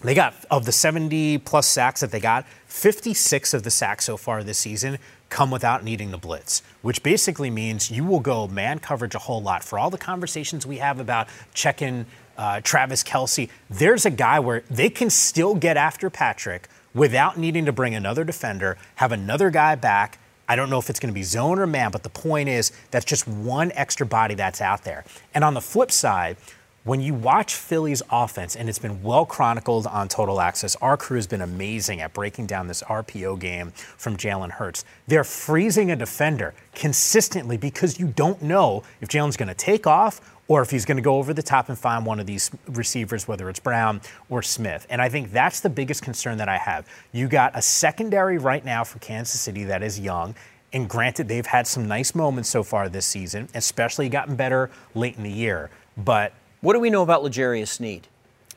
They 0.03 0.15
got, 0.15 0.35
of 0.51 0.65
the 0.65 0.73
70 0.73 1.39
plus 1.39 1.67
sacks 1.67 2.01
that 2.01 2.11
they 2.11 2.21
got, 2.21 2.47
56 2.67 3.53
of 3.53 3.63
the 3.63 3.71
sacks 3.71 4.05
so 4.05 4.17
far 4.17 4.43
this 4.43 4.59
season 4.59 4.99
come 5.29 5.51
without 5.51 5.85
needing 5.85 6.11
the 6.11 6.19
blitz, 6.19 6.63
which 6.83 7.03
basically 7.03 7.51
means 7.51 7.91
you 7.91 8.05
will 8.05 8.21
go 8.21 8.49
man 8.49 8.79
coverage 8.79 9.15
a 9.15 9.19
whole 9.19 9.43
lot. 9.43 9.63
For 9.63 9.79
all 9.79 9.91
the 9.91 9.99
conversations 9.99 10.67
we 10.67 10.79
have 10.79 11.01
about 11.01 11.29
checking 11.55 12.07
uh, 12.37 12.61
Travis 12.63 13.05
Kelce, 13.05 13.51
there's 13.69 14.07
a 14.07 14.11
guy 14.11 14.41
where 14.41 14.63
they 14.71 14.89
can 14.89 15.11
still 15.11 15.55
get 15.55 15.77
after 15.77 16.09
Patrick 16.09 16.69
without 16.95 17.39
needing 17.39 17.67
to 17.67 17.73
bring 17.73 17.95
another 17.95 18.25
defender, 18.25 18.77
have 18.97 19.13
another 19.13 19.51
guy 19.51 19.75
back. 19.75 20.19
I 20.49 20.57
don't 20.57 20.69
know 20.69 20.79
if 20.79 20.91
it's 20.91 20.99
going 20.99 21.13
to 21.13 21.15
be 21.15 21.23
zone 21.23 21.61
or 21.61 21.67
man, 21.67 21.93
but 21.93 22.03
the 22.03 22.11
point 22.11 22.49
is 22.49 22.73
that's 22.91 23.05
just 23.05 23.29
one 23.29 23.71
extra 23.73 24.05
body 24.05 24.35
that's 24.35 24.61
out 24.61 24.83
there. 24.83 25.05
And 25.33 25.45
on 25.45 25.55
the 25.55 25.61
flip 25.61 25.93
side, 25.93 26.39
when 26.85 27.01
you 27.03 27.13
watch 27.13 27.55
Philly's 27.57 28.03
offense, 28.11 28.57
and 28.57 28.67
it's 28.69 28.79
been 28.79 29.03
well 29.03 29.27
chronicled 29.27 29.87
on 29.87 30.09
Total 30.09 30.41
Access, 30.41 30.77
our 30.77 30.97
crew 30.97 31.17
has 31.17 31.27
been 31.27 31.43
amazing 31.43 32.01
at 32.01 32.15
breaking 32.15 32.47
down 32.47 32.69
this 32.69 32.83
RPO 32.83 33.39
game 33.39 33.71
from 33.73 34.17
Jalen 34.17 34.53
Hurts. 34.53 34.87
They're 35.07 35.25
freezing 35.25 35.91
a 35.91 35.97
defender 35.97 36.55
consistently 36.75 37.59
because 37.59 38.01
you 38.01 38.07
don't 38.07 38.41
know 38.41 38.83
if 39.03 39.11
Jalen's 39.11 39.37
going 39.37 39.49
to 39.49 39.55
take 39.55 39.87
off 39.87 40.23
or 40.49 40.63
if 40.63 40.71
he's 40.71 40.87
going 40.87 40.97
to 40.97 41.03
go 41.03 41.19
over 41.19 41.35
the 41.35 41.43
top 41.43 41.69
and 41.69 41.79
find 41.79 42.07
one 42.07 42.19
of 42.19 42.27
these 42.27 42.51
receivers, 42.69 43.29
whether 43.29 43.51
it's 43.51 43.61
Brown 43.61 44.01
or 44.31 44.43
Smith. 44.43 44.87
And 44.89 45.03
I 45.03 45.11
think 45.11 45.33
that's 45.33 45.61
the 45.61 45.71
biggest 45.71 46.03
concern 46.03 46.39
that 46.39 46.49
I 46.49 46.57
have. 46.57 46.89
You 47.13 47.29
got 47.29 47.57
a 47.57 47.63
secondary 47.63 48.39
right 48.39 48.65
now 48.65 48.85
for 48.85 48.99
Kansas 49.01 49.39
City 49.39 49.65
that 49.65 49.83
is 49.83 50.01
young. 50.01 50.35
And 50.73 50.89
granted, 50.89 51.29
they've 51.29 51.47
had 51.47 51.67
some 51.67 51.87
nice 51.87 52.15
moments 52.15 52.49
so 52.49 52.63
far 52.63 52.89
this 52.89 53.05
season, 53.05 53.49
especially 53.55 54.09
gotten 54.09 54.35
better 54.35 54.71
late 54.95 55.17
in 55.17 55.25
the 55.25 55.31
year. 55.31 55.69
But 55.97 56.33
what 56.61 56.75
do 56.75 56.81
we 56.81 56.91
know 56.91 57.03
about 57.03 57.23
L'Jarius 57.23 57.69
Sneed? 57.69 58.09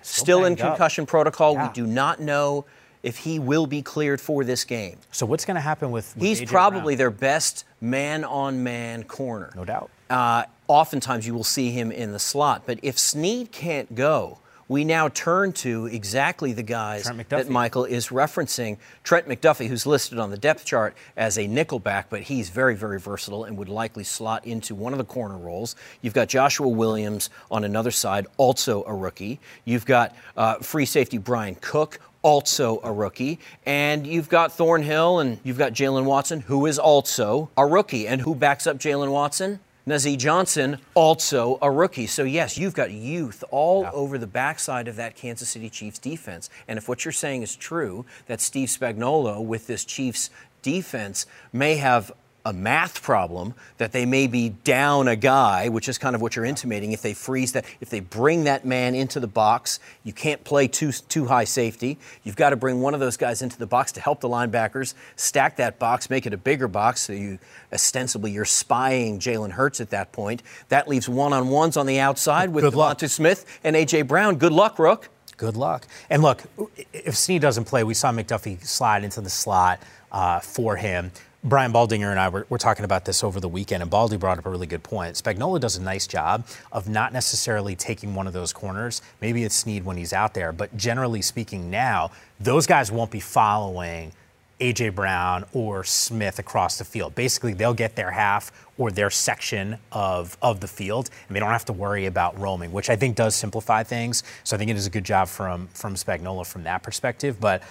Still 0.02 0.46
in 0.46 0.56
concussion 0.56 1.04
up. 1.04 1.08
protocol. 1.08 1.54
Yeah. 1.54 1.68
We 1.68 1.74
do 1.74 1.88
not 1.88 2.20
know 2.20 2.66
if 3.04 3.18
he 3.18 3.40
will 3.40 3.68
be 3.68 3.82
cleared 3.82 4.20
for 4.20 4.44
this 4.44 4.64
game. 4.64 4.98
So 5.12 5.26
what's 5.26 5.46
going 5.46 5.56
to 5.56 5.62
happen 5.62 5.92
with? 5.92 6.16
with 6.16 6.24
He's 6.24 6.42
AJ 6.42 6.48
probably 6.48 6.96
Brown? 6.96 6.98
their 6.98 7.12
best 7.12 7.66
man-on-man 7.82 9.04
corner. 9.04 9.52
No 9.56 9.66
doubt. 9.66 9.90
Uh, 10.10 10.44
oftentimes 10.68 11.26
you 11.28 11.34
will 11.34 11.44
see 11.44 11.72
him 11.72 11.92
in 11.92 12.12
the 12.12 12.20
slot, 12.20 12.64
but 12.66 12.80
if 12.82 12.98
Sneed 13.00 13.52
can't 13.52 13.94
go, 13.96 14.40
we 14.68 14.84
now 14.84 15.10
turn 15.10 15.52
to 15.54 15.88
exactly 15.88 16.54
the 16.54 16.64
guys 16.64 17.10
that 17.30 17.50
Michael 17.50 17.86
is 17.86 18.08
referencing. 18.08 18.78
Trent 19.04 19.28
McDuffie, 19.28 19.68
who's 19.68 19.86
listed 19.86 20.20
on 20.20 20.30
the 20.30 20.38
depth 20.38 20.66
chart 20.66 20.96
as 21.18 21.38
a 21.38 21.48
nickelback, 21.48 22.06
but 22.10 22.22
he's 22.22 22.50
very, 22.50 22.76
very 22.76 23.00
versatile 23.00 23.44
and 23.44 23.58
would 23.58 23.70
likely 23.70 24.04
slot 24.04 24.46
into 24.46 24.76
one 24.76 24.94
of 24.94 24.98
the 24.98 25.06
corner 25.06 25.38
roles. 25.38 25.76
You've 26.02 26.14
got 26.14 26.28
Joshua 26.28 26.68
Williams 26.68 27.30
on 27.52 27.64
another 27.64 27.92
side, 27.92 28.28
also 28.38 28.84
a 28.86 28.94
rookie. 28.94 29.40
You've 29.66 29.86
got 29.86 30.16
uh, 30.38 30.56
free 30.56 30.86
safety 30.86 31.18
Bryan 31.18 31.56
Cook, 31.56 32.00
also 32.24 32.80
a 32.84 32.92
rookie. 32.92 33.40
And 33.66 34.08
you've 34.08 34.30
got 34.30 34.54
Thornhill 34.54 35.20
and 35.20 35.40
you've 35.44 35.58
got 35.58 35.74
Jaylen 35.74 36.06
Watson, 36.06 36.40
who 36.42 36.66
is 36.66 36.80
also 36.80 37.52
a 37.56 37.66
rookie. 37.66 38.08
And 38.08 38.22
who 38.22 38.34
backs 38.34 38.66
up 38.66 38.78
Jaylen 38.78 39.12
Watson? 39.12 39.60
Nazeeh 39.86 40.18
Johnson, 40.18 40.80
also 40.94 41.60
a 41.62 41.70
rookie. 41.70 42.08
So, 42.08 42.24
yes, 42.24 42.58
you've 42.58 42.74
got 42.74 42.92
youth 42.92 43.44
all 43.52 43.82
yeah. 43.82 43.92
over 43.92 44.18
the 44.18 44.28
backside 44.28 44.88
of 44.88 44.96
that 44.96 45.16
Kansas 45.16 45.50
City 45.50 45.70
Chiefs 45.70 46.00
defense. 46.00 46.50
And 46.68 46.78
if 46.78 46.88
what 46.88 47.04
you're 47.04 47.12
saying 47.12 47.44
is 47.44 47.56
true, 47.56 48.06
that 48.28 48.40
Steve 48.40 48.70
Spagnuolo 48.70 49.44
with 49.44 49.68
this 49.68 49.84
Chiefs 49.84 50.30
defense 50.62 51.26
may 51.52 51.76
have 51.76 52.14
a 52.46 52.52
math 52.52 53.02
problem 53.02 53.54
that 53.78 53.94
they 53.94 54.06
may 54.06 54.28
be 54.28 54.50
down 54.50 55.08
a 55.08 55.16
guy, 55.16 55.70
which 55.70 55.88
is 55.88 55.98
kind 55.98 56.14
of 56.14 56.22
what 56.22 56.36
you're 56.36 56.44
intimating. 56.44 56.92
If 56.92 57.02
they 57.02 57.14
freeze 57.14 57.54
that, 57.54 57.66
if 57.80 57.90
they 57.90 58.02
bring 58.02 58.44
that 58.44 58.66
man 58.66 58.96
into 58.96 59.22
the 59.22 59.28
box, 59.28 59.80
you 60.04 60.12
can't 60.12 60.44
play 60.44 60.68
too 60.68 60.92
too 60.92 61.26
high 61.26 61.46
safety. 61.46 61.98
You've 62.24 62.36
got 62.36 62.50
to 62.50 62.58
bring 62.58 62.82
one 62.82 62.94
of 62.94 63.00
those 63.00 63.16
guys 63.16 63.42
into 63.42 63.58
the 63.58 63.66
box 63.66 63.94
to 63.94 64.02
help 64.02 64.20
the 64.20 64.28
linebackers 64.28 64.94
stack 65.16 65.56
that 65.58 65.80
box, 65.80 66.10
make 66.10 66.26
it 66.26 66.34
a 66.34 66.38
bigger 66.38 66.68
box. 66.68 67.02
So 67.02 67.14
you 67.14 67.40
ostensibly 67.72 68.32
you're 68.32 68.46
spying 68.46 69.20
Jalen 69.20 69.52
Hurts 69.52 69.80
at 69.80 69.92
that 69.92 70.12
point. 70.12 70.44
That 70.68 70.88
leaves 70.88 71.08
one-on-ones 71.08 71.78
on 71.78 71.86
the 71.86 72.00
outside 72.00 72.50
with 72.50 72.66
Good 72.66 72.74
DeVonta 72.74 73.10
Smith 73.10 73.60
and 73.64 73.76
AJ 73.76 74.08
Brown. 74.08 74.36
Good 74.36 74.52
luck, 74.52 74.80
Rook. 74.80 75.10
Good 75.38 75.56
luck. 75.56 75.88
And 76.10 76.22
look, 76.22 76.44
if 76.92 77.16
Sneed 77.16 77.42
doesn't 77.42 77.66
play, 77.66 77.84
we 77.84 77.94
saw 77.94 78.12
McDuffie 78.12 78.64
slide 78.66 79.04
into 79.04 79.22
the 79.22 79.30
slot 79.30 79.82
uh, 80.12 80.40
for 80.40 80.76
him. 80.76 81.12
Brian 81.46 81.74
Baldinger 81.74 82.10
and 82.10 82.20
I 82.20 82.30
were, 82.30 82.48
were, 82.48 82.58
talking 82.58 82.86
about 82.86 83.04
this 83.04 83.22
over 83.22 83.42
the 83.42 83.50
weekend, 83.50 83.82
and 83.82 83.92
Baldy 83.92 84.16
brought 84.16 84.38
up 84.38 84.46
a 84.46 84.50
really 84.50 84.66
good 84.66 84.82
point. 84.82 85.16
Spagnuolo 85.16 85.60
does 85.60 85.76
a 85.76 85.82
nice 85.82 86.08
job 86.08 86.48
of 86.72 86.88
not 86.88 87.12
necessarily 87.12 87.76
taking 87.76 88.16
one 88.16 88.28
of 88.28 88.34
those 88.34 88.54
corners. 88.54 89.02
Maybe 89.20 89.44
it's 89.44 89.56
Sneed 89.56 89.84
when 89.84 89.98
he's 89.98 90.14
out 90.14 90.34
there, 90.34 90.54
but 90.54 90.76
generally 90.78 91.22
speaking, 91.22 91.70
now 91.70 92.12
those 92.40 92.66
guys 92.66 92.94
won't 92.94 93.12
be 93.12 93.20
following 93.20 94.14
A.J. 94.62 94.90
Brown 94.90 95.44
or 95.52 95.84
Smith 95.84 96.40
across 96.40 96.78
the 96.78 96.86
field. 96.86 97.14
Basically, 97.14 97.54
they'll 97.54 97.74
get 97.74 97.98
their 97.98 98.12
half 98.12 98.50
or 98.78 98.90
their 98.90 99.10
section 99.10 99.78
of, 99.92 100.38
of 100.42 100.62
the 100.62 100.68
field, 100.68 101.10
and 101.28 101.36
they 101.36 101.42
don't 101.42 101.50
have 101.50 101.66
to 101.66 101.74
worry 101.74 102.06
about 102.06 102.40
roaming, 102.40 102.72
which 102.72 102.90
I 102.90 102.96
think 102.96 103.18
does 103.18 103.36
simplify 103.36 103.84
things. 103.84 104.24
So 104.46 104.56
I 104.56 104.60
think 104.60 104.72
it 104.72 104.78
is 104.78 104.88
a 104.88 104.90
good 104.90 105.04
job 105.04 105.28
from, 105.28 105.68
from 105.74 105.96
Spagnuolo 105.96 106.48
from 106.48 106.64
that 106.64 106.84
perspective. 106.84 107.42
But 107.42 107.64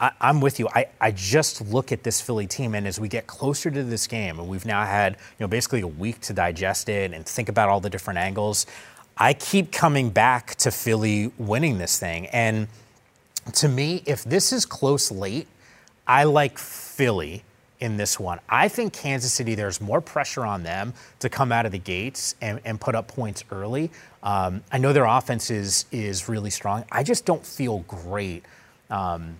I, 0.00 0.12
am 0.20 0.40
with 0.40 0.58
you. 0.58 0.68
I, 0.74 0.86
I 1.00 1.10
just 1.10 1.60
look 1.60 1.90
at 1.92 2.02
this 2.02 2.20
Philly 2.20 2.46
team, 2.46 2.74
and 2.74 2.86
as 2.86 3.00
we 3.00 3.08
get 3.08 3.26
closer 3.26 3.70
to 3.70 3.82
this 3.82 4.06
game, 4.06 4.38
and 4.38 4.48
we've 4.48 4.66
now 4.66 4.84
had 4.84 5.14
you 5.14 5.18
know 5.40 5.48
basically 5.48 5.80
a 5.80 5.86
week 5.86 6.20
to 6.22 6.32
digest 6.32 6.88
it 6.88 7.12
and 7.12 7.26
think 7.26 7.48
about 7.48 7.68
all 7.68 7.80
the 7.80 7.90
different 7.90 8.18
angles, 8.18 8.66
I 9.16 9.34
keep 9.34 9.72
coming 9.72 10.10
back 10.10 10.54
to 10.56 10.70
Philly 10.70 11.32
winning 11.38 11.78
this 11.78 11.98
thing. 11.98 12.26
And 12.26 12.68
to 13.54 13.68
me, 13.68 14.02
if 14.06 14.22
this 14.24 14.52
is 14.52 14.64
close 14.64 15.10
late, 15.10 15.48
I 16.06 16.24
like 16.24 16.58
Philly 16.58 17.42
in 17.80 17.96
this 17.96 18.18
one. 18.18 18.40
I 18.48 18.68
think 18.68 18.92
Kansas 18.92 19.32
City, 19.32 19.54
there's 19.54 19.80
more 19.80 20.00
pressure 20.00 20.44
on 20.44 20.62
them 20.62 20.94
to 21.20 21.28
come 21.28 21.52
out 21.52 21.66
of 21.66 21.72
the 21.72 21.78
gates 21.78 22.34
and, 22.40 22.60
and 22.64 22.80
put 22.80 22.94
up 22.94 23.08
points 23.08 23.44
early. 23.50 23.90
Um, 24.22 24.62
I 24.72 24.78
know 24.78 24.92
their 24.92 25.04
offense 25.04 25.50
is, 25.50 25.86
is 25.90 26.28
really 26.28 26.50
strong. 26.50 26.84
I 26.90 27.02
just 27.02 27.24
don't 27.24 27.44
feel 27.44 27.80
great. 27.80 28.44
Um, 28.90 29.36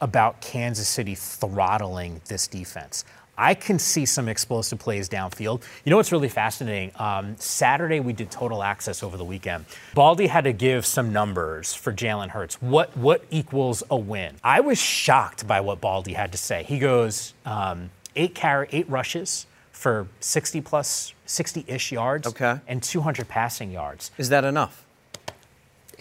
about 0.00 0.40
Kansas 0.40 0.88
City 0.88 1.14
throttling 1.14 2.20
this 2.26 2.46
defense. 2.46 3.04
I 3.40 3.54
can 3.54 3.78
see 3.78 4.04
some 4.04 4.28
explosive 4.28 4.78
plays 4.78 5.08
downfield. 5.08 5.62
You 5.84 5.90
know 5.90 5.96
what's 5.96 6.12
really 6.12 6.28
fascinating? 6.28 6.92
Um, 6.96 7.36
Saturday 7.38 7.98
we 7.98 8.12
did 8.12 8.30
total 8.30 8.62
access 8.62 9.02
over 9.02 9.16
the 9.16 9.24
weekend. 9.24 9.64
Baldy 9.94 10.26
had 10.26 10.44
to 10.44 10.52
give 10.52 10.84
some 10.84 11.10
numbers 11.10 11.72
for 11.72 11.90
Jalen 11.90 12.28
Hurts. 12.28 12.60
What 12.60 12.94
what 12.98 13.24
equals 13.30 13.82
a 13.90 13.96
win? 13.96 14.36
I 14.44 14.60
was 14.60 14.78
shocked 14.78 15.46
by 15.46 15.62
what 15.62 15.80
Baldy 15.80 16.12
had 16.12 16.32
to 16.32 16.38
say. 16.38 16.64
He 16.64 16.78
goes 16.78 17.32
um, 17.46 17.90
eight 18.14 18.34
carry, 18.34 18.68
eight 18.72 18.88
rushes 18.90 19.46
for 19.72 20.06
60 20.20 20.60
plus 20.60 21.14
60 21.24 21.64
ish 21.66 21.92
yards, 21.92 22.26
okay. 22.26 22.60
and 22.68 22.82
200 22.82 23.26
passing 23.26 23.70
yards. 23.70 24.10
Is 24.18 24.28
that 24.28 24.44
enough? 24.44 24.84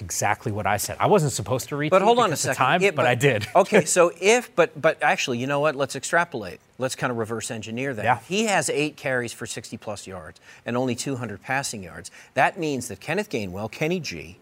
Exactly 0.02 0.52
what 0.52 0.66
I 0.66 0.78
said. 0.78 0.98
I 1.00 1.08
wasn't 1.08 1.32
supposed 1.32 1.70
to 1.70 1.76
reach. 1.76 1.92
But 1.92 2.02
hold 2.02 2.20
on 2.20 2.32
a 2.32 2.36
second, 2.36 2.58
time, 2.58 2.82
it, 2.82 2.96
but, 2.96 3.04
but, 3.04 3.08
I 3.08 3.16
did. 3.16 3.48
okay, 3.56 3.86
so 3.86 4.12
if 4.20 4.56
but 4.56 4.80
but 4.80 5.02
actually, 5.02 5.38
you 5.38 5.48
know 5.48 5.60
what? 5.60 5.76
Let's 5.76 5.96
extrapolate. 5.96 6.60
Let's 6.78 6.96
kind 6.96 7.12
of 7.12 7.18
reverse 7.18 7.52
engineer 7.52 7.94
that. 7.94 8.06
Yeah. 8.06 8.20
He 8.28 8.46
has 8.46 8.70
eight 8.70 8.96
carries 8.96 9.34
for 9.34 9.46
60 9.46 9.78
plus 9.78 10.08
yards 10.08 10.40
and 10.66 10.78
only 10.78 10.96
200 10.96 11.42
passing 11.42 11.84
yards. 11.84 12.10
That 12.34 12.58
means 12.58 12.88
that 12.88 13.00
Kenneth 13.00 13.30
Gainwell, 13.30 13.70
Kenny 13.70 14.00
G, 14.00 14.38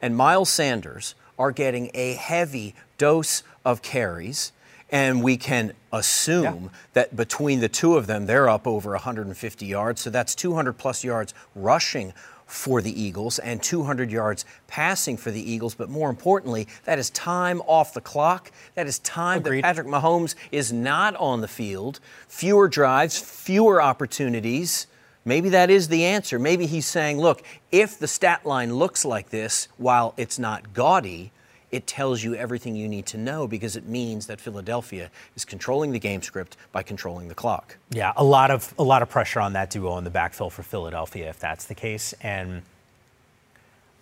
and 0.00 0.16
Miles 0.16 0.50
Sanders 0.50 1.14
are 1.38 1.50
getting 1.50 1.90
a 1.94 2.14
heavy 2.14 2.74
dose 2.96 3.42
of 3.64 3.82
carries 3.82 4.52
and 4.90 5.24
we 5.24 5.36
can 5.36 5.72
assume 5.92 6.64
yeah. 6.64 6.78
that 6.92 7.16
between 7.16 7.58
the 7.58 7.68
two 7.68 7.96
of 7.96 8.06
them, 8.06 8.26
they're 8.26 8.48
up 8.48 8.64
over 8.66 8.90
150 8.90 9.66
yards. 9.66 10.00
So 10.00 10.10
that's 10.10 10.36
200 10.36 10.74
plus 10.74 11.02
yards 11.02 11.34
rushing 11.56 12.12
for 12.46 12.80
the 12.80 13.00
Eagles 13.02 13.38
and 13.38 13.62
200 13.62 14.10
yards 14.10 14.44
passing 14.66 15.16
for 15.16 15.30
the 15.30 15.50
Eagles. 15.50 15.74
But 15.74 15.88
more 15.88 16.10
importantly, 16.10 16.68
that 16.84 16.98
is 16.98 17.10
time 17.10 17.60
off 17.66 17.94
the 17.94 18.00
clock. 18.00 18.50
That 18.74 18.86
is 18.86 18.98
time 19.00 19.38
Agreed. 19.38 19.62
that 19.62 19.68
Patrick 19.68 19.86
Mahomes 19.86 20.34
is 20.52 20.72
not 20.72 21.16
on 21.16 21.40
the 21.40 21.48
field. 21.48 22.00
Fewer 22.28 22.68
drives, 22.68 23.18
fewer 23.18 23.80
opportunities. 23.80 24.86
Maybe 25.24 25.48
that 25.50 25.70
is 25.70 25.88
the 25.88 26.04
answer. 26.04 26.38
Maybe 26.38 26.66
he's 26.66 26.86
saying, 26.86 27.18
look, 27.18 27.42
if 27.72 27.98
the 27.98 28.08
stat 28.08 28.44
line 28.44 28.74
looks 28.74 29.04
like 29.04 29.30
this, 29.30 29.68
while 29.78 30.12
it's 30.16 30.38
not 30.38 30.74
gaudy, 30.74 31.32
it 31.74 31.88
tells 31.88 32.22
you 32.22 32.36
everything 32.36 32.76
you 32.76 32.88
need 32.88 33.04
to 33.06 33.18
know 33.18 33.48
because 33.48 33.74
it 33.74 33.86
means 33.86 34.28
that 34.28 34.40
Philadelphia 34.40 35.10
is 35.34 35.44
controlling 35.44 35.90
the 35.90 35.98
game 35.98 36.22
script 36.22 36.56
by 36.70 36.84
controlling 36.84 37.26
the 37.26 37.34
clock. 37.34 37.76
Yeah, 37.90 38.12
a 38.16 38.22
lot 38.22 38.52
of 38.52 38.72
a 38.78 38.84
lot 38.84 39.02
of 39.02 39.10
pressure 39.10 39.40
on 39.40 39.54
that 39.54 39.70
duo 39.70 39.98
in 39.98 40.04
the 40.04 40.10
backfill 40.10 40.52
for 40.52 40.62
Philadelphia 40.62 41.28
if 41.28 41.40
that's 41.40 41.64
the 41.64 41.74
case. 41.74 42.14
And 42.20 42.62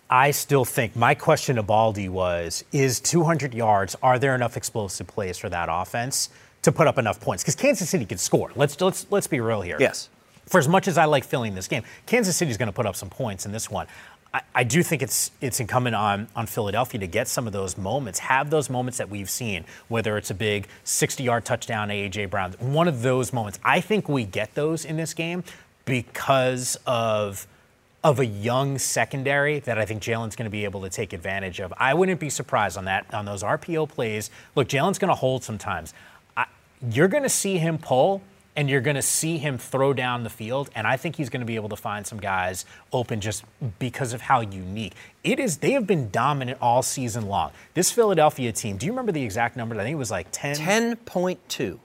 I 0.07 0.29
still 0.29 0.65
think 0.65 0.95
my 0.95 1.15
question 1.15 1.55
to 1.55 1.63
Baldy 1.63 2.09
was 2.09 2.63
is 2.71 2.99
200 2.99 3.55
yards, 3.55 3.95
are 4.03 4.19
there 4.19 4.35
enough 4.35 4.55
explosive 4.55 5.07
plays 5.07 5.39
for 5.39 5.49
that 5.49 5.69
offense 5.71 6.29
to 6.61 6.71
put 6.71 6.85
up 6.85 6.99
enough 6.99 7.19
points? 7.19 7.43
Because 7.43 7.55
Kansas 7.55 7.89
City 7.89 8.05
can 8.05 8.19
score. 8.19 8.51
Let's 8.55 8.79
let's 8.79 9.07
let's 9.09 9.25
be 9.27 9.39
real 9.39 9.61
here. 9.61 9.77
Yes. 9.79 10.09
For 10.45 10.59
as 10.59 10.67
much 10.67 10.87
as 10.87 10.97
I 10.97 11.05
like 11.05 11.23
filling 11.23 11.55
this 11.55 11.67
game, 11.67 11.83
Kansas 12.05 12.35
City 12.35 12.51
is 12.51 12.57
going 12.57 12.67
to 12.67 12.73
put 12.73 12.85
up 12.85 12.95
some 12.95 13.09
points 13.09 13.45
in 13.45 13.51
this 13.51 13.71
one. 13.71 13.87
I, 14.33 14.41
I 14.55 14.63
do 14.63 14.81
think 14.81 15.01
it's 15.01 15.31
it's 15.41 15.59
incumbent 15.59 15.95
on 15.95 16.27
on 16.35 16.47
Philadelphia 16.47 16.99
to 16.99 17.07
get 17.07 17.27
some 17.27 17.47
of 17.47 17.53
those 17.53 17.77
moments, 17.77 18.19
have 18.19 18.49
those 18.49 18.69
moments 18.69 18.97
that 18.97 19.09
we've 19.09 19.29
seen, 19.29 19.65
whether 19.87 20.17
it's 20.17 20.31
a 20.31 20.35
big 20.35 20.67
60-yard 20.85 21.45
touchdown 21.45 21.89
to 21.89 21.93
AJ 21.93 22.29
Brown, 22.29 22.53
one 22.59 22.87
of 22.87 23.01
those 23.01 23.31
moments. 23.31 23.59
I 23.63 23.79
think 23.81 24.09
we 24.09 24.25
get 24.25 24.55
those 24.55 24.85
in 24.85 24.97
this 24.97 25.13
game 25.13 25.43
because 25.85 26.77
of 26.87 27.47
of 28.03 28.19
a 28.19 28.25
young 28.25 28.77
secondary 28.77 29.59
that 29.59 29.77
I 29.77 29.85
think 29.85 30.03
Jalen's 30.03 30.35
going 30.35 30.45
to 30.45 30.51
be 30.51 30.65
able 30.65 30.81
to 30.81 30.89
take 30.89 31.13
advantage 31.13 31.61
of. 31.61 31.73
I 31.77 31.93
wouldn't 31.93 32.19
be 32.19 32.29
surprised 32.29 32.77
on 32.77 32.85
that 32.85 33.13
on 33.13 33.25
those 33.25 33.43
RPO 33.43 33.87
plays. 33.89 34.29
Look, 34.55 34.67
Jalen's 34.67 34.99
going 34.99 35.09
to 35.09 35.15
hold 35.15 35.43
sometimes. 35.43 35.93
I, 36.35 36.47
you're 36.91 37.07
going 37.07 37.23
to 37.23 37.29
see 37.29 37.59
him 37.59 37.77
pull 37.77 38.21
and 38.55 38.69
you're 38.69 38.81
going 38.81 38.95
to 38.95 39.01
see 39.01 39.37
him 39.37 39.57
throw 39.57 39.93
down 39.93 40.23
the 40.23 40.29
field. 40.29 40.69
And 40.75 40.85
I 40.85 40.97
think 40.97 41.15
he's 41.15 41.29
going 41.29 41.41
to 41.41 41.45
be 41.45 41.55
able 41.55 41.69
to 41.69 41.75
find 41.75 42.05
some 42.05 42.19
guys 42.19 42.65
open 42.91 43.19
just 43.19 43.43
because 43.79 44.13
of 44.13 44.21
how 44.21 44.41
unique 44.41 44.93
it 45.23 45.39
is. 45.39 45.57
They 45.57 45.71
have 45.71 45.87
been 45.87 46.09
dominant 46.11 46.59
all 46.61 46.83
season 46.83 47.27
long. 47.27 47.51
This 47.73 47.91
Philadelphia 47.91 48.51
team, 48.51 48.77
do 48.77 48.85
you 48.85 48.91
remember 48.91 49.11
the 49.11 49.23
exact 49.23 49.55
number? 49.55 49.75
I 49.75 49.83
think 49.83 49.93
it 49.93 49.97
was 49.97 50.11
like 50.11 50.27
10. 50.31 50.55
10.2. 50.57 51.79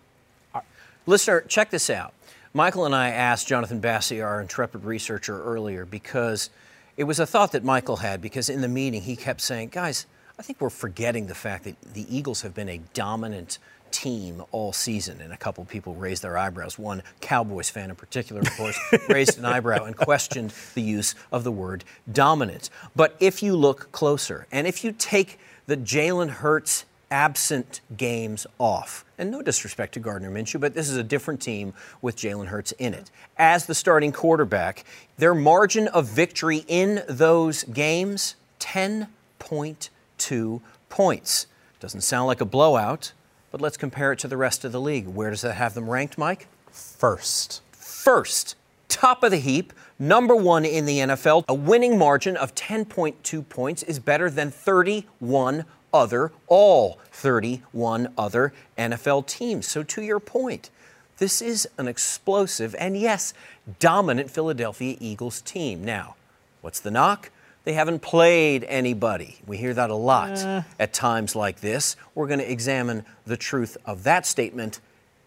Listener, 1.06 1.40
check 1.42 1.70
this 1.70 1.88
out. 1.88 2.12
Michael 2.52 2.84
and 2.84 2.94
I 2.94 3.10
asked 3.10 3.46
Jonathan 3.46 3.80
Bassi, 3.80 4.20
our 4.20 4.40
intrepid 4.40 4.84
researcher, 4.84 5.42
earlier 5.42 5.84
because 5.84 6.50
it 6.96 7.04
was 7.04 7.20
a 7.20 7.26
thought 7.26 7.52
that 7.52 7.64
Michael 7.64 7.96
had 7.96 8.20
because 8.20 8.48
in 8.48 8.60
the 8.60 8.68
meeting 8.68 9.02
he 9.02 9.16
kept 9.16 9.40
saying, 9.40 9.68
guys, 9.68 10.06
I 10.38 10.42
think 10.42 10.60
we're 10.60 10.70
forgetting 10.70 11.26
the 11.26 11.34
fact 11.34 11.64
that 11.64 11.80
the 11.94 12.06
Eagles 12.14 12.42
have 12.42 12.54
been 12.54 12.68
a 12.68 12.80
dominant 12.94 13.58
team 13.98 14.42
all 14.52 14.72
season. 14.72 15.20
And 15.20 15.32
a 15.32 15.36
couple 15.36 15.64
people 15.64 15.92
raised 15.94 16.22
their 16.22 16.38
eyebrows. 16.38 16.78
One 16.78 17.02
Cowboys 17.20 17.68
fan 17.68 17.90
in 17.90 17.96
particular, 17.96 18.42
of 18.42 18.56
course, 18.56 18.78
raised 19.08 19.38
an 19.38 19.44
eyebrow 19.44 19.84
and 19.84 19.96
questioned 19.96 20.52
the 20.74 20.82
use 20.82 21.16
of 21.32 21.42
the 21.42 21.50
word 21.50 21.82
dominant. 22.10 22.70
But 22.94 23.16
if 23.18 23.42
you 23.42 23.56
look 23.56 23.90
closer, 23.90 24.46
and 24.52 24.68
if 24.68 24.84
you 24.84 24.92
take 24.92 25.40
the 25.66 25.76
Jalen 25.76 26.30
Hurts 26.30 26.84
absent 27.10 27.80
games 27.96 28.46
off, 28.58 29.04
and 29.18 29.32
no 29.32 29.42
disrespect 29.42 29.94
to 29.94 30.00
Gardner 30.00 30.30
Minshew, 30.30 30.60
but 30.60 30.74
this 30.74 30.88
is 30.88 30.96
a 30.96 31.02
different 31.02 31.40
team 31.40 31.74
with 32.00 32.14
Jalen 32.14 32.46
Hurts 32.46 32.70
in 32.72 32.94
it. 32.94 33.10
As 33.36 33.66
the 33.66 33.74
starting 33.74 34.12
quarterback, 34.12 34.84
their 35.16 35.34
margin 35.34 35.88
of 35.88 36.06
victory 36.06 36.64
in 36.68 37.02
those 37.08 37.64
games 37.64 38.36
10.2 38.60 40.60
points. 40.88 41.46
Doesn't 41.80 42.02
sound 42.02 42.28
like 42.28 42.40
a 42.40 42.44
blowout, 42.44 43.12
but 43.58 43.64
let's 43.64 43.76
compare 43.76 44.12
it 44.12 44.20
to 44.20 44.28
the 44.28 44.36
rest 44.36 44.64
of 44.64 44.70
the 44.70 44.80
league. 44.80 45.08
Where 45.08 45.30
does 45.30 45.40
that 45.40 45.54
have 45.54 45.74
them 45.74 45.90
ranked, 45.90 46.16
Mike? 46.16 46.46
First. 46.70 47.60
First. 47.72 48.54
Top 48.86 49.24
of 49.24 49.32
the 49.32 49.38
heap, 49.38 49.72
number 49.98 50.36
one 50.36 50.64
in 50.64 50.86
the 50.86 50.98
NFL. 50.98 51.44
A 51.48 51.54
winning 51.54 51.98
margin 51.98 52.36
of 52.36 52.54
10.2 52.54 53.48
points 53.48 53.82
is 53.82 53.98
better 53.98 54.30
than 54.30 54.52
31 54.52 55.64
other, 55.92 56.30
all 56.46 57.00
31 57.10 58.12
other 58.16 58.52
NFL 58.78 59.26
teams. 59.26 59.66
So, 59.66 59.82
to 59.82 60.02
your 60.02 60.20
point, 60.20 60.70
this 61.18 61.42
is 61.42 61.68
an 61.78 61.88
explosive 61.88 62.76
and, 62.78 62.96
yes, 62.96 63.34
dominant 63.80 64.30
Philadelphia 64.30 64.96
Eagles 65.00 65.40
team. 65.40 65.84
Now, 65.84 66.14
what's 66.60 66.78
the 66.78 66.92
knock? 66.92 67.30
They 67.64 67.74
haven't 67.74 68.00
played 68.00 68.64
anybody. 68.64 69.36
We 69.46 69.56
hear 69.58 69.74
that 69.74 69.90
a 69.90 69.94
lot 69.94 70.38
uh. 70.38 70.62
at 70.78 70.92
times 70.92 71.36
like 71.36 71.60
this. 71.60 71.96
We're 72.14 72.26
going 72.26 72.38
to 72.40 72.50
examine 72.50 73.04
the 73.26 73.36
truth 73.36 73.76
of 73.84 74.04
that 74.04 74.26
statement 74.26 74.80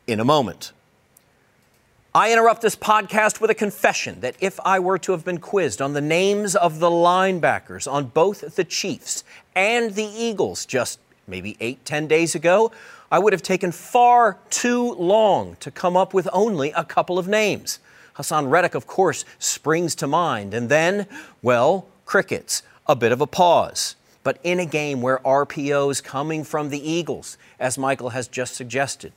in 0.08 0.20
a 0.20 0.26
moment. 0.26 0.72
I 2.14 2.34
interrupt 2.34 2.62
this 2.62 2.76
podcast 2.76 3.40
with 3.40 3.52
a 3.52 3.56
confession 3.56 4.20
that 4.20 4.36
if 4.42 4.60
I 4.66 4.80
were 4.80 4.98
to 4.98 5.14
have 5.14 5.24
been 5.24 5.38
quizzed 5.38 5.82
on 5.82 5.94
the 5.94 6.02
names 6.02 6.58
of 6.58 6.80
the 6.80 6.90
linebackers 6.90 7.90
on 7.90 8.08
both 8.08 8.56
the 8.56 8.66
Chiefs 8.66 9.24
and 9.56 9.96
the 9.96 10.04
Eagles 10.04 10.66
just 10.66 11.00
maybe 11.26 11.56
eight, 11.62 11.86
ten 11.86 12.08
days 12.08 12.36
ago, 12.36 12.72
I 13.10 13.20
would 13.20 13.32
have 13.32 13.42
taken 13.42 13.72
far 13.72 14.38
too 14.50 14.94
long 14.96 15.56
to 15.62 15.72
come 15.72 15.96
up 15.96 16.14
with 16.14 16.28
only 16.34 16.72
a 16.72 16.84
couple 16.84 17.18
of 17.18 17.30
names. 17.30 17.80
Haason 18.16 18.50
Reddick, 18.50 18.76
of 18.76 18.88
course, 18.88 19.24
springs 19.40 19.96
to 19.96 20.08
mind. 20.08 20.54
And 20.54 20.68
then, 20.68 21.08
well, 21.42 21.88
crickets, 22.12 22.62
a 22.88 22.94
bit 22.94 23.14
of 23.14 23.22
a 23.22 23.26
pause. 23.26 23.96
But 24.22 24.38
in 24.44 24.60
a 24.60 24.66
game 24.66 25.02
where 25.02 25.20
RPOs 25.20 26.04
coming 26.04 26.44
from 26.44 26.68
the 26.68 26.92
Eagles, 26.92 27.38
as 27.58 27.78
Michael 27.78 28.10
has 28.10 28.28
just 28.28 28.54
suggested, 28.54 29.14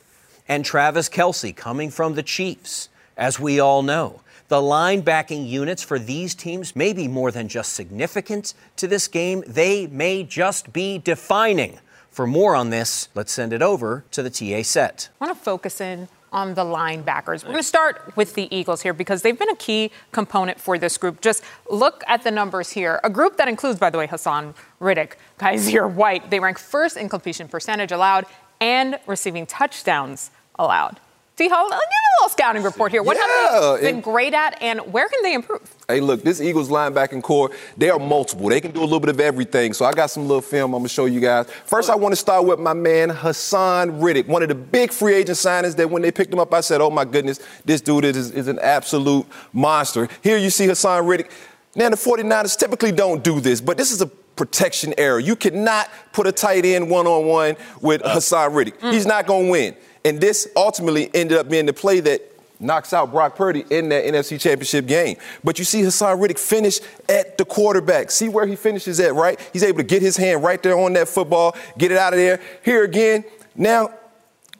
and 0.47 0.65
Travis 0.65 1.09
Kelce 1.09 1.57
coming 1.57 1.91
from 1.91 2.15
the 2.15 2.23
Chiefs, 2.23 2.89
as 3.17 3.41
we 3.41 3.59
all 3.59 3.83
know, 3.83 4.21
the 4.47 4.61
linebacking 4.61 5.49
units 5.49 5.83
for 5.83 5.99
these 5.99 6.37
teams 6.37 6.77
may 6.77 6.93
be 6.93 7.09
more 7.09 7.33
than 7.33 7.49
just 7.49 7.73
significant 7.73 8.55
to 8.77 8.87
this 8.87 9.09
game, 9.09 9.43
they 9.45 9.89
may 9.89 10.23
just 10.23 10.73
be 10.73 10.99
defining. 10.99 11.81
For 12.13 12.29
more 12.29 12.55
on 12.55 12.71
this, 12.71 13.09
let's 13.13 13.33
send 13.33 13.53
it 13.53 13.61
over 13.61 14.05
to 14.13 14.23
the 14.23 14.31
TA 14.31 14.63
set. 14.63 15.09
I 15.21 15.25
want 15.27 15.37
to 15.37 15.45
focus 15.45 15.81
in 15.81 16.07
on 16.35 16.55
the 16.55 16.65
linebackers. 16.65 17.45
We're 17.45 17.53
going 17.53 17.57
to 17.59 17.63
start 17.63 18.15
with 18.17 18.35
the 18.35 18.55
Eagles 18.55 18.83
here 18.83 18.93
because 18.93 19.23
they've 19.23 19.39
been 19.39 19.49
a 19.49 19.57
key 19.57 19.93
component 20.13 20.61
for 20.61 20.77
this 20.77 20.99
group. 20.99 21.21
Just 21.21 21.45
look 21.71 22.03
at 22.09 22.25
the 22.25 22.31
numbers 22.31 22.71
here. 22.71 23.01
A 23.05 23.09
group 23.09 23.37
that 23.37 23.49
includes, 23.49 23.79
by 23.79 23.89
the 23.89 23.97
way, 23.97 24.09
Haason 24.09 24.55
Reddick, 24.81 25.17
Kyzir 25.39 25.91
White. 25.91 26.31
They 26.31 26.41
rank 26.41 26.59
first 26.59 26.97
in 26.97 27.09
completion 27.09 27.49
percentage 27.49 27.93
allowed 27.93 28.27
and 28.61 28.99
receiving 29.07 29.47
touchdowns 29.47 30.33
allowed. 30.59 31.01
See 31.37 31.49
how, 31.49 31.69
give 31.69 31.77
a 31.77 32.23
little 32.23 32.31
scouting 32.31 32.63
report 32.63 32.93
here. 32.93 33.03
What 33.03 33.17
yeah, 33.17 33.73
have 33.73 33.81
they 33.81 33.91
been 33.91 34.01
great 34.01 34.35
at, 34.35 34.63
and 34.63 34.81
where 34.93 35.09
can 35.09 35.21
they 35.25 35.35
improve? 35.35 35.69
Hey, 35.89 36.01
look, 36.01 36.23
this 36.23 36.41
Eagles 36.41 36.69
linebacking 36.69 37.25
core, 37.25 37.51
they 37.77 37.91
are 37.91 37.99
multiple. 37.99 38.49
They 38.49 38.61
can 38.61 38.71
do 38.71 38.81
a 38.81 38.85
little 38.85 39.01
bit 39.01 39.09
of 39.09 39.19
everything. 39.19 39.73
So 39.73 39.85
I 39.85 39.93
got 39.93 40.11
some 40.11 40.29
little 40.29 40.41
film 40.41 40.75
I'm 40.75 40.83
going 40.83 40.85
to 40.85 40.89
show 40.89 41.07
you 41.07 41.19
guys. 41.19 41.51
First, 41.67 41.91
I 41.91 41.97
want 41.97 42.13
to 42.13 42.17
start 42.17 42.47
with 42.47 42.61
my 42.61 42.73
man, 42.73 43.11
Haason 43.11 44.01
Reddick, 44.01 44.29
one 44.29 44.43
of 44.43 44.49
the 44.49 44.55
big 44.55 44.93
free 44.93 45.15
agent 45.15 45.37
signings 45.37 45.75
that 45.75 45.91
when 45.91 46.03
they 46.03 46.13
picked 46.13 46.33
him 46.33 46.39
up, 46.39 46.55
I 46.55 46.61
said, 46.61 46.81
oh 46.81 46.91
my 46.91 47.05
goodness, 47.05 47.41
this 47.65 47.81
dude 47.81 48.05
is, 48.05 48.31
is 48.31 48.47
an 48.47 48.61
absolute 48.61 49.27
monster. 49.53 50.09
Here 50.23 50.39
you 50.39 50.51
see 50.51 50.69
Haason 50.69 51.05
Reddick. 51.05 51.33
Now, 51.75 51.89
the 51.91 51.97
49ers 51.97 52.57
typically 52.57 52.93
don't 52.93 53.25
do 53.25 53.41
this, 53.41 53.61
but 53.61 53.77
this 53.77 53.91
is 53.91 54.01
a 54.01 54.07
protection 54.07 54.95
error. 54.99 55.19
You 55.19 55.35
cannot 55.35 55.91
put 56.13 56.29
a 56.29 56.33
tight 56.33 56.65
end 56.65 56.89
one 56.89 57.09
on 57.09 57.27
one 57.27 57.57
with 57.81 58.03
Haason 58.03 58.55
Reddick. 58.55 58.79
Mm. 58.81 58.93
He's 58.93 59.07
not 59.07 59.27
going 59.27 59.47
to 59.47 59.51
win. 59.51 59.77
And 60.05 60.21
this 60.21 60.49
ultimately 60.57 61.11
ended 61.15 61.39
up 61.39 61.49
being 61.49 61.67
the 61.67 61.73
play 61.73 62.01
that 62.01 62.31
knocks 62.61 62.93
out 62.93 63.11
Brock 63.11 63.37
Purdy 63.37 63.65
in 63.71 63.89
that 63.91 64.05
NFC 64.05 64.41
Championship 64.41 64.87
game. 64.87 65.17
But 65.43 65.59
you 65.59 65.65
see 65.65 65.83
Haason 65.83 66.21
Reddick 66.21 66.39
finish 66.39 66.81
at 67.09 67.37
the 67.39 67.45
quarterback. 67.45 68.11
See 68.11 68.29
where 68.29 68.47
he 68.47 68.57
finishes 68.57 69.01
at, 69.01 69.15
right? 69.15 69.39
He's 69.53 69.63
able 69.63 69.79
to 69.79 69.85
get 69.85 70.03
his 70.03 70.17
hand 70.17 70.43
right 70.43 70.63
there 70.63 70.79
on 70.79 70.93
that 70.95 71.09
football, 71.09 71.57
get 71.79 71.93
it 71.93 71.99
out 71.99 72.13
of 72.13 72.19
there. 72.19 72.41
Here 72.65 72.85
again, 72.85 73.25
now 73.55 73.91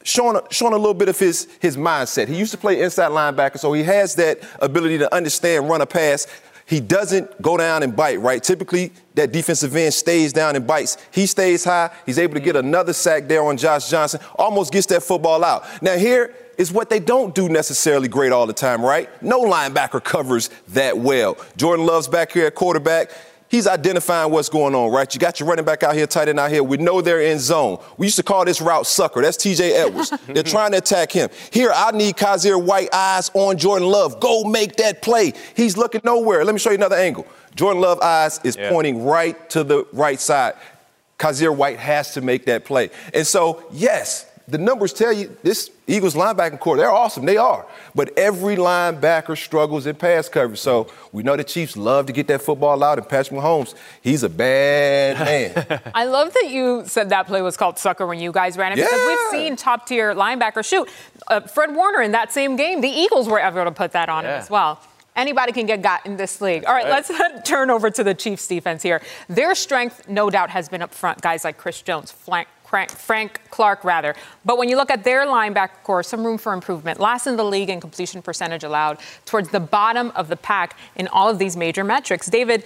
showing 0.03 0.39
showing 0.51 0.73
a 0.73 0.77
little 0.77 0.93
bit 0.93 1.09
of 1.09 1.17
his, 1.17 1.47
his 1.59 1.75
mindset. 1.75 2.27
He 2.27 2.35
used 2.35 2.51
to 2.51 2.57
play 2.57 2.81
inside 2.81 3.09
linebacker, 3.09 3.59
so 3.59 3.73
he 3.73 3.83
has 3.83 4.15
that 4.15 4.39
ability 4.61 4.99
to 4.99 5.13
understand, 5.13 5.69
run 5.69 5.81
a 5.81 5.85
pass. 5.85 6.27
He 6.67 6.79
doesn't 6.79 7.41
go 7.41 7.57
down 7.57 7.83
and 7.83 7.95
bite, 7.95 8.19
right? 8.19 8.41
Typically, 8.43 8.91
that 9.13 9.31
defensive 9.31 9.75
end 9.75 9.93
stays 9.93 10.33
down 10.33 10.55
and 10.55 10.65
bites. 10.65 10.97
He 11.11 11.27
stays 11.27 11.63
high. 11.63 11.91
He's 12.05 12.17
able 12.17 12.33
to 12.33 12.39
get 12.39 12.55
mm-hmm. 12.55 12.67
another 12.67 12.93
sack 12.93 13.27
there 13.27 13.43
on 13.43 13.57
Josh 13.57 13.89
Johnson, 13.89 14.19
almost 14.37 14.73
gets 14.73 14.87
that 14.87 15.03
football 15.03 15.43
out. 15.43 15.63
Now, 15.83 15.95
here 15.95 16.33
is 16.57 16.71
what 16.71 16.89
they 16.89 16.99
don't 16.99 17.35
do 17.35 17.49
necessarily 17.49 18.07
great 18.07 18.31
all 18.31 18.47
the 18.47 18.53
time, 18.53 18.83
right? 18.83 19.09
No 19.21 19.43
linebacker 19.43 20.03
covers 20.03 20.49
that 20.69 20.97
well. 20.97 21.37
Jordan 21.55 21.85
Love's 21.85 22.07
back 22.07 22.31
here 22.31 22.47
at 22.47 22.55
quarterback 22.55 23.11
he's 23.55 23.67
identifying 23.67 24.31
what's 24.31 24.49
going 24.49 24.75
on, 24.75 24.91
right? 24.91 25.11
You 25.13 25.19
got 25.19 25.39
your 25.39 25.47
running 25.47 25.65
back 25.65 25.81
out 25.81 25.95
here, 25.95 26.05
tight 26.05 26.27
end 26.27 26.39
out 26.39 26.51
here. 26.51 26.61
We 26.61 26.77
know 26.77 27.01
they're 27.01 27.21
in 27.21 27.39
zone. 27.39 27.79
We 27.97 28.07
used 28.07 28.17
to 28.17 28.23
call 28.23 28.43
this 28.45 28.59
route 28.59 28.85
sucker. 28.85 29.21
That's 29.21 29.37
TJ 29.37 29.71
Edwards. 29.71 30.13
they're 30.27 30.43
trying 30.43 30.71
to 30.71 30.77
attack 30.77 31.11
him. 31.11 31.29
Here, 31.51 31.71
I 31.73 31.91
need 31.91 32.17
Kyzir 32.17 32.61
White 32.61 32.93
eyes 32.93 33.31
on 33.33 33.57
Jordan 33.57 33.87
Love. 33.87 34.19
Go 34.19 34.43
make 34.43 34.75
that 34.77 35.01
play. 35.01 35.33
He's 35.55 35.77
looking 35.77 36.01
nowhere. 36.03 36.43
Let 36.43 36.53
me 36.53 36.59
show 36.59 36.71
you 36.71 36.75
another 36.75 36.97
angle. 36.97 37.25
Jordan 37.55 37.81
Love 37.81 38.01
eyes 38.01 38.41
is 38.43 38.57
yeah. 38.57 38.69
pointing 38.69 39.05
right 39.05 39.49
to 39.51 39.63
the 39.63 39.87
right 39.93 40.19
side. 40.19 40.55
Kyzir 41.17 41.55
White 41.55 41.79
has 41.79 42.13
to 42.15 42.21
make 42.21 42.45
that 42.45 42.65
play. 42.65 42.89
And 43.13 43.25
so, 43.25 43.63
yes, 43.71 44.29
the 44.47 44.57
numbers 44.57 44.93
tell 44.93 45.11
you 45.11 45.35
this 45.41 45.71
Eagles 45.87 46.13
linebacking 46.13 46.59
core, 46.59 46.77
they're 46.77 46.91
awesome. 46.91 47.25
They 47.25 47.37
are. 47.37 47.65
But 47.95 48.17
every 48.17 48.55
linebacker 48.55 49.37
struggles 49.37 49.87
in 49.87 49.95
pass 49.95 50.29
coverage. 50.29 50.59
So 50.59 50.87
we 51.11 51.23
know 51.23 51.35
the 51.35 51.43
Chiefs 51.43 51.75
love 51.75 52.05
to 52.07 52.13
get 52.13 52.27
that 52.27 52.41
football 52.41 52.83
out, 52.83 52.99
and 52.99 53.07
Patrick 53.07 53.39
Mahomes, 53.39 53.73
he's 54.01 54.23
a 54.23 54.29
bad 54.29 55.19
man. 55.25 55.81
I 55.93 56.05
love 56.05 56.33
that 56.33 56.49
you 56.49 56.83
said 56.85 57.09
that 57.09 57.27
play 57.27 57.41
was 57.41 57.57
called 57.57 57.79
sucker 57.79 58.05
when 58.05 58.19
you 58.19 58.31
guys 58.31 58.57
ran 58.57 58.71
it 58.71 58.77
yeah. 58.77 58.85
because 58.85 59.07
we've 59.07 59.41
seen 59.41 59.55
top 59.55 59.87
tier 59.87 60.13
linebackers 60.13 60.65
shoot. 60.65 60.89
Uh, 61.27 61.39
Fred 61.41 61.75
Warner 61.75 62.01
in 62.01 62.11
that 62.11 62.31
same 62.31 62.55
game, 62.55 62.81
the 62.81 62.89
Eagles 62.89 63.27
were 63.27 63.39
able 63.39 63.63
to 63.63 63.71
put 63.71 63.93
that 63.93 64.09
on 64.09 64.23
yeah. 64.23 64.35
him 64.35 64.41
as 64.41 64.49
well. 64.49 64.79
Anybody 65.15 65.53
can 65.53 65.65
get 65.65 65.81
got 65.81 66.05
in 66.05 66.17
this 66.17 66.41
league. 66.41 66.65
All 66.65 66.73
right, 66.73 66.85
right. 66.85 67.07
let's 67.07 67.47
turn 67.49 67.69
over 67.69 67.89
to 67.89 68.03
the 68.03 68.13
Chiefs 68.13 68.47
defense 68.47 68.83
here. 68.83 69.01
Their 69.29 69.55
strength, 69.55 70.09
no 70.09 70.29
doubt, 70.29 70.49
has 70.49 70.67
been 70.67 70.81
up 70.81 70.93
front. 70.93 71.21
Guys 71.21 71.45
like 71.45 71.57
Chris 71.57 71.81
Jones, 71.81 72.11
flank 72.11 72.49
Frank, 72.67 72.91
Frank 72.91 73.41
Clark, 73.49 73.83
rather. 73.83 74.15
But 74.43 74.57
when 74.57 74.69
you 74.69 74.75
look 74.75 74.91
at 74.91 75.03
their 75.03 75.25
linebacker 75.25 75.83
core, 75.83 76.03
some 76.03 76.25
room 76.25 76.37
for 76.37 76.53
improvement. 76.53 76.99
Last 76.99 77.27
in 77.27 77.37
the 77.37 77.45
league 77.45 77.69
in 77.69 77.79
completion 77.79 78.21
percentage 78.21 78.63
allowed, 78.63 78.99
towards 79.25 79.49
the 79.49 79.59
bottom 79.59 80.11
of 80.15 80.27
the 80.27 80.35
pack 80.35 80.77
in 80.95 81.07
all 81.09 81.29
of 81.29 81.39
these 81.39 81.55
major 81.55 81.83
metrics. 81.83 82.27
David, 82.27 82.63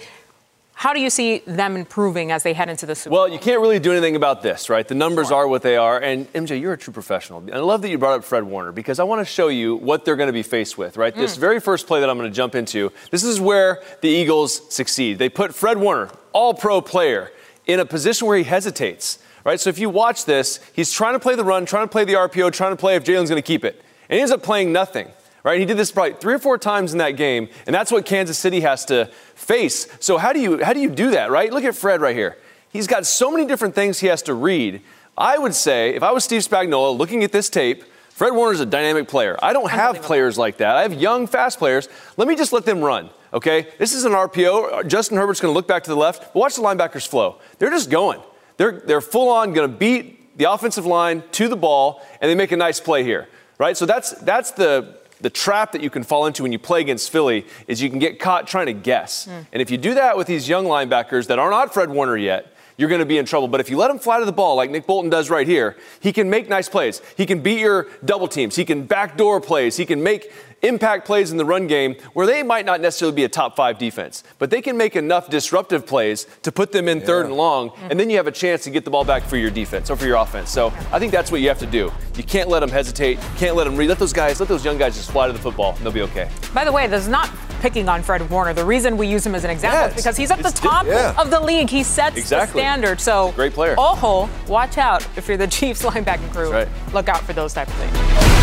how 0.80 0.94
do 0.94 1.00
you 1.02 1.10
see 1.10 1.40
them 1.40 1.76
improving 1.76 2.32
as 2.32 2.42
they 2.42 2.54
head 2.54 2.70
into 2.70 2.86
the 2.86 2.94
Super 2.94 3.10
Bowl? 3.10 3.18
Well, 3.24 3.28
you 3.28 3.38
can't 3.38 3.60
really 3.60 3.78
do 3.78 3.92
anything 3.92 4.16
about 4.16 4.40
this, 4.40 4.70
right? 4.70 4.88
The 4.88 4.94
numbers 4.94 5.28
sure. 5.28 5.36
are 5.36 5.46
what 5.46 5.60
they 5.60 5.76
are. 5.76 6.00
And 6.00 6.26
MJ, 6.32 6.58
you're 6.58 6.72
a 6.72 6.78
true 6.78 6.94
professional. 6.94 7.40
And 7.40 7.54
I 7.54 7.58
love 7.58 7.82
that 7.82 7.90
you 7.90 7.98
brought 7.98 8.18
up 8.18 8.24
Fred 8.24 8.44
Warner 8.44 8.72
because 8.72 8.98
I 8.98 9.04
want 9.04 9.20
to 9.20 9.26
show 9.26 9.48
you 9.48 9.76
what 9.76 10.06
they're 10.06 10.16
going 10.16 10.28
to 10.28 10.32
be 10.32 10.42
faced 10.42 10.78
with, 10.78 10.96
right? 10.96 11.14
Mm. 11.14 11.18
This 11.18 11.36
very 11.36 11.60
first 11.60 11.86
play 11.86 12.00
that 12.00 12.08
I'm 12.08 12.16
going 12.16 12.30
to 12.30 12.34
jump 12.34 12.54
into, 12.54 12.92
this 13.10 13.24
is 13.24 13.38
where 13.38 13.82
the 14.00 14.08
Eagles 14.08 14.74
succeed. 14.74 15.18
They 15.18 15.28
put 15.28 15.54
Fred 15.54 15.76
Warner, 15.76 16.08
all 16.32 16.54
pro 16.54 16.80
player, 16.80 17.30
in 17.66 17.78
a 17.78 17.84
position 17.84 18.26
where 18.26 18.38
he 18.38 18.44
hesitates 18.44 19.18
right? 19.44 19.60
So 19.60 19.70
if 19.70 19.78
you 19.78 19.88
watch 19.88 20.24
this, 20.24 20.60
he's 20.72 20.92
trying 20.92 21.14
to 21.14 21.20
play 21.20 21.34
the 21.34 21.44
run, 21.44 21.66
trying 21.66 21.84
to 21.86 21.90
play 21.90 22.04
the 22.04 22.14
RPO, 22.14 22.52
trying 22.52 22.72
to 22.72 22.76
play 22.76 22.96
if 22.96 23.04
Jalen's 23.04 23.30
going 23.30 23.42
to 23.42 23.46
keep 23.46 23.64
it. 23.64 23.82
And 24.08 24.16
he 24.16 24.20
ends 24.20 24.32
up 24.32 24.42
playing 24.42 24.72
nothing, 24.72 25.08
right? 25.44 25.58
He 25.58 25.66
did 25.66 25.76
this 25.76 25.92
probably 25.92 26.14
three 26.14 26.34
or 26.34 26.38
four 26.38 26.58
times 26.58 26.92
in 26.92 26.98
that 26.98 27.12
game, 27.12 27.48
and 27.66 27.74
that's 27.74 27.92
what 27.92 28.06
Kansas 28.06 28.38
City 28.38 28.60
has 28.60 28.84
to 28.86 29.06
face. 29.34 29.86
So 30.00 30.18
how 30.18 30.32
do 30.32 30.40
you 30.40 30.62
how 30.64 30.72
do 30.72 30.80
you 30.80 30.90
do 30.90 31.12
that, 31.12 31.30
right? 31.30 31.52
Look 31.52 31.64
at 31.64 31.74
Fred 31.74 32.00
right 32.00 32.16
here. 32.16 32.36
He's 32.70 32.86
got 32.86 33.06
so 33.06 33.30
many 33.30 33.46
different 33.46 33.74
things 33.74 33.98
he 33.98 34.06
has 34.06 34.22
to 34.22 34.34
read. 34.34 34.82
I 35.16 35.38
would 35.38 35.54
say, 35.54 35.94
if 35.94 36.02
I 36.02 36.12
was 36.12 36.24
Steve 36.24 36.42
Spagnuolo 36.42 36.96
looking 36.96 37.24
at 37.24 37.32
this 37.32 37.50
tape, 37.50 37.84
Fred 38.10 38.34
Warner's 38.34 38.60
a 38.60 38.66
dynamic 38.66 39.08
player. 39.08 39.38
I 39.42 39.52
don't 39.52 39.70
have 39.70 40.02
players 40.02 40.36
like 40.38 40.58
that. 40.58 40.76
I 40.76 40.82
have 40.82 40.94
young, 40.94 41.26
fast 41.26 41.58
players. 41.58 41.88
Let 42.16 42.28
me 42.28 42.36
just 42.36 42.52
let 42.52 42.64
them 42.64 42.80
run. 42.80 43.10
Okay, 43.32 43.68
this 43.78 43.94
is 43.94 44.04
an 44.04 44.12
RPO. 44.12 44.88
Justin 44.88 45.16
Herbert's 45.16 45.40
going 45.40 45.52
to 45.52 45.56
look 45.56 45.68
back 45.68 45.84
to 45.84 45.90
the 45.90 45.96
left, 45.96 46.32
but 46.32 46.36
watch 46.36 46.56
the 46.56 46.62
linebackers 46.62 47.06
flow. 47.06 47.38
They're 47.58 47.70
just 47.70 47.90
going. 47.90 48.20
They're, 48.60 48.72
they're 48.72 49.00
full 49.00 49.30
on 49.30 49.54
going 49.54 49.70
to 49.70 49.74
beat 49.74 50.36
the 50.36 50.52
offensive 50.52 50.84
line 50.84 51.22
to 51.32 51.48
the 51.48 51.56
ball, 51.56 52.02
and 52.20 52.30
they 52.30 52.34
make 52.34 52.52
a 52.52 52.58
nice 52.58 52.78
play 52.78 53.02
here, 53.02 53.26
right? 53.56 53.74
So 53.74 53.86
that's, 53.86 54.10
that's 54.10 54.50
the, 54.50 54.98
the 55.22 55.30
trap 55.30 55.72
that 55.72 55.82
you 55.82 55.88
can 55.88 56.02
fall 56.02 56.26
into 56.26 56.42
when 56.42 56.52
you 56.52 56.58
play 56.58 56.82
against 56.82 57.08
Philly 57.08 57.46
is 57.68 57.80
you 57.80 57.88
can 57.88 57.98
get 57.98 58.18
caught 58.18 58.46
trying 58.46 58.66
to 58.66 58.74
guess. 58.74 59.26
Mm. 59.26 59.46
And 59.54 59.62
if 59.62 59.70
you 59.70 59.78
do 59.78 59.94
that 59.94 60.14
with 60.14 60.26
these 60.26 60.46
young 60.46 60.66
linebackers 60.66 61.28
that 61.28 61.38
are 61.38 61.48
not 61.48 61.72
Fred 61.72 61.88
Warner 61.88 62.18
yet, 62.18 62.54
you're 62.80 62.88
going 62.88 63.00
to 63.00 63.06
be 63.06 63.18
in 63.18 63.26
trouble. 63.26 63.46
But 63.46 63.60
if 63.60 63.68
you 63.68 63.76
let 63.76 63.90
him 63.90 63.98
fly 63.98 64.18
to 64.18 64.24
the 64.24 64.32
ball 64.32 64.56
like 64.56 64.70
Nick 64.70 64.86
Bolton 64.86 65.10
does 65.10 65.28
right 65.28 65.46
here, 65.46 65.76
he 66.00 66.14
can 66.14 66.30
make 66.30 66.48
nice 66.48 66.66
plays. 66.66 67.02
He 67.14 67.26
can 67.26 67.40
beat 67.40 67.60
your 67.60 67.88
double 68.06 68.26
teams. 68.26 68.56
He 68.56 68.64
can 68.64 68.86
backdoor 68.86 69.42
plays. 69.42 69.76
He 69.76 69.84
can 69.84 70.02
make 70.02 70.32
impact 70.62 71.06
plays 71.06 71.30
in 71.30 71.36
the 71.36 71.44
run 71.44 71.66
game 71.66 71.94
where 72.14 72.26
they 72.26 72.42
might 72.42 72.64
not 72.64 72.80
necessarily 72.80 73.14
be 73.14 73.24
a 73.24 73.28
top 73.28 73.54
five 73.54 73.76
defense, 73.76 74.24
but 74.38 74.50
they 74.50 74.62
can 74.62 74.76
make 74.76 74.96
enough 74.96 75.28
disruptive 75.28 75.86
plays 75.86 76.26
to 76.42 76.50
put 76.50 76.72
them 76.72 76.88
in 76.88 77.00
yeah. 77.00 77.04
third 77.04 77.26
and 77.26 77.34
long, 77.34 77.70
and 77.90 78.00
then 78.00 78.08
you 78.10 78.16
have 78.16 78.26
a 78.26 78.32
chance 78.32 78.64
to 78.64 78.70
get 78.70 78.84
the 78.84 78.90
ball 78.90 79.04
back 79.04 79.22
for 79.22 79.36
your 79.36 79.50
defense 79.50 79.90
or 79.90 79.96
for 79.96 80.06
your 80.06 80.16
offense. 80.16 80.50
So 80.50 80.68
I 80.90 80.98
think 80.98 81.12
that's 81.12 81.30
what 81.30 81.40
you 81.40 81.48
have 81.48 81.58
to 81.58 81.66
do. 81.66 81.92
You 82.16 82.24
can't 82.24 82.48
let 82.48 82.60
them 82.60 82.70
hesitate. 82.70 83.18
Can't 83.36 83.56
let 83.56 83.64
them 83.64 83.76
read. 83.76 83.88
Let 83.88 83.98
those 83.98 84.12
guys, 84.12 84.40
let 84.40 84.48
those 84.48 84.64
young 84.64 84.78
guys 84.78 84.96
just 84.96 85.10
fly 85.10 85.26
to 85.26 85.32
the 85.32 85.38
football, 85.38 85.74
and 85.76 85.84
they'll 85.84 85.92
be 85.92 86.02
okay. 86.02 86.30
By 86.54 86.64
the 86.64 86.72
way, 86.72 86.86
there's 86.86 87.08
not 87.08 87.30
picking 87.60 87.88
on 87.88 88.02
Fred 88.02 88.28
Warner. 88.30 88.54
The 88.54 88.64
reason 88.64 88.96
we 88.96 89.06
use 89.06 89.24
him 89.24 89.34
as 89.34 89.44
an 89.44 89.50
example 89.50 89.88
is 89.90 89.94
because 89.94 90.16
he's 90.16 90.30
at 90.30 90.42
the 90.42 90.50
top 90.50 90.86
yeah. 90.86 91.14
of 91.16 91.30
the 91.30 91.38
league. 91.38 91.70
He 91.70 91.82
sets 91.82 92.16
exactly. 92.16 92.60
the 92.60 92.66
standard. 92.66 93.00
So 93.00 93.32
great 93.32 93.52
player. 93.52 93.76
Oh, 93.78 94.28
watch 94.48 94.78
out 94.78 95.06
if 95.16 95.28
you're 95.28 95.36
the 95.36 95.46
Chiefs 95.50 95.84
linebacking 95.84 96.32
crew. 96.32 96.50
Right. 96.50 96.68
Look 96.92 97.08
out 97.08 97.20
for 97.22 97.32
those 97.32 97.54
type 97.54 97.68
of 97.68 97.74
things. 97.74 98.40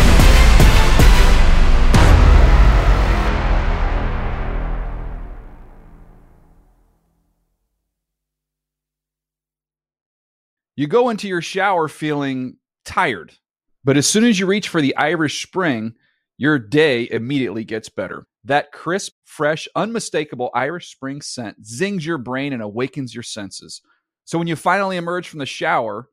You 10.76 10.86
go 10.86 11.08
into 11.08 11.26
your 11.26 11.42
shower 11.42 11.88
feeling 11.88 12.56
tired, 12.84 13.32
but 13.82 13.96
as 13.96 14.06
soon 14.06 14.22
as 14.22 14.38
you 14.38 14.46
reach 14.46 14.68
for 14.68 14.80
the 14.80 14.96
Irish 14.96 15.42
Spring, 15.42 15.96
your 16.36 16.56
day 16.60 17.08
immediately 17.10 17.64
gets 17.64 17.88
better. 17.88 18.28
That 18.48 18.72
crisp, 18.72 19.12
fresh, 19.24 19.68
unmistakable 19.76 20.50
Irish 20.54 20.90
Spring 20.90 21.20
scent 21.20 21.66
zings 21.66 22.04
your 22.04 22.16
brain 22.16 22.54
and 22.54 22.62
awakens 22.62 23.14
your 23.14 23.22
senses. 23.22 23.82
So 24.24 24.38
when 24.38 24.48
you 24.48 24.56
finally 24.56 24.96
emerge 24.96 25.28
from 25.28 25.38
the 25.38 25.46
shower, 25.46 26.08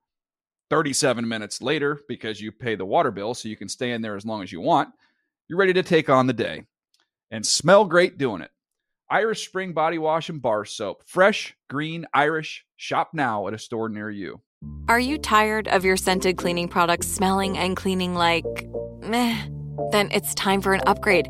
37 0.70 1.26
minutes 1.26 1.62
later, 1.62 1.98
because 2.10 2.42
you 2.42 2.52
pay 2.52 2.76
the 2.76 2.86
water 2.86 3.10
bill 3.10 3.36
so 3.36 3.48
you 3.48 3.56
can 3.56 3.70
stay 3.70 3.92
in 3.92 4.02
there 4.02 4.18
as 4.18 4.26
long 4.26 4.44
as 4.44 4.52
you 4.52 4.60
want, 4.60 4.90
you're 5.48 5.58
ready 5.58 5.72
to 5.72 5.84
take 5.84 6.10
on 6.10 6.28
the 6.28 6.34
day 6.34 6.64
and 7.32 7.46
smell 7.46 7.86
great 7.86 8.18
doing 8.18 8.42
it. 8.42 8.52
Irish 9.10 9.48
Spring 9.48 9.72
Body 9.72 9.98
Wash 9.98 10.28
and 10.28 10.42
Bar 10.42 10.66
Soap. 10.66 11.04
Fresh, 11.06 11.56
green, 11.70 12.06
Irish. 12.14 12.66
Shop 12.76 13.12
now 13.14 13.48
at 13.48 13.54
a 13.54 13.58
store 13.58 13.88
near 13.88 14.10
you. 14.10 14.42
Are 14.90 15.00
you 15.00 15.18
tired 15.18 15.70
of 15.70 15.86
your 15.86 15.96
scented 15.96 16.36
cleaning 16.36 16.68
products 16.68 17.08
smelling 17.08 17.58
and 17.58 17.78
cleaning 17.78 18.14
like 18.14 18.68
meh? 19.00 19.42
Then 19.92 20.10
it's 20.12 20.34
time 20.34 20.62
for 20.62 20.74
an 20.74 20.82
upgrade 20.86 21.30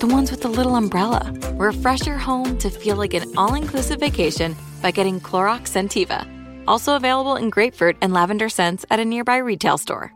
The 0.00 0.06
ones 0.06 0.30
with 0.30 0.40
the 0.40 0.48
little 0.48 0.76
umbrella. 0.76 1.30
Refresh 1.56 2.06
your 2.06 2.16
home 2.16 2.56
to 2.58 2.70
feel 2.70 2.96
like 2.96 3.12
an 3.12 3.30
all 3.36 3.52
inclusive 3.52 4.00
vacation 4.00 4.56
by 4.80 4.92
getting 4.92 5.20
Clorox 5.20 5.68
Scentiva. 5.68 6.26
Also 6.66 6.96
available 6.96 7.36
in 7.36 7.50
grapefruit 7.50 7.98
and 8.00 8.10
lavender 8.10 8.48
scents 8.48 8.86
at 8.90 8.98
a 8.98 9.04
nearby 9.04 9.36
retail 9.36 9.76
store. 9.76 10.14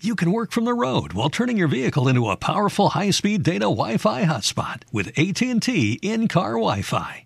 You 0.00 0.14
can 0.14 0.30
work 0.30 0.52
from 0.52 0.66
the 0.66 0.74
road 0.74 1.14
while 1.14 1.30
turning 1.30 1.56
your 1.56 1.66
vehicle 1.66 2.06
into 2.06 2.30
a 2.30 2.36
powerful 2.36 2.90
high-speed 2.90 3.42
data 3.42 3.64
Wi-Fi 3.64 4.24
hotspot 4.24 4.82
with 4.92 5.08
AT&T 5.18 5.98
in-car 6.00 6.52
Wi-Fi 6.52 7.25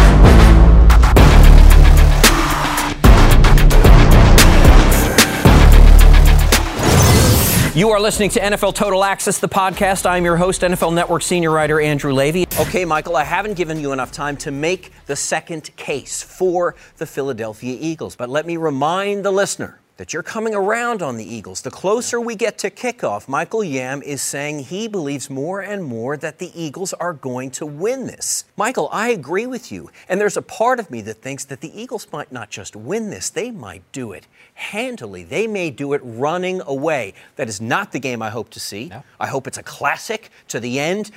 You 7.73 7.91
are 7.91 8.01
listening 8.01 8.29
to 8.31 8.39
NFL 8.41 8.75
Total 8.75 9.01
Access, 9.01 9.39
the 9.39 9.47
podcast. 9.47 10.05
I'm 10.05 10.25
your 10.25 10.35
host, 10.35 10.61
NFL 10.61 10.93
Network 10.93 11.21
senior 11.21 11.51
writer 11.51 11.79
Andrew 11.79 12.11
Levy. 12.11 12.45
Okay, 12.59 12.83
Michael, 12.83 13.15
I 13.15 13.23
haven't 13.23 13.53
given 13.53 13.79
you 13.79 13.93
enough 13.93 14.11
time 14.11 14.35
to 14.37 14.51
make 14.51 14.91
the 15.05 15.15
second 15.15 15.73
case 15.77 16.21
for 16.21 16.75
the 16.97 17.05
Philadelphia 17.05 17.77
Eagles, 17.79 18.17
but 18.17 18.29
let 18.29 18.45
me 18.45 18.57
remind 18.57 19.23
the 19.23 19.31
listener 19.31 19.79
that 19.97 20.13
you're 20.13 20.23
coming 20.23 20.55
around 20.55 21.01
on 21.01 21.17
the 21.17 21.23
Eagles. 21.23 21.61
The 21.61 21.71
closer 21.71 22.19
we 22.19 22.35
get 22.35 22.57
to 22.59 22.69
kickoff, 22.69 23.27
Michael 23.27 23.63
Yam 23.63 24.01
is 24.01 24.21
saying 24.21 24.59
he 24.59 24.87
believes 24.87 25.29
more 25.29 25.61
and 25.61 25.83
more 25.83 26.17
that 26.17 26.39
the 26.39 26.51
Eagles 26.59 26.93
are 26.93 27.13
going 27.13 27.51
to 27.51 27.65
win 27.65 28.07
this. 28.07 28.45
Michael, 28.57 28.89
I 28.91 29.09
agree 29.09 29.45
with 29.45 29.71
you. 29.71 29.89
And 30.09 30.19
there's 30.19 30.37
a 30.37 30.41
part 30.41 30.79
of 30.79 30.89
me 30.89 31.01
that 31.01 31.21
thinks 31.21 31.45
that 31.45 31.61
the 31.61 31.79
Eagles 31.79 32.07
might 32.11 32.31
not 32.31 32.49
just 32.49 32.75
win 32.75 33.09
this, 33.09 33.29
they 33.29 33.51
might 33.51 33.83
do 33.91 34.11
it 34.11 34.27
handily. 34.53 35.23
They 35.23 35.47
may 35.47 35.69
do 35.69 35.93
it 35.93 36.01
running 36.03 36.61
away. 36.65 37.13
That 37.35 37.49
is 37.49 37.61
not 37.61 37.91
the 37.91 37.99
game 37.99 38.21
I 38.21 38.29
hope 38.29 38.49
to 38.51 38.59
see. 38.59 38.87
No. 38.87 39.03
I 39.19 39.27
hope 39.27 39.47
it's 39.47 39.57
a 39.57 39.63
classic 39.63 40.29
to 40.47 40.59
the 40.59 40.79
end. 40.79 41.11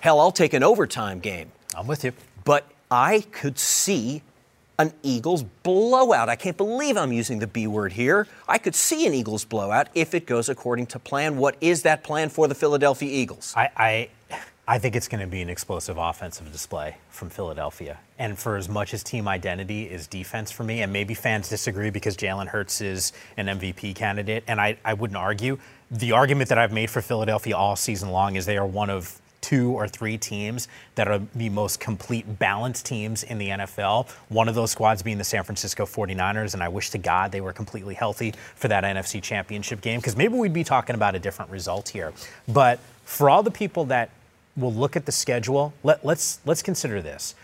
Hell, 0.00 0.20
I'll 0.20 0.32
take 0.32 0.54
an 0.54 0.62
overtime 0.62 1.20
game. 1.20 1.52
I'm 1.76 1.86
with 1.86 2.04
you. 2.04 2.12
But 2.44 2.66
I 2.90 3.20
could 3.30 3.58
see 3.58 4.22
an 4.78 4.92
Eagles 5.02 5.42
blowout. 5.62 6.28
I 6.28 6.36
can't 6.36 6.56
believe 6.56 6.96
I'm 6.96 7.12
using 7.12 7.38
the 7.38 7.46
B 7.46 7.66
word 7.66 7.92
here. 7.92 8.26
I 8.48 8.58
could 8.58 8.74
see 8.74 9.06
an 9.06 9.14
Eagles 9.14 9.44
blowout 9.44 9.88
if 9.94 10.14
it 10.14 10.26
goes 10.26 10.48
according 10.48 10.86
to 10.86 10.98
plan. 10.98 11.36
What 11.36 11.56
is 11.60 11.82
that 11.82 12.02
plan 12.02 12.28
for 12.28 12.48
the 12.48 12.54
Philadelphia 12.54 13.10
Eagles? 13.10 13.54
I, 13.56 13.70
I, 13.76 14.08
I 14.66 14.78
think 14.78 14.96
it's 14.96 15.08
going 15.08 15.20
to 15.20 15.26
be 15.26 15.42
an 15.42 15.48
explosive 15.48 15.98
offensive 15.98 16.50
display 16.52 16.96
from 17.10 17.30
Philadelphia. 17.30 17.98
And 18.18 18.38
for 18.38 18.56
as 18.56 18.68
much 18.68 18.94
as 18.94 19.02
team 19.02 19.28
identity 19.28 19.84
is 19.84 20.06
defense 20.06 20.50
for 20.50 20.64
me, 20.64 20.82
and 20.82 20.92
maybe 20.92 21.14
fans 21.14 21.48
disagree 21.48 21.90
because 21.90 22.16
Jalen 22.16 22.48
Hurts 22.48 22.80
is 22.80 23.12
an 23.36 23.46
MVP 23.46 23.94
candidate, 23.94 24.44
and 24.46 24.60
I, 24.60 24.78
I 24.84 24.94
wouldn't 24.94 25.16
argue. 25.16 25.58
The 25.90 26.12
argument 26.12 26.48
that 26.48 26.58
I've 26.58 26.72
made 26.72 26.90
for 26.90 27.02
Philadelphia 27.02 27.56
all 27.56 27.76
season 27.76 28.10
long 28.10 28.36
is 28.36 28.46
they 28.46 28.56
are 28.56 28.66
one 28.66 28.88
of 28.88 29.20
two 29.42 29.72
or 29.72 29.86
three 29.86 30.16
teams 30.16 30.68
that 30.94 31.06
are 31.06 31.20
the 31.34 31.50
most 31.50 31.80
complete 31.80 32.38
balanced 32.38 32.86
teams 32.86 33.22
in 33.24 33.36
the 33.36 33.48
NFL. 33.48 34.08
One 34.30 34.48
of 34.48 34.54
those 34.54 34.70
squads 34.70 35.02
being 35.02 35.18
the 35.18 35.24
San 35.24 35.44
Francisco 35.44 35.84
49ers, 35.84 36.54
and 36.54 36.62
I 36.62 36.68
wish 36.68 36.88
to 36.90 36.98
God 36.98 37.30
they 37.32 37.42
were 37.42 37.52
completely 37.52 37.94
healthy 37.94 38.32
for 38.54 38.68
that 38.68 38.84
NFC 38.84 39.22
championship 39.22 39.82
game 39.82 40.00
because 40.00 40.16
maybe 40.16 40.34
we'd 40.34 40.54
be 40.54 40.64
talking 40.64 40.94
about 40.94 41.14
a 41.14 41.18
different 41.18 41.50
result 41.50 41.90
here. 41.90 42.14
But 42.48 42.78
for 43.04 43.28
all 43.28 43.42
the 43.42 43.50
people 43.50 43.84
that 43.86 44.08
will 44.56 44.72
look 44.72 44.96
at 44.96 45.04
the 45.04 45.12
schedule, 45.12 45.74
let, 45.82 46.04
let's 46.04 46.40
let's 46.46 46.62
consider 46.62 47.02
this. 47.02 47.34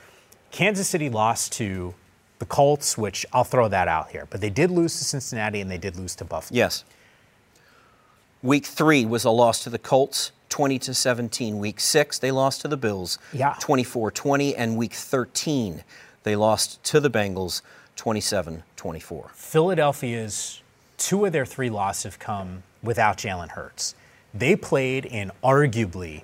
Kansas 0.51 0.88
City 0.88 1.11
lost 1.11 1.53
to 1.55 1.94
the 2.38 2.46
Colts, 2.46 2.96
which 2.96 3.26
I'll 3.32 3.44
throw 3.44 3.68
that 3.68 3.88
out 3.88 4.11
here, 4.11 4.26
but 4.30 4.40
they 4.40 4.51
did 4.51 4.70
lose 4.70 4.96
to 4.99 5.05
Cincinnati 5.05 5.61
and 5.61 5.70
they 5.70 5.78
did 5.78 5.96
lose 5.96 6.14
to 6.16 6.24
Buffalo. 6.24 6.57
Yes. 6.57 6.84
Week 8.42 8.64
three 8.64 9.05
was 9.05 9.24
a 9.24 9.30
loss 9.30 9.64
to 9.64 9.70
the 9.70 9.78
Colts. 9.78 10.30
20 10.49 10.78
to 10.80 10.94
17. 10.94 11.59
Week 11.59 11.80
6 11.80 12.18
they 12.18 12.30
lost 12.30 12.61
to 12.62 12.68
the 12.68 12.76
Bills. 12.76 13.18
Yeah. 13.32 13.55
24-20 13.61 14.55
and 14.57 14.76
week 14.76 14.94
13 14.94 15.84
they 16.22 16.36
lost 16.36 16.82
to 16.84 17.01
the 17.01 17.11
Bengals 17.11 17.62
27-24. 17.96 19.30
Philadelphia's 19.30 20.62
two 20.96 21.24
of 21.24 21.32
their 21.32 21.46
three 21.46 21.70
losses 21.70 22.05
have 22.05 22.18
come 22.18 22.62
without 22.82 23.16
Jalen 23.16 23.51
Hurts. 23.51 23.94
They 24.34 24.57
played 24.57 25.05
in 25.05 25.32
arguably 25.42 26.22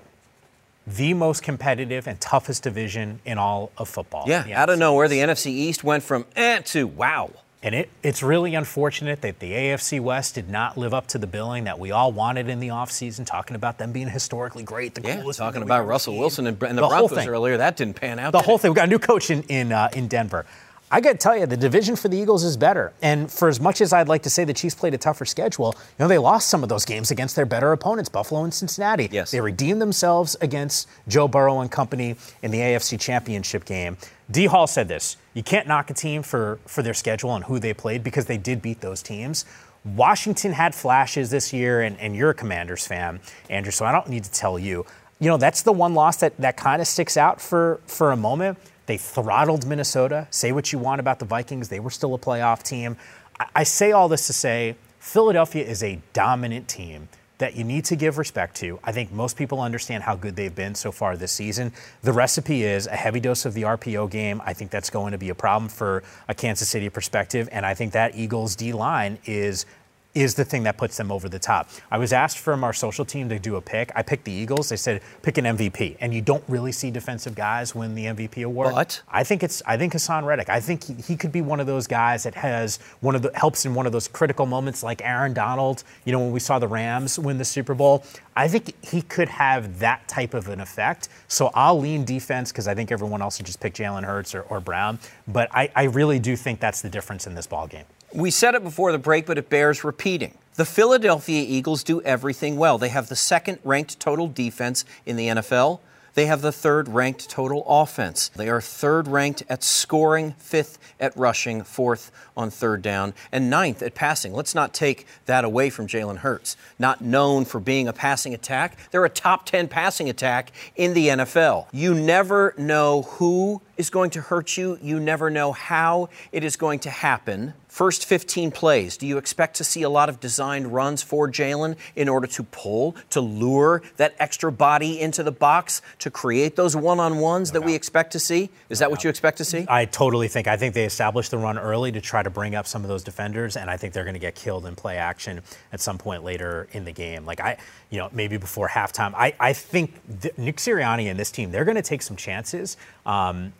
the 0.86 1.14
most 1.14 1.42
competitive 1.42 2.06
and 2.06 2.20
toughest 2.20 2.62
division 2.62 3.20
in 3.24 3.38
all 3.38 3.72
of 3.78 3.88
football. 3.88 4.24
Yeah, 4.26 4.44
out 4.54 4.68
of 4.68 4.78
nowhere, 4.78 5.08
the 5.08 5.18
NFC 5.18 5.46
East 5.46 5.82
went 5.82 6.02
from 6.02 6.26
eh 6.36 6.60
to 6.60 6.86
wow. 6.86 7.30
And 7.64 7.74
it, 7.74 7.88
it's 8.02 8.22
really 8.22 8.54
unfortunate 8.54 9.22
that 9.22 9.38
the 9.38 9.52
AFC 9.52 9.98
West 9.98 10.34
did 10.34 10.50
not 10.50 10.76
live 10.76 10.92
up 10.92 11.06
to 11.08 11.18
the 11.18 11.26
billing 11.26 11.64
that 11.64 11.78
we 11.78 11.92
all 11.92 12.12
wanted 12.12 12.50
in 12.50 12.60
the 12.60 12.68
offseason, 12.68 13.24
talking 13.24 13.56
about 13.56 13.78
them 13.78 13.90
being 13.90 14.08
historically 14.08 14.62
great, 14.62 14.94
the 14.94 15.00
yeah, 15.00 15.22
coolest. 15.22 15.38
Talking 15.38 15.62
about 15.62 15.86
Russell. 15.86 16.18
Wilson 16.18 16.46
and, 16.46 16.62
and 16.62 16.76
the, 16.76 16.82
the 16.82 16.88
Broncos 16.88 17.26
earlier, 17.26 17.56
that 17.56 17.78
didn't 17.78 17.96
pan 17.96 18.18
out. 18.18 18.32
The 18.32 18.42
whole 18.42 18.58
thing. 18.58 18.72
We 18.72 18.74
got 18.74 18.88
a 18.88 18.90
new 18.90 18.98
coach 18.98 19.30
in 19.30 19.42
in, 19.44 19.72
uh, 19.72 19.88
in 19.94 20.08
Denver. 20.08 20.44
I 20.90 21.00
got 21.00 21.12
to 21.12 21.18
tell 21.18 21.36
you, 21.36 21.46
the 21.46 21.56
division 21.56 21.96
for 21.96 22.08
the 22.08 22.16
Eagles 22.16 22.44
is 22.44 22.56
better. 22.56 22.92
And 23.00 23.32
for 23.32 23.48
as 23.48 23.58
much 23.58 23.80
as 23.80 23.92
I'd 23.92 24.06
like 24.06 24.22
to 24.24 24.30
say 24.30 24.44
the 24.44 24.52
Chiefs 24.52 24.74
played 24.74 24.92
a 24.92 24.98
tougher 24.98 25.24
schedule, 25.24 25.74
you 25.76 26.04
know, 26.04 26.08
they 26.08 26.18
lost 26.18 26.48
some 26.48 26.62
of 26.62 26.68
those 26.68 26.84
games 26.84 27.10
against 27.10 27.34
their 27.34 27.46
better 27.46 27.72
opponents, 27.72 28.10
Buffalo 28.10 28.44
and 28.44 28.52
Cincinnati. 28.52 29.08
Yes. 29.10 29.30
They 29.30 29.40
redeemed 29.40 29.80
themselves 29.80 30.36
against 30.40 30.86
Joe 31.08 31.26
Burrow 31.26 31.60
and 31.60 31.70
company 31.70 32.16
in 32.42 32.50
the 32.50 32.58
AFC 32.58 33.00
Championship 33.00 33.64
game. 33.64 33.96
D 34.30 34.46
Hall 34.46 34.66
said 34.66 34.88
this 34.88 35.16
you 35.34 35.42
can't 35.42 35.66
knock 35.66 35.90
a 35.90 35.94
team 35.94 36.22
for, 36.22 36.58
for 36.66 36.82
their 36.82 36.94
schedule 36.94 37.34
and 37.34 37.44
who 37.44 37.58
they 37.58 37.74
played 37.74 38.02
because 38.02 38.26
they 38.26 38.38
did 38.38 38.62
beat 38.62 38.80
those 38.80 39.02
teams. 39.02 39.44
Washington 39.84 40.52
had 40.52 40.74
flashes 40.74 41.30
this 41.30 41.52
year, 41.52 41.82
and, 41.82 41.98
and 42.00 42.16
you're 42.16 42.30
a 42.30 42.34
Commanders 42.34 42.86
fan, 42.86 43.20
Andrew, 43.50 43.70
so 43.70 43.84
I 43.84 43.92
don't 43.92 44.08
need 44.08 44.24
to 44.24 44.30
tell 44.30 44.58
you. 44.58 44.86
You 45.20 45.28
know, 45.28 45.36
that's 45.36 45.60
the 45.60 45.72
one 45.72 45.94
loss 45.94 46.16
that, 46.18 46.36
that 46.38 46.56
kind 46.56 46.80
of 46.80 46.88
sticks 46.88 47.18
out 47.18 47.40
for, 47.40 47.80
for 47.86 48.10
a 48.12 48.16
moment. 48.16 48.56
They 48.86 48.96
throttled 48.96 49.66
Minnesota. 49.66 50.26
Say 50.30 50.52
what 50.52 50.72
you 50.72 50.78
want 50.78 51.00
about 51.00 51.18
the 51.18 51.26
Vikings, 51.26 51.68
they 51.68 51.80
were 51.80 51.90
still 51.90 52.14
a 52.14 52.18
playoff 52.18 52.62
team. 52.62 52.96
I, 53.38 53.46
I 53.56 53.62
say 53.64 53.92
all 53.92 54.08
this 54.08 54.26
to 54.28 54.32
say 54.32 54.76
Philadelphia 55.00 55.64
is 55.64 55.82
a 55.82 56.00
dominant 56.14 56.66
team 56.66 57.08
that 57.38 57.56
you 57.56 57.64
need 57.64 57.84
to 57.86 57.96
give 57.96 58.18
respect 58.18 58.56
to. 58.56 58.78
I 58.84 58.92
think 58.92 59.12
most 59.12 59.36
people 59.36 59.60
understand 59.60 60.04
how 60.04 60.14
good 60.14 60.36
they've 60.36 60.54
been 60.54 60.74
so 60.74 60.92
far 60.92 61.16
this 61.16 61.32
season. 61.32 61.72
The 62.02 62.12
recipe 62.12 62.62
is 62.62 62.86
a 62.86 62.96
heavy 62.96 63.20
dose 63.20 63.44
of 63.44 63.54
the 63.54 63.62
RPO 63.62 64.10
game. 64.10 64.40
I 64.44 64.52
think 64.52 64.70
that's 64.70 64.90
going 64.90 65.12
to 65.12 65.18
be 65.18 65.30
a 65.30 65.34
problem 65.34 65.68
for 65.68 66.02
a 66.28 66.34
Kansas 66.34 66.68
City 66.68 66.88
perspective. 66.88 67.48
And 67.50 67.66
I 67.66 67.74
think 67.74 67.92
that 67.92 68.16
Eagles 68.16 68.54
D 68.56 68.72
line 68.72 69.18
is 69.24 69.66
is 70.14 70.34
the 70.34 70.44
thing 70.44 70.62
that 70.62 70.76
puts 70.76 70.96
them 70.96 71.10
over 71.10 71.28
the 71.28 71.38
top. 71.38 71.68
I 71.90 71.98
was 71.98 72.12
asked 72.12 72.38
from 72.38 72.62
our 72.62 72.72
social 72.72 73.04
team 73.04 73.28
to 73.28 73.38
do 73.38 73.56
a 73.56 73.60
pick. 73.60 73.90
I 73.94 74.02
picked 74.02 74.24
the 74.24 74.32
Eagles. 74.32 74.68
They 74.68 74.76
said 74.76 75.02
pick 75.22 75.38
an 75.38 75.44
MVP, 75.44 75.96
and 76.00 76.14
you 76.14 76.22
don't 76.22 76.44
really 76.48 76.72
see 76.72 76.90
defensive 76.90 77.34
guys 77.34 77.74
win 77.74 77.94
the 77.94 78.06
MVP 78.06 78.44
award. 78.44 78.72
What? 78.72 79.02
I 79.08 79.24
think 79.24 79.42
it's 79.42 79.62
I 79.66 79.76
think 79.76 79.92
Haason 79.92 80.24
Reddick. 80.24 80.48
I 80.48 80.60
think 80.60 80.84
he, 80.84 80.94
he 80.94 81.16
could 81.16 81.32
be 81.32 81.40
one 81.40 81.60
of 81.60 81.66
those 81.66 81.86
guys 81.86 82.22
that 82.22 82.34
has 82.34 82.78
one 83.00 83.14
of 83.14 83.22
the 83.22 83.32
helps 83.34 83.66
in 83.66 83.74
one 83.74 83.86
of 83.86 83.92
those 83.92 84.08
critical 84.08 84.46
moments, 84.46 84.82
like 84.82 85.02
Aaron 85.02 85.34
Donald. 85.34 85.84
You 86.04 86.12
know 86.12 86.20
when 86.20 86.32
we 86.32 86.40
saw 86.40 86.58
the 86.58 86.68
Rams 86.68 87.18
win 87.18 87.38
the 87.38 87.44
Super 87.44 87.74
Bowl. 87.74 88.04
I 88.36 88.48
think 88.48 88.74
he 88.84 89.02
could 89.02 89.28
have 89.28 89.78
that 89.78 90.08
type 90.08 90.34
of 90.34 90.48
an 90.48 90.60
effect. 90.60 91.08
So 91.28 91.50
I'll 91.54 91.78
lean 91.78 92.04
defense 92.04 92.50
because 92.50 92.66
I 92.66 92.74
think 92.74 92.90
everyone 92.90 93.22
else 93.22 93.38
just 93.38 93.60
pick 93.60 93.74
Jalen 93.74 94.04
Hurts 94.04 94.34
or, 94.34 94.42
or 94.42 94.60
Brown. 94.60 94.98
But 95.28 95.48
I, 95.52 95.70
I 95.76 95.84
really 95.84 96.18
do 96.18 96.36
think 96.36 96.60
that's 96.60 96.82
the 96.82 96.90
difference 96.90 97.26
in 97.26 97.34
this 97.34 97.46
ball 97.46 97.66
game. 97.66 97.84
We 98.12 98.30
said 98.30 98.54
it 98.54 98.62
before 98.62 98.92
the 98.92 98.98
break, 98.98 99.26
but 99.26 99.38
it 99.38 99.50
bears 99.50 99.84
repeating. 99.84 100.34
The 100.54 100.64
Philadelphia 100.64 101.44
Eagles 101.46 101.82
do 101.82 102.00
everything 102.02 102.56
well. 102.56 102.78
They 102.78 102.88
have 102.88 103.08
the 103.08 103.16
second 103.16 103.58
ranked 103.64 103.98
total 103.98 104.28
defense 104.28 104.84
in 105.04 105.16
the 105.16 105.28
NFL. 105.28 105.80
They 106.14 106.26
have 106.26 106.42
the 106.42 106.52
third 106.52 106.88
ranked 106.88 107.28
total 107.28 107.64
offense. 107.66 108.30
They 108.36 108.48
are 108.48 108.60
third 108.60 109.08
ranked 109.08 109.42
at 109.48 109.64
scoring, 109.64 110.32
fifth 110.38 110.78
at 111.00 111.16
rushing, 111.16 111.64
fourth 111.64 112.12
on 112.36 112.50
third 112.50 112.82
down, 112.82 113.14
and 113.32 113.50
ninth 113.50 113.82
at 113.82 113.94
passing. 113.94 114.32
Let's 114.32 114.54
not 114.54 114.72
take 114.72 115.06
that 115.26 115.44
away 115.44 115.70
from 115.70 115.86
Jalen 115.86 116.18
Hurts. 116.18 116.56
Not 116.78 117.00
known 117.00 117.44
for 117.44 117.58
being 117.58 117.88
a 117.88 117.92
passing 117.92 118.32
attack, 118.32 118.78
they're 118.90 119.04
a 119.04 119.10
top 119.10 119.44
10 119.46 119.68
passing 119.68 120.08
attack 120.08 120.52
in 120.76 120.94
the 120.94 121.08
NFL. 121.08 121.66
You 121.72 121.94
never 121.94 122.54
know 122.56 123.02
who 123.02 123.60
is 123.76 123.90
going 123.90 124.10
to 124.10 124.20
hurt 124.20 124.56
you, 124.56 124.78
you 124.80 125.00
never 125.00 125.30
know 125.30 125.52
how 125.52 126.08
it 126.30 126.44
is 126.44 126.56
going 126.56 126.78
to 126.80 126.90
happen. 126.90 127.54
First 127.74 128.06
15 128.06 128.52
plays, 128.52 128.96
do 128.96 129.04
you 129.04 129.18
expect 129.18 129.56
to 129.56 129.64
see 129.64 129.82
a 129.82 129.88
lot 129.88 130.08
of 130.08 130.20
designed 130.20 130.72
runs 130.72 131.02
for 131.02 131.28
Jalen 131.28 131.74
in 131.96 132.08
order 132.08 132.28
to 132.28 132.44
pull, 132.44 132.94
to 133.10 133.20
lure 133.20 133.82
that 133.96 134.14
extra 134.20 134.52
body 134.52 135.00
into 135.00 135.24
the 135.24 135.32
box, 135.32 135.82
to 135.98 136.08
create 136.08 136.54
those 136.54 136.76
one 136.76 137.00
on 137.00 137.18
ones 137.18 137.48
no 137.48 137.54
that 137.54 137.60
doubt. 137.62 137.66
we 137.66 137.74
expect 137.74 138.12
to 138.12 138.20
see? 138.20 138.44
Is 138.68 138.78
no 138.78 138.84
that 138.84 138.84
doubt. 138.84 138.90
what 138.92 139.02
you 139.02 139.10
expect 139.10 139.38
to 139.38 139.44
see? 139.44 139.66
I 139.68 139.86
totally 139.86 140.28
think. 140.28 140.46
I 140.46 140.56
think 140.56 140.74
they 140.74 140.84
established 140.84 141.32
the 141.32 141.38
run 141.38 141.58
early 141.58 141.90
to 141.90 142.00
try 142.00 142.22
to 142.22 142.30
bring 142.30 142.54
up 142.54 142.68
some 142.68 142.82
of 142.84 142.88
those 142.88 143.02
defenders, 143.02 143.56
and 143.56 143.68
I 143.68 143.76
think 143.76 143.92
they're 143.92 144.04
going 144.04 144.14
to 144.14 144.20
get 144.20 144.36
killed 144.36 144.66
in 144.66 144.76
play 144.76 144.96
action 144.96 145.40
at 145.72 145.80
some 145.80 145.98
point 145.98 146.22
later 146.22 146.68
in 146.70 146.84
the 146.84 146.92
game. 146.92 147.26
Like, 147.26 147.40
I, 147.40 147.56
you 147.90 147.98
know, 147.98 148.08
maybe 148.12 148.36
before 148.36 148.68
halftime. 148.68 149.14
I, 149.16 149.34
I 149.40 149.52
think 149.52 149.94
Nick 150.38 150.58
Sirianni 150.58 151.10
and 151.10 151.18
this 151.18 151.32
team, 151.32 151.50
they're 151.50 151.64
going 151.64 151.74
to 151.74 151.82
take 151.82 152.02
some 152.02 152.16
chances. 152.16 152.76
Um, 153.04 153.52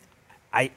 I 0.53 0.71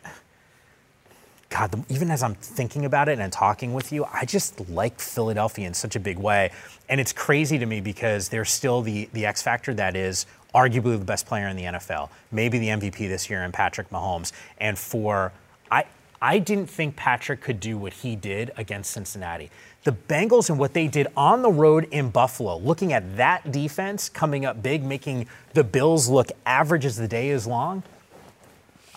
God, 1.50 1.86
even 1.90 2.12
as 2.12 2.24
I'm 2.24 2.36
thinking 2.36 2.84
about 2.84 3.08
it 3.08 3.20
and 3.20 3.32
talking 3.32 3.74
with 3.74 3.92
you, 3.92 4.06
I 4.12 4.26
just 4.26 4.70
like 4.70 5.00
Philadelphia 5.00 5.66
in 5.66 5.74
such 5.74 5.96
a 5.96 6.00
big 6.00 6.20
way. 6.20 6.52
And 6.90 7.00
it's 7.00 7.14
crazy 7.14 7.58
to 7.58 7.66
me 7.66 7.80
because 7.80 8.28
they're 8.30 8.46
still 8.46 8.82
the, 8.82 9.10
the 9.14 9.26
X 9.26 9.42
factor 9.42 9.74
that 9.76 9.96
is 9.96 10.26
arguably 10.54 11.00
the 11.00 11.06
best 11.06 11.26
player 11.26 11.48
in 11.48 11.56
the 11.56 11.64
NFL, 11.64 12.10
maybe 12.32 12.58
the 12.58 12.68
MVP 12.68 12.98
this 13.08 13.30
year 13.30 13.44
in 13.44 13.52
Patrick 13.52 13.90
Mahomes. 13.92 14.34
And 14.58 14.78
for, 14.78 15.32
I, 15.72 15.86
I 16.22 16.40
didn't 16.40 16.70
think 16.70 16.98
Patrick 16.98 17.40
could 17.42 17.62
do 17.62 17.78
what 17.78 17.94
he 17.94 18.18
did 18.18 18.52
against 18.58 18.92
Cincinnati. 18.92 19.50
The 19.84 19.94
Bengals 19.94 20.50
and 20.50 20.60
what 20.60 20.74
they 20.74 20.88
did 20.88 21.08
on 21.16 21.44
the 21.44 21.52
road 21.52 21.88
in 21.92 22.10
Buffalo, 22.10 22.58
looking 22.58 22.92
at 22.92 23.16
that 23.16 23.54
defense 23.54 24.10
coming 24.10 24.46
up 24.46 24.62
big, 24.62 24.84
making 24.84 25.28
the 25.54 25.64
Bills 25.64 26.10
look 26.10 26.30
average 26.46 26.86
as 26.86 26.98
the 26.98 27.08
day 27.08 27.30
is 27.30 27.48
long 27.48 27.84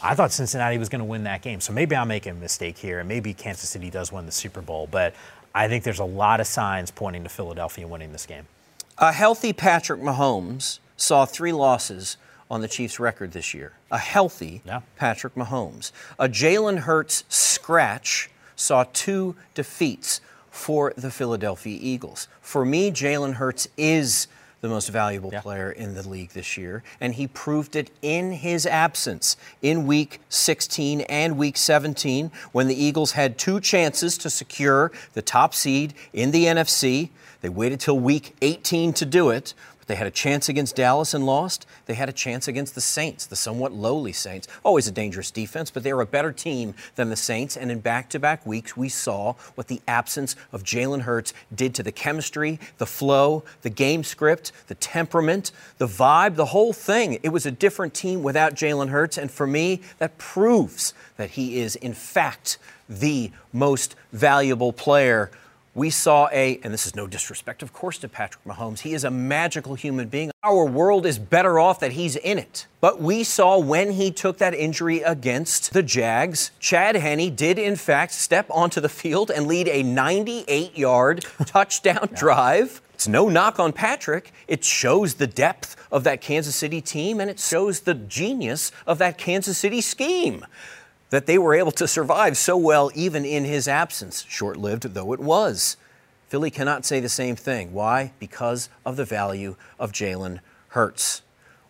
I 0.03 0.15
thought 0.15 0.33
Cincinnati 0.33 0.79
was 0.79 0.89
going 0.89 1.01
to 1.01 1.05
win 1.05 1.25
that 1.25 1.43
game. 1.43 1.61
So 1.61 1.73
maybe 1.73 1.95
I'm 1.95 2.09
making 2.09 2.33
a 2.33 2.37
mistake 2.37 2.79
here, 2.79 3.01
and 3.01 3.09
maybe 3.09 3.35
Kansas 3.35 3.69
City 3.69 3.91
does 3.91 4.11
win 4.11 4.27
the 4.27 4.33
Super 4.33 4.63
Bowl. 4.63 4.89
But 4.91 5.15
I 5.55 5.69
think 5.69 5.85
there's 5.85 5.99
a 5.99 6.05
lot 6.05 6.41
of 6.41 6.47
signs 6.47 6.91
pointing 6.91 7.23
to 7.25 7.29
Philadelphia 7.29 7.87
winning 7.87 8.13
this 8.13 8.27
game. 8.27 8.47
A 8.99 9.13
healthy 9.13 9.53
Patrick 9.53 10.01
Mahomes 10.01 10.79
saw 10.97 11.25
three 11.25 11.53
losses 11.53 12.17
on 12.51 12.61
the 12.61 12.69
Chiefs' 12.69 12.99
record 12.99 13.33
this 13.33 13.55
year. 13.55 13.73
A 13.91 13.99
healthy 13.99 14.63
Yeah. 14.65 14.81
Patrick 14.97 15.35
Mahomes. 15.35 15.93
A 16.19 16.29
Jalen 16.29 16.81
Hurts 16.81 17.25
scratch 17.29 18.31
saw 18.57 18.85
two 18.93 19.37
defeats 19.55 20.21
for 20.51 20.93
the 20.97 21.11
Philadelphia 21.11 21.79
Eagles. 21.81 22.27
For 22.41 22.65
me, 22.65 22.91
Jalen 22.91 23.35
Hurts 23.35 23.69
is 23.77 24.27
the 24.61 24.69
most 24.69 24.89
valuable 24.89 25.31
player 25.31 25.71
in 25.71 25.95
the 25.95 26.07
league 26.07 26.31
this 26.31 26.57
year, 26.57 26.83
and 27.01 27.15
he 27.15 27.27
proved 27.27 27.77
it 27.77 27.91
in 28.03 28.33
his 28.33 28.67
absence 28.67 29.37
in 29.63 29.87
week 29.87 30.21
16 30.29 31.01
and 31.03 31.39
week 31.39 31.57
17 31.57 32.31
when 32.53 32.69
the 32.69 32.75
Eagles 32.75 33.13
had 33.13 33.39
two 33.39 33.61
chances 33.61 34.19
to 34.19 34.29
secure 34.29 34.93
the 35.15 35.23
top 35.23 35.55
seed 35.55 35.95
in 36.13 36.31
the 36.31 36.45
NFC. 36.45 37.11
They 37.41 37.49
waited 37.49 37.81
till 37.81 37.99
week 37.99 38.37
18 38.43 38.93
to 38.95 39.07
do 39.07 39.31
it, 39.31 39.55
they 39.91 39.97
had 39.97 40.07
a 40.07 40.13
chance 40.13 40.49
against 40.49 40.77
Dallas 40.77 41.15
and 41.15 41.27
lost. 41.27 41.67
They 41.87 41.95
had 41.95 42.09
a 42.09 42.13
chance 42.13 42.47
against 42.47 42.77
the 42.77 42.81
Saints, 42.81 43.27
the 43.27 43.35
somewhat 43.35 43.73
lowly 43.73 44.13
Saints. 44.13 44.47
Always 44.63 44.87
a 44.87 44.93
dangerous 44.93 45.33
defense, 45.33 45.69
but 45.69 45.83
they 45.83 45.93
were 45.93 46.03
a 46.03 46.07
better 46.07 46.31
team 46.31 46.75
than 46.95 47.11
the 47.11 47.17
Saints. 47.17 47.57
And 47.57 47.73
in 47.73 47.81
back 47.81 48.09
to 48.11 48.21
back 48.21 48.47
weeks, 48.47 48.77
we 48.77 48.89
saw 48.89 49.33
what 49.57 49.67
the 49.67 49.81
absence 49.89 50.37
of 50.53 50.63
Jalen 50.63 51.01
Hurts 51.01 51.35
did 51.53 51.75
to 51.75 51.83
the 51.83 51.91
chemistry, 51.91 52.61
the 52.79 52.87
flow, 52.87 53.43
the 53.63 53.71
game 53.71 54.05
script, 54.05 54.53
the 54.69 54.77
temperament, 54.77 55.51
the 55.79 55.89
vibe, 55.89 56.37
the 56.37 56.47
whole 56.47 56.73
thing. 56.73 57.19
It 57.25 57.31
was 57.31 57.45
a 57.45 57.51
different 57.51 57.93
team 57.93 58.23
without 58.23 58.55
Jalen 58.55 58.91
Hurts. 58.91 59.19
And 59.19 59.29
for 59.29 59.47
me, 59.47 59.81
that 59.99 60.19
proves 60.19 60.95
that 61.17 61.31
he 61.31 61.59
is, 61.59 61.75
in 61.75 61.95
fact, 61.95 62.59
the 62.89 63.33
most 63.53 63.97
valuable 64.13 64.73
player 64.73 65.33
we 65.81 65.89
saw 65.89 66.29
a, 66.31 66.61
and 66.63 66.75
this 66.75 66.85
is 66.85 66.95
no 66.95 67.07
disrespect, 67.07 67.63
of 67.63 67.73
course, 67.73 67.97
to 67.97 68.07
Patrick 68.07 68.45
Mahomes. 68.45 68.81
He 68.81 68.93
is 68.93 69.03
a 69.03 69.11
magical 69.11 69.77
human 69.77 70.09
being. 70.09 70.31
Our 70.43 70.67
world 70.67 71.07
is 71.07 71.19
better 71.19 71.59
off 71.59 71.81
that 71.81 71.93
he's 71.93 72.17
in 72.17 72.37
it. 72.37 72.67
But 72.83 73.01
we 73.01 73.25
saw 73.25 73.59
when 73.59 73.93
he 73.93 74.11
took 74.11 74.37
that 74.37 74.53
injury 74.53 75.01
against 75.01 75.73
the 75.73 75.83
Jags, 75.83 76.51
Chad 76.61 76.97
Henne 76.97 77.35
did, 77.35 77.59
in 77.59 77.77
fact, 77.77 78.13
step 78.13 78.45
onto 78.51 78.79
the 78.79 78.91
field 78.91 79.31
and 79.31 79.47
lead 79.47 79.69
a 79.69 79.83
98 79.83 80.77
yard 80.77 81.25
touchdown 81.47 82.11
drive. 82.15 82.83
It's 82.93 83.09
no 83.09 83.31
knock 83.31 83.59
on 83.59 83.73
Patrick. 83.73 84.33
It 84.47 84.63
shows 84.63 85.15
the 85.15 85.27
depth 85.27 85.77
of 85.91 86.05
that 86.05 86.21
Kansas 86.21 86.55
City 86.55 86.83
team 86.83 87.21
and 87.21 87.31
it 87.31 87.41
shows 87.41 87.81
the 87.81 87.95
genius 87.95 88.71
of 88.87 88.99
that 88.99 89.17
Kansas 89.17 89.57
City 89.57 89.81
scheme 89.81 90.45
that 91.11 91.27
they 91.27 91.39
were 91.39 91.55
able 91.55 91.73
to 91.73 91.87
survive 91.87 92.37
so 92.37 92.57
well 92.57 92.91
even 92.95 93.25
in 93.25 93.45
his 93.45 93.69
absence, 93.69 94.25
short 94.29 94.57
lived 94.57 94.83
though 94.83 95.13
it 95.13 95.21
was. 95.21 95.77
Philly 96.29 96.51
cannot 96.51 96.85
say 96.85 97.01
the 97.01 97.09
same 97.09 97.35
thing. 97.37 97.73
Why? 97.73 98.13
Because 98.21 98.69
of 98.87 98.97
the 98.97 99.05
value 99.05 99.57
of 99.79 99.93
Jalen 99.93 100.39
Hurts. 100.69 101.23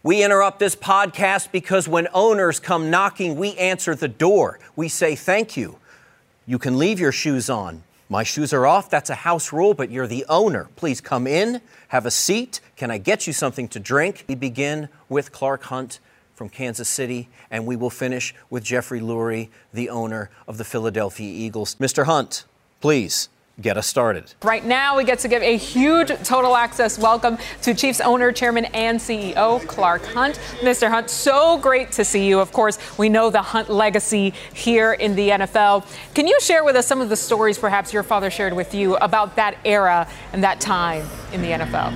We 0.03 0.22
interrupt 0.22 0.59
this 0.59 0.76
podcast 0.76 1.51
because 1.51 1.88
when 1.88 2.09
owners 2.12 2.61
come 2.61 2.91
knocking, 2.91 3.36
we 3.36 3.55
answer 3.57 3.95
the 3.95 4.09
door. 4.09 4.59
We 4.76 4.88
say 4.88 5.16
thank 5.16 5.57
you. 5.57 5.78
You 6.47 6.59
can 6.59 6.78
leave 6.78 7.01
your 7.01 7.12
shoes 7.12 7.49
on. 7.49 7.82
My 8.09 8.22
shoes 8.22 8.53
are 8.53 8.66
off. 8.66 8.91
That's 8.91 9.09
a 9.09 9.14
house 9.14 9.53
rule, 9.53 9.72
but 9.72 9.91
you're 9.91 10.07
the 10.07 10.26
owner. 10.28 10.68
Please 10.76 11.01
come 11.01 11.26
in, 11.26 11.61
have 11.88 12.07
a 12.07 12.11
seat. 12.11 12.61
Can 12.76 12.91
I 12.91 12.99
get 12.99 13.26
you 13.26 13.32
something 13.32 13.68
to 13.68 13.78
drink? 13.78 14.24
We 14.26 14.34
begin 14.34 14.88
with 15.09 15.32
Clark 15.32 15.64
Hunt 15.64 16.01
from 16.41 16.49
Kansas 16.49 16.88
City, 16.88 17.28
and 17.51 17.66
we 17.66 17.76
will 17.76 17.91
finish 17.91 18.34
with 18.49 18.64
Jeffrey 18.64 18.99
Lurie, 18.99 19.51
the 19.74 19.91
owner 19.91 20.30
of 20.49 20.57
the 20.57 20.64
Philadelphia 20.64 21.30
Eagles. 21.30 21.74
Mr. 21.74 22.07
Hunt, 22.07 22.47
please 22.80 23.28
get 23.61 23.76
us 23.76 23.86
started. 23.86 24.32
Right 24.43 24.64
now, 24.64 24.97
we 24.97 25.05
get 25.05 25.18
to 25.18 25.28
give 25.28 25.43
a 25.43 25.59
huge 25.59 26.09
total 26.24 26.57
access 26.57 26.99
welcome 26.99 27.36
to 27.61 27.74
Chiefs 27.74 28.01
owner, 28.01 28.32
chairman, 28.32 28.64
and 28.72 28.99
CEO 28.99 29.61
Clark 29.68 30.03
Hunt. 30.07 30.41
Mr. 30.62 30.88
Hunt, 30.88 31.11
so 31.11 31.59
great 31.59 31.93
to 31.93 32.07
see 32.07 32.26
you. 32.26 32.41
Of 32.41 32.53
course, 32.53 32.78
we 32.99 33.11
know 33.11 33.28
the 33.28 33.43
Hunt 33.43 33.68
legacy 33.68 34.32
here 34.55 34.95
in 34.95 35.14
the 35.14 35.28
NFL. 35.28 35.84
Can 36.14 36.26
you 36.26 36.41
share 36.41 36.64
with 36.64 36.74
us 36.74 36.86
some 36.86 37.03
of 37.03 37.11
the 37.11 37.16
stories 37.16 37.59
perhaps 37.59 37.93
your 37.93 38.03
father 38.03 38.30
shared 38.30 38.55
with 38.55 38.74
you 38.74 38.97
about 38.97 39.36
that 39.36 39.59
era 39.66 40.09
and 40.32 40.43
that 40.43 40.59
time 40.59 41.07
in 41.34 41.43
the 41.43 41.51
NFL? 41.51 41.93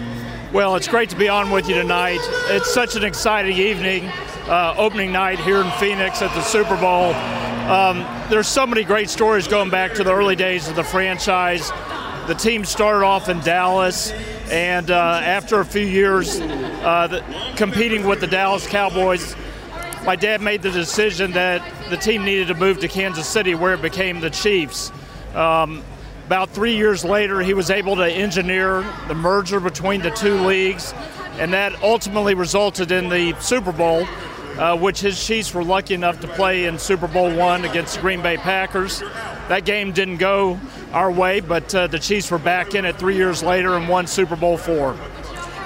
Well, 0.54 0.76
it's 0.76 0.86
great 0.86 1.10
to 1.10 1.16
be 1.16 1.28
on 1.28 1.50
with 1.50 1.68
you 1.68 1.74
tonight. 1.74 2.20
It's 2.46 2.72
such 2.72 2.94
an 2.94 3.02
exciting 3.02 3.56
evening, 3.56 4.08
uh, 4.46 4.74
opening 4.76 5.12
night 5.12 5.38
here 5.40 5.60
in 5.60 5.70
Phoenix 5.72 6.20
at 6.22 6.34
the 6.34 6.42
Super 6.42 6.76
Bowl. 6.76 7.14
Um, 7.70 8.06
there's 8.28 8.48
so 8.48 8.66
many 8.66 8.84
great 8.84 9.08
stories 9.08 9.48
going 9.48 9.70
back 9.70 9.94
to 9.94 10.04
the 10.04 10.12
early 10.12 10.36
days 10.36 10.68
of 10.68 10.76
the 10.76 10.84
franchise. 10.84 11.70
The 12.26 12.34
team 12.34 12.64
started 12.64 13.04
off 13.04 13.28
in 13.28 13.40
Dallas, 13.40 14.12
and 14.50 14.90
uh, 14.90 15.20
after 15.22 15.60
a 15.60 15.64
few 15.64 15.86
years 15.86 16.40
uh, 16.40 17.06
the, 17.10 17.54
competing 17.56 18.06
with 18.06 18.20
the 18.20 18.26
Dallas 18.26 18.66
Cowboys, 18.66 19.34
my 20.04 20.16
dad 20.16 20.42
made 20.42 20.60
the 20.60 20.70
decision 20.70 21.32
that 21.32 21.62
the 21.88 21.96
team 21.96 22.24
needed 22.24 22.48
to 22.48 22.54
move 22.54 22.80
to 22.80 22.88
Kansas 22.88 23.26
City, 23.26 23.54
where 23.54 23.72
it 23.72 23.80
became 23.80 24.20
the 24.20 24.30
Chiefs. 24.30 24.92
Um, 25.34 25.82
about 26.26 26.50
three 26.50 26.76
years 26.76 27.04
later, 27.04 27.40
he 27.40 27.54
was 27.54 27.70
able 27.70 27.96
to 27.96 28.06
engineer 28.06 28.84
the 29.08 29.14
merger 29.14 29.60
between 29.60 30.02
the 30.02 30.10
two 30.10 30.34
leagues, 30.46 30.92
and 31.38 31.52
that 31.54 31.82
ultimately 31.82 32.34
resulted 32.34 32.92
in 32.92 33.08
the 33.08 33.34
Super 33.40 33.72
Bowl, 33.72 34.06
uh, 34.58 34.76
which 34.76 35.00
his 35.00 35.24
Chiefs 35.24 35.52
were 35.52 35.64
lucky 35.64 35.94
enough 35.94 36.20
to 36.20 36.28
play 36.28 36.66
in 36.66 36.78
Super 36.78 37.08
Bowl 37.08 37.34
one 37.34 37.64
against 37.64 37.96
the 37.96 38.00
Green 38.00 38.22
Bay 38.22 38.36
Packers. 38.36 39.00
That 39.48 39.64
game 39.64 39.92
didn't 39.92 40.18
go 40.18 40.58
our 40.92 41.10
way, 41.10 41.40
but 41.40 41.74
uh, 41.74 41.86
the 41.86 41.98
Chiefs 41.98 42.30
were 42.30 42.38
back 42.38 42.74
in 42.74 42.84
it 42.84 42.96
three 42.96 43.16
years 43.16 43.42
later 43.42 43.76
and 43.76 43.88
won 43.88 44.06
Super 44.06 44.36
Bowl 44.36 44.56
four. 44.56 44.96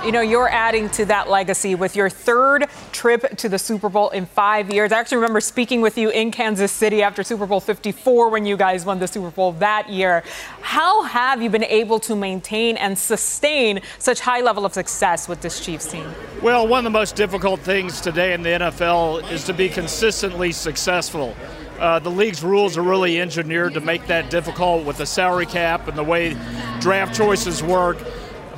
You 0.05 0.13
know, 0.13 0.21
you're 0.21 0.49
adding 0.49 0.89
to 0.91 1.05
that 1.07 1.29
legacy 1.29 1.75
with 1.75 1.97
your 1.97 2.09
third 2.09 2.67
trip 2.93 3.37
to 3.39 3.49
the 3.49 3.59
Super 3.59 3.89
Bowl 3.89 4.11
in 4.11 4.27
five 4.27 4.73
years. 4.73 4.93
I 4.93 5.01
actually 5.01 5.17
remember 5.17 5.41
speaking 5.41 5.81
with 5.81 5.99
you 5.99 6.11
in 6.11 6.31
Kansas 6.31 6.71
City 6.71 7.03
after 7.03 7.25
Super 7.25 7.47
Bowl 7.47 7.59
54 7.59 8.31
when 8.31 8.47
you 8.47 8.57
guys 8.57 8.85
won 8.85 9.01
the 9.01 9.09
Super 9.09 9.33
Bowl 9.33 9.53
that 9.55 9.91
year. 9.91 10.23
How 10.61 11.03
have 11.03 11.43
you 11.43 11.51
been 11.51 11.65
able 11.65 11.99
to 12.01 12.15
maintain 12.15 12.77
and 12.77 12.97
sustain 12.97 13.81
such 13.99 14.21
high 14.21 14.41
level 14.41 14.65
of 14.65 14.73
success 14.73 15.29
with 15.29 15.41
this 15.41 15.59
Chiefs 15.59 15.91
team? 15.91 16.09
Well, 16.43 16.69
one 16.69 16.79
of 16.79 16.85
the 16.85 16.97
most 16.97 17.17
difficult 17.17 17.59
things 17.61 18.01
today 18.01 18.35
in 18.35 18.43
the 18.43 18.51
NFL 18.51 19.29
is 19.33 19.43
to 19.45 19.53
be 19.53 19.69
consistently 19.69 20.53
successful. 20.53 21.35
Uh, 21.81 21.99
the 21.99 22.11
league's 22.11 22.45
rules 22.45 22.77
are 22.77 22.83
really 22.83 23.21
engineered 23.21 23.75
to 23.75 23.81
make 23.81 24.07
that 24.07 24.31
difficult 24.31 24.87
with 24.87 24.99
the 24.99 25.07
salary 25.07 25.47
cap 25.47 25.89
and 25.89 25.99
the 25.99 26.05
way 26.05 26.37
draft 26.79 27.17
choices 27.17 27.65
work. 27.65 27.99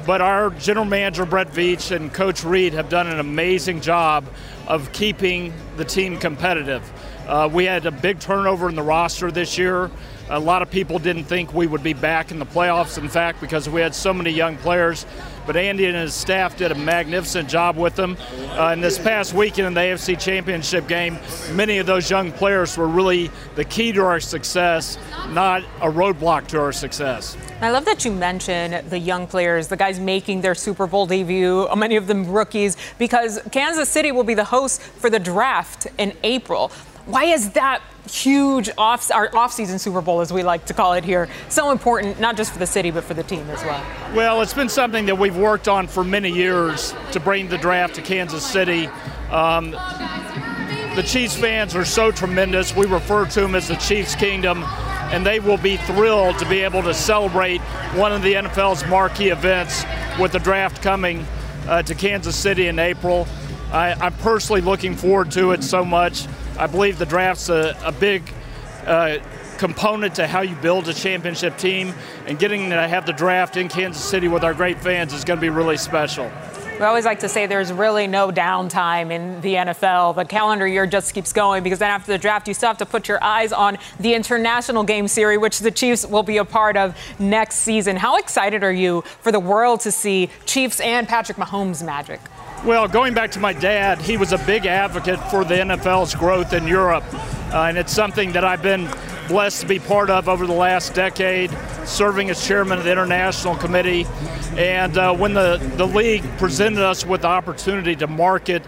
But 0.07 0.21
our 0.21 0.51
general 0.51 0.87
manager, 0.87 1.27
Brett 1.27 1.53
Veach, 1.53 1.95
and 1.95 2.13
Coach 2.13 2.43
Reid 2.43 2.73
have 2.73 2.89
done 2.89 3.07
an 3.07 3.21
amazing 3.21 3.81
job 3.81 4.25
of 4.67 4.93
keeping 4.93 5.53
the 5.77 5.85
team 5.85 6.17
competitive. 6.17 6.83
Uh, 7.27 7.49
we 7.53 7.65
had 7.65 7.87
a 7.87 7.91
big 7.91 8.19
turnover 8.19 8.69
in 8.69 8.75
the 8.75 8.83
roster 8.83 9.31
this 9.31 9.59
year. 9.59 9.91
A 10.31 10.41
lot 10.41 10.63
of 10.63 10.71
people 10.71 10.99
didn't 10.99 11.25
think 11.25 11.53
we 11.53 11.67
would 11.67 11.83
be 11.83 11.93
back 11.93 12.31
in 12.31 12.39
the 12.39 12.47
playoffs, 12.47 12.99
in 12.99 13.09
fact, 13.09 13.41
because 13.41 13.69
we 13.69 13.81
had 13.81 13.95
so 13.95 14.15
many 14.15 14.31
young 14.31 14.57
players. 14.57 15.05
But 15.47 15.57
Andy 15.57 15.87
and 15.87 15.97
his 15.97 16.15
staff 16.15 16.57
did 16.57 16.73
a 16.73 16.75
magnificent 16.75 17.49
job 17.49 17.77
with 17.77 17.97
them. 17.97 18.17
Uh, 18.51 18.69
and 18.69 18.83
this 18.83 18.99
past 18.99 19.35
weekend 19.35 19.67
in 19.67 19.75
the 19.75 19.81
AFC 19.81 20.19
Championship 20.19 20.87
game, 20.87 21.19
many 21.53 21.79
of 21.79 21.87
those 21.87 22.11
young 22.11 22.33
players 22.33 22.77
were 22.77 22.89
really 22.89 23.31
the 23.55 23.65
key 23.65 23.93
to 23.93 24.03
our 24.03 24.21
success, 24.21 24.99
not 25.31 25.63
a 25.81 25.89
roadblock 25.89 26.47
to 26.49 26.61
our 26.61 26.73
success. 26.73 27.37
I 27.61 27.71
love 27.71 27.85
that 27.85 28.05
you 28.05 28.13
mention 28.13 28.89
the 28.89 28.99
young 28.99 29.27
players, 29.27 29.69
the 29.69 29.77
guys 29.77 30.01
making 30.01 30.41
their 30.41 30.55
Super 30.55 30.87
Bowl 30.87 31.07
debut, 31.07 31.69
many 31.77 31.97
of 31.97 32.07
them 32.07 32.31
rookies, 32.31 32.77
because 32.99 33.39
Kansas 33.53 33.89
City 33.89 34.13
will 34.13 34.25
be 34.25 34.35
the 34.35 34.45
host 34.45 34.81
for 34.81 35.11
the 35.11 35.19
draft 35.19 35.87
in 35.99 36.17
April. 36.23 36.73
Why 37.07 37.25
is 37.25 37.51
that 37.51 37.83
huge 38.11 38.71
off 38.77 39.11
our 39.11 39.35
off-season 39.35 39.79
Super 39.79 40.01
Bowl, 40.01 40.21
as 40.21 40.33
we 40.33 40.43
like 40.43 40.67
to 40.67 40.75
call 40.75 40.95
it 40.95 41.05
here, 41.05 41.29
so 41.49 41.71
important, 41.71 42.21
not 42.21 42.37
just 42.37 42.53
for 42.53 42.59
the 42.59 42.67
city 42.67 42.91
but 42.91 43.05
for 43.05 43.15
the 43.15 43.23
team 43.23 43.49
as 43.51 43.63
well? 43.65 43.85
Well, 44.15 44.43
it's 44.43 44.55
been 44.55 44.69
something 44.69 45.07
that 45.07 45.17
we've 45.17 45.37
worked 45.37 45.69
on 45.69 45.87
for 45.87 46.05
many 46.05 46.31
years 46.31 46.95
to 47.13 47.21
bring 47.21 47.49
the 47.49 47.59
draft 47.59 47.95
to 47.97 48.03
Kansas 48.03 48.45
City. 48.45 48.87
Um, 49.31 49.73
the 50.97 51.05
Chiefs 51.07 51.37
fans 51.37 51.77
are 51.77 51.85
so 51.85 52.11
tremendous. 52.11 52.75
We 52.75 52.87
refer 52.87 53.27
to 53.27 53.41
them 53.41 53.55
as 53.55 53.69
the 53.69 53.77
Chiefs 53.77 54.15
Kingdom, 54.15 54.65
and 55.13 55.25
they 55.25 55.41
will 55.41 55.57
be 55.57 55.77
thrilled 55.77 56.39
to 56.39 56.49
be 56.49 56.61
able 56.61 56.83
to 56.83 56.95
celebrate 56.95 57.61
one 57.95 58.13
of 58.13 58.23
the 58.23 58.35
NFL's 58.35 58.85
marquee 58.87 59.29
events 59.29 59.85
with 60.19 60.33
the 60.33 60.41
draft 60.41 60.83
coming 60.83 61.25
uh, 61.69 61.83
to 61.83 61.95
Kansas 61.95 62.37
City 62.37 62.67
in 62.67 62.79
April. 62.79 63.27
I, 63.73 63.93
I'm 63.93 64.15
personally 64.15 64.61
looking 64.61 64.97
forward 64.97 65.31
to 65.33 65.53
it 65.53 65.63
so 65.63 65.85
much. 65.85 66.27
I 66.59 66.67
believe 66.67 66.99
the 66.99 67.07
draft's 67.07 67.49
a, 67.49 67.77
a 67.83 67.93
big 67.93 68.23
uh, 68.87 69.19
component 69.59 70.15
to 70.15 70.27
how 70.27 70.41
you 70.41 70.57
build 70.57 70.89
a 70.89 70.95
championship 70.95 71.59
team, 71.59 71.93
and 72.27 72.39
getting 72.39 72.71
to 72.71 72.89
have 72.89 73.05
the 73.05 73.13
draft 73.13 73.57
in 73.57 73.69
Kansas 73.69 74.03
City 74.03 74.27
with 74.27 74.43
our 74.43 74.55
great 74.55 74.81
fans 74.81 75.13
is 75.13 75.25
going 75.25 75.37
to 75.37 75.41
be 75.41 75.51
really 75.51 75.77
special. 75.77 76.31
We 76.81 76.87
always 76.87 77.05
like 77.05 77.21
to 77.21 77.29
say 77.29 77.45
there's 77.45 77.71
really 77.71 78.07
no 78.07 78.31
downtime 78.31 79.11
in 79.11 79.39
the 79.43 79.57
NFL. 79.57 80.17
The 80.17 80.25
calendar 80.25 80.67
year 80.67 80.87
just 80.87 81.13
keeps 81.13 81.31
going 81.31 81.63
because 81.63 81.79
then 81.79 81.91
after 81.91 82.11
the 82.11 82.17
draft, 82.17 82.49
you 82.49 82.55
still 82.55 82.69
have 82.69 82.79
to 82.79 82.87
put 82.87 83.07
your 83.07 83.23
eyes 83.23 83.53
on 83.53 83.77
the 83.99 84.15
international 84.15 84.83
game 84.83 85.07
series, 85.07 85.39
which 85.39 85.59
the 85.59 85.71
Chiefs 85.71 86.07
will 86.07 86.23
be 86.23 86.39
a 86.39 86.45
part 86.47 86.79
of 86.79 86.97
next 87.19 87.57
season. 87.57 87.97
How 87.97 88.17
excited 88.17 88.65
are 88.65 88.73
you 88.73 89.03
for 89.21 89.31
the 89.31 89.39
world 89.39 89.81
to 89.81 89.93
see 89.93 90.31
Chiefs 90.47 90.81
and 90.81 91.07
Patrick 91.07 91.37
Mahomes 91.37 91.85
magic? 91.85 92.19
Well, 92.63 92.89
going 92.89 93.15
back 93.15 93.31
to 93.31 93.41
my 93.41 93.55
dad, 93.55 94.03
he 94.03 94.19
was 94.19 94.33
a 94.33 94.39
big 94.45 94.67
advocate 94.67 95.19
for 95.31 95.47
the 95.47 95.55
NFL's 95.55 96.15
growth 96.15 96.53
in 96.53 96.69
Europe. 96.69 97.05
Uh, 97.55 97.65
and 97.65 97.79
it's 97.79 97.91
something 97.91 98.33
that 98.33 98.45
I've 98.45 98.61
been 98.61 98.87
blessed 99.29 99.63
to 99.63 99.67
be 99.67 99.79
part 99.79 100.11
of 100.11 100.29
over 100.29 100.47
the 100.47 100.53
last 100.53 100.93
decade, 100.93 101.51
serving 101.87 102.29
as 102.29 102.47
chairman 102.47 102.77
of 102.77 102.85
the 102.85 102.93
International 102.93 103.57
Committee. 103.57 104.07
And 104.59 104.99
uh, 104.99 105.17
when 105.17 105.33
the, 105.33 105.57
the 105.77 105.87
league 105.87 106.23
presented 106.37 106.83
us 106.83 107.07
with 107.07 107.23
the 107.23 107.29
opportunity 107.29 107.97
to 107.97 108.07
market 108.07 108.63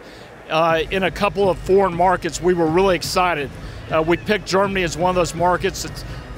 uh, 0.48 0.80
in 0.90 1.02
a 1.02 1.10
couple 1.10 1.50
of 1.50 1.58
foreign 1.58 1.94
markets, 1.94 2.40
we 2.40 2.54
were 2.54 2.68
really 2.68 2.96
excited. 2.96 3.50
Uh, 3.90 4.00
we 4.00 4.16
picked 4.16 4.46
Germany 4.46 4.84
as 4.84 4.96
one 4.96 5.10
of 5.10 5.16
those 5.16 5.34
markets. 5.34 5.86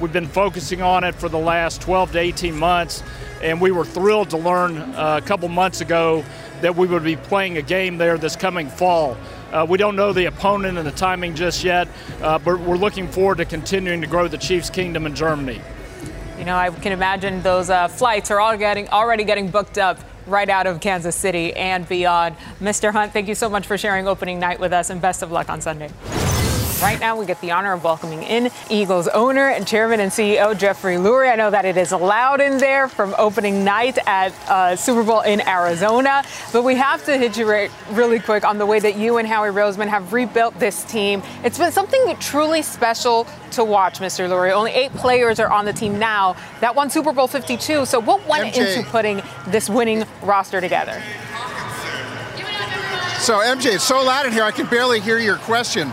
We've 0.01 0.11
been 0.11 0.27
focusing 0.27 0.81
on 0.81 1.05
it 1.05 1.15
for 1.15 1.29
the 1.29 1.39
last 1.39 1.81
12 1.81 2.11
to 2.11 2.19
18 2.19 2.53
months, 2.53 3.01
and 3.41 3.61
we 3.61 3.71
were 3.71 3.85
thrilled 3.85 4.31
to 4.31 4.37
learn 4.37 4.77
uh, 4.77 5.21
a 5.23 5.25
couple 5.25 5.47
months 5.47 5.79
ago 5.79 6.25
that 6.61 6.75
we 6.75 6.87
would 6.87 7.03
be 7.03 7.15
playing 7.15 7.57
a 7.57 7.61
game 7.61 7.97
there 7.97 8.17
this 8.17 8.35
coming 8.35 8.69
fall. 8.69 9.17
Uh, 9.51 9.65
we 9.67 9.77
don't 9.77 9.95
know 9.95 10.13
the 10.13 10.25
opponent 10.25 10.77
and 10.77 10.87
the 10.87 10.91
timing 10.91 11.35
just 11.35 11.63
yet, 11.63 11.87
uh, 12.21 12.37
but 12.39 12.59
we're 12.59 12.77
looking 12.77 13.07
forward 13.07 13.37
to 13.37 13.45
continuing 13.45 14.01
to 14.01 14.07
grow 14.07 14.27
the 14.27 14.37
Chiefs' 14.37 14.69
kingdom 14.69 15.05
in 15.05 15.15
Germany. 15.15 15.61
You 16.37 16.45
know, 16.45 16.55
I 16.55 16.69
can 16.69 16.91
imagine 16.91 17.41
those 17.41 17.69
uh, 17.69 17.87
flights 17.87 18.29
are 18.31 18.39
all 18.39 18.57
getting 18.57 18.89
already 18.89 19.23
getting 19.23 19.49
booked 19.49 19.77
up 19.77 19.99
right 20.27 20.49
out 20.49 20.67
of 20.67 20.81
Kansas 20.81 21.15
City 21.15 21.53
and 21.53 21.87
beyond. 21.87 22.35
Mr. 22.59 22.91
Hunt, 22.91 23.13
thank 23.13 23.27
you 23.27 23.35
so 23.35 23.49
much 23.49 23.65
for 23.65 23.77
sharing 23.77 24.07
opening 24.07 24.39
night 24.39 24.59
with 24.59 24.73
us, 24.73 24.89
and 24.89 25.01
best 25.01 25.21
of 25.21 25.31
luck 25.31 25.49
on 25.49 25.61
Sunday. 25.61 25.89
Right 26.81 26.99
now, 26.99 27.17
we 27.17 27.25
get 27.25 27.39
the 27.39 27.51
honor 27.51 27.71
of 27.71 27.85
welcoming 27.85 28.21
in 28.23 28.51
Eagles 28.69 29.07
owner 29.07 29.47
and 29.47 29.65
chairman 29.65 30.01
and 30.01 30.11
CEO 30.11 30.55
Jeffrey 30.57 30.97
Lurie. 30.97 31.31
I 31.31 31.35
know 31.35 31.49
that 31.49 31.63
it 31.63 31.77
is 31.77 31.93
loud 31.93 32.41
in 32.41 32.57
there 32.57 32.89
from 32.89 33.15
opening 33.17 33.63
night 33.63 33.97
at 34.05 34.33
uh, 34.49 34.75
Super 34.75 35.03
Bowl 35.03 35.21
in 35.21 35.39
Arizona, 35.47 36.21
but 36.51 36.63
we 36.63 36.75
have 36.75 37.03
to 37.05 37.17
hit 37.17 37.37
you 37.37 37.49
right, 37.49 37.71
really 37.91 38.19
quick 38.19 38.43
on 38.43 38.57
the 38.57 38.65
way 38.65 38.79
that 38.81 38.97
you 38.97 39.17
and 39.17 39.27
Howie 39.27 39.49
Roseman 39.49 39.87
have 39.87 40.11
rebuilt 40.11 40.59
this 40.59 40.83
team. 40.83 41.23
It's 41.45 41.57
been 41.57 41.71
something 41.71 42.15
truly 42.19 42.61
special 42.61 43.25
to 43.51 43.63
watch, 43.63 43.99
Mr. 43.99 44.29
Lurie. 44.29 44.51
Only 44.51 44.71
eight 44.71 44.91
players 44.95 45.39
are 45.39 45.49
on 45.49 45.63
the 45.63 45.73
team 45.73 45.97
now 45.97 46.35
that 46.59 46.75
won 46.75 46.89
Super 46.89 47.13
Bowl 47.13 47.27
52. 47.27 47.85
So, 47.85 48.01
what 48.01 48.27
went 48.27 48.53
MJ. 48.53 48.75
into 48.75 48.89
putting 48.89 49.21
this 49.47 49.69
winning 49.69 50.03
roster 50.21 50.59
together? 50.59 51.01
So, 53.19 53.39
MJ, 53.39 53.75
it's 53.75 53.83
so 53.83 54.03
loud 54.03 54.25
in 54.25 54.33
here, 54.33 54.43
I 54.43 54.51
can 54.51 54.67
barely 54.67 54.99
hear 54.99 55.19
your 55.19 55.37
question. 55.37 55.91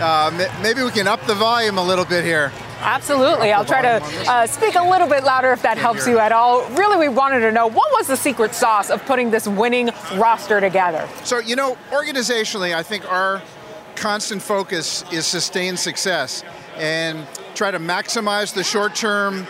Uh, 0.00 0.48
maybe 0.62 0.82
we 0.82 0.90
can 0.90 1.06
up 1.06 1.24
the 1.26 1.34
volume 1.34 1.78
a 1.78 1.84
little 1.84 2.04
bit 2.04 2.24
here. 2.24 2.52
Absolutely. 2.80 3.52
I'll 3.52 3.64
try 3.64 3.80
to 3.80 4.04
uh, 4.30 4.46
speak 4.46 4.74
a 4.74 4.82
little 4.82 5.06
bit 5.06 5.24
louder 5.24 5.52
if 5.52 5.62
that 5.62 5.78
helps 5.78 6.06
you 6.06 6.18
at 6.18 6.32
all. 6.32 6.68
Really, 6.70 6.96
we 6.96 7.08
wanted 7.08 7.40
to 7.40 7.52
know 7.52 7.66
what 7.66 7.92
was 7.92 8.08
the 8.08 8.16
secret 8.16 8.54
sauce 8.54 8.90
of 8.90 9.04
putting 9.06 9.30
this 9.30 9.46
winning 9.46 9.90
roster 10.16 10.60
together? 10.60 11.08
So, 11.22 11.38
you 11.38 11.56
know, 11.56 11.78
organizationally, 11.90 12.74
I 12.74 12.82
think 12.82 13.10
our 13.10 13.42
constant 13.96 14.42
focus 14.42 15.04
is 15.12 15.26
sustained 15.26 15.78
success 15.78 16.42
and 16.76 17.26
try 17.54 17.70
to 17.70 17.78
maximize 17.78 18.52
the 18.52 18.64
short 18.64 18.94
term, 18.94 19.46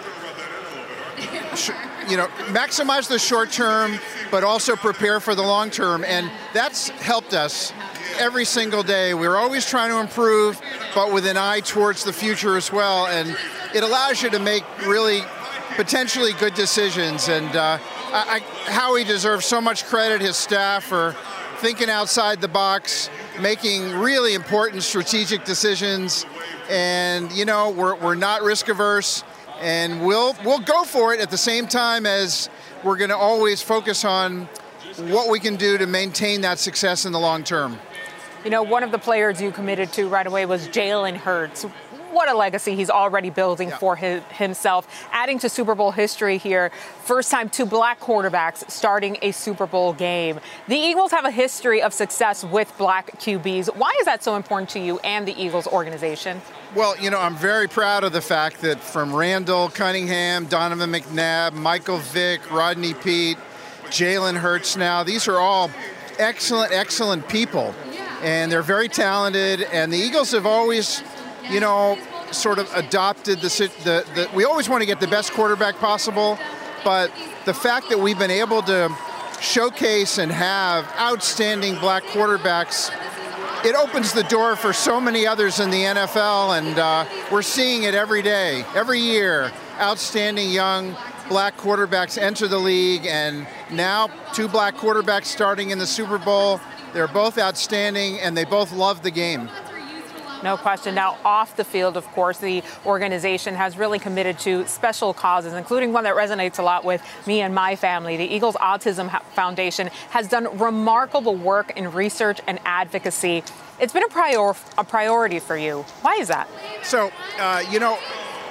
sh- 1.55 1.71
you 2.09 2.19
know, 2.19 2.27
maximize 2.49 3.09
the 3.09 3.19
short 3.19 3.51
term, 3.51 3.99
but 4.31 4.45
also 4.45 4.77
prepare 4.77 5.19
for 5.21 5.35
the 5.35 5.43
long 5.43 5.71
term. 5.71 6.05
And 6.05 6.31
that's 6.53 6.91
helped 6.91 7.33
us 7.33 7.73
every 8.19 8.45
single 8.45 8.83
day. 8.83 9.15
We're 9.15 9.37
always 9.37 9.67
trying 9.67 9.91
to 9.91 10.01
improve, 10.01 10.61
but 10.95 11.13
with 11.13 11.27
an 11.27 11.37
eye 11.37 11.61
towards 11.61 12.05
the 12.05 12.13
future 12.13 12.57
as 12.57 12.73
well. 12.73 13.07
And 13.07 13.37
it 13.75 13.83
allows 13.83 14.23
you 14.23 14.31
to 14.31 14.39
make 14.39 14.65
really 14.87 15.21
potentially 15.77 16.33
good 16.35 16.55
decisions. 16.55 17.29
And 17.29 17.55
uh, 17.57 17.79
I, 18.13 18.41
I, 18.67 18.71
Howie 18.71 19.05
deserves 19.05 19.45
so 19.47 19.61
much 19.61 19.85
credit, 19.87 20.21
his 20.21 20.37
staff, 20.37 20.85
for 20.85 21.15
thinking 21.59 21.89
outside 21.89 22.41
the 22.41 22.49
box, 22.49 23.11
making 23.41 23.93
really 23.93 24.35
important 24.35 24.83
strategic 24.83 25.45
decisions. 25.45 26.27
And, 26.71 27.33
you 27.33 27.45
know, 27.45 27.71
we're, 27.71 27.97
we're 27.97 28.15
not 28.15 28.43
risk 28.43 28.69
averse. 28.69 29.25
And 29.61 30.05
we'll, 30.05 30.37
we'll 30.45 30.61
go 30.61 30.85
for 30.85 31.15
it 31.15 31.21
at 31.21 31.31
the 31.31 31.39
same 31.39 31.67
time 31.67 32.07
as 32.07 32.51
we're 32.83 32.97
going 32.97 33.11
to 33.11 33.17
always 33.17 33.63
focus 33.63 34.05
on 34.05 34.49
what 34.99 35.31
we 35.31 35.41
can 35.41 35.57
do 35.57 35.79
to 35.79 35.87
maintain 35.87 36.43
that 36.43 36.59
success 36.59 37.05
in 37.05 37.13
the 37.13 37.19
long 37.19 37.45
term. 37.45 37.79
You 38.45 38.51
know, 38.51 38.63
one 38.63 38.83
of 38.83 38.91
the 38.91 38.99
players 38.99 39.41
you 39.41 39.51
committed 39.51 39.91
to 39.95 40.07
right 40.07 40.27
away 40.27 40.45
was 40.45 40.69
Jalen 40.69 41.17
Hurts. 41.17 41.63
What 42.13 42.29
a 42.29 42.35
legacy 42.35 42.77
he's 42.77 42.91
already 42.91 43.31
building 43.31 43.71
yeah. 43.71 43.79
for 43.79 43.97
his, 43.97 44.23
himself. 44.25 44.87
Adding 45.13 45.39
to 45.39 45.49
Super 45.49 45.75
Bowl 45.75 45.91
history 45.91 46.37
here, 46.37 46.71
first 47.05 47.31
time 47.31 47.49
two 47.49 47.65
black 47.65 48.01
quarterbacks 48.01 48.71
starting 48.71 49.17
a 49.23 49.33
Super 49.33 49.67
Bowl 49.67 49.95
game. 49.95 50.41
The 50.69 50.77
Eagles 50.77 51.11
have 51.13 51.25
a 51.25 51.31
history 51.31 51.81
of 51.81 51.95
success 51.95 52.45
with 52.45 52.71
black 52.77 53.13
QBs. 53.13 53.75
Why 53.77 53.97
is 53.99 54.05
that 54.05 54.23
so 54.23 54.37
important 54.37 54.69
to 54.71 54.79
you 54.79 54.99
and 54.99 55.27
the 55.27 55.43
Eagles 55.43 55.67
organization? 55.67 56.43
Well, 56.75 56.99
you 56.99 57.09
know, 57.09 57.21
I'm 57.21 57.37
very 57.37 57.67
proud 57.67 58.05
of 58.05 58.13
the 58.13 58.21
fact 58.21 58.61
that 58.61 58.79
from 58.79 59.15
Randall 59.15 59.71
Cunningham, 59.71 60.45
Donovan 60.45 60.93
McNabb, 60.93 61.55
Michael 61.55 61.97
Vick, 61.97 62.51
Rodney 62.53 62.93
Peete, 62.93 63.39
Jalen 63.87 64.37
Hurts 64.37 64.77
now, 64.77 65.03
these 65.03 65.29
are 65.29 65.39
all 65.39 65.71
excellent, 66.19 66.73
excellent 66.73 67.27
people 67.27 67.75
and 68.25 68.51
they're 68.51 68.63
very 68.63 68.89
talented. 68.89 69.63
And 69.63 69.93
the 69.93 69.99
Eagles 69.99 70.33
have 70.33 70.47
always, 70.47 71.03
you 71.51 71.61
know, 71.61 71.99
sort 72.33 72.59
of 72.59 72.69
adopted 72.75 73.41
the, 73.41 73.49
the, 73.85 74.05
the 74.15 74.31
we 74.35 74.45
always 74.45 74.69
want 74.69 74.81
to 74.83 74.87
get 74.87 74.99
the 74.99 75.07
best 75.07 75.33
quarterback 75.33 75.77
possible, 75.77 76.39
but 76.83 77.13
the 77.45 77.55
fact 77.55 77.91
that 77.91 77.99
we've 78.01 78.19
been 78.19 78.31
able 78.31 78.63
to 78.63 78.91
showcase 79.41 80.19
and 80.19 80.33
have 80.33 80.91
outstanding 80.99 81.79
black 81.79 82.03
quarterbacks 82.05 82.91
it 83.65 83.75
opens 83.75 84.13
the 84.13 84.25
door 84.25 84.57
for 84.57 84.75
so 84.75 85.01
many 85.01 85.27
others 85.27 85.59
in 85.59 85.71
the 85.71 85.85
NFL, 85.85 86.59
and 86.59 86.79
uh, 86.79 87.07
we're 87.33 87.41
seeing 87.41 87.85
it 87.85 87.95
every 87.95 88.21
day, 88.21 88.63
every 88.75 89.01
year. 89.01 89.51
Outstanding 89.81 90.51
young 90.51 90.95
black 91.31 91.57
quarterbacks 91.57 92.21
enter 92.21 92.47
the 92.47 92.59
league, 92.59 93.07
and 93.07 93.47
now 93.71 94.11
two 94.35 94.49
black 94.49 94.77
quarterbacks 94.77 95.25
starting 95.25 95.71
in 95.71 95.79
the 95.79 95.87
Super 95.87 96.19
Bowl. 96.19 96.61
They're 96.95 97.09
both 97.09 97.39
outstanding 97.39 98.21
and 98.21 98.37
they 98.37 98.45
both 98.45 98.73
love 98.73 99.03
the 99.03 99.11
game. 99.11 99.51
No 100.45 100.57
question. 100.59 100.95
Now, 100.95 101.17
off 101.25 101.57
the 101.57 101.65
field, 101.65 101.97
of 101.97 102.07
course, 102.09 102.39
the 102.39 102.63
organization 102.85 103.55
has 103.55 103.79
really 103.79 103.99
committed 103.99 104.39
to 104.41 104.67
special 104.67 105.15
causes, 105.15 105.55
including 105.55 105.93
one 105.93 106.05
that 106.05 106.15
resonates 106.15 106.59
a 106.59 106.63
lot 106.63 106.85
with 106.85 107.03
me 107.27 107.41
and 107.41 107.55
my 107.55 107.77
family. 107.77 108.19
The 108.19 108.27
Eagles 108.27 108.55
Autism 108.57 109.11
Foundation 109.33 109.89
has 110.11 110.29
done 110.29 110.59
remarkable 110.59 111.35
work 111.35 111.77
in 111.77 111.91
research 111.91 112.41
and 112.47 112.61
advocacy. 112.67 113.43
It's 113.81 113.95
been 113.95 114.05
a, 114.05 114.09
prior- 114.09 114.55
a 114.77 114.85
priority 114.85 115.39
for 115.39 115.57
you. 115.57 115.81
Why 116.03 116.17
is 116.17 116.29
that? 116.29 116.47
So, 116.83 117.11
uh, 117.39 117.63
you 117.71 117.81
know, 117.81 117.99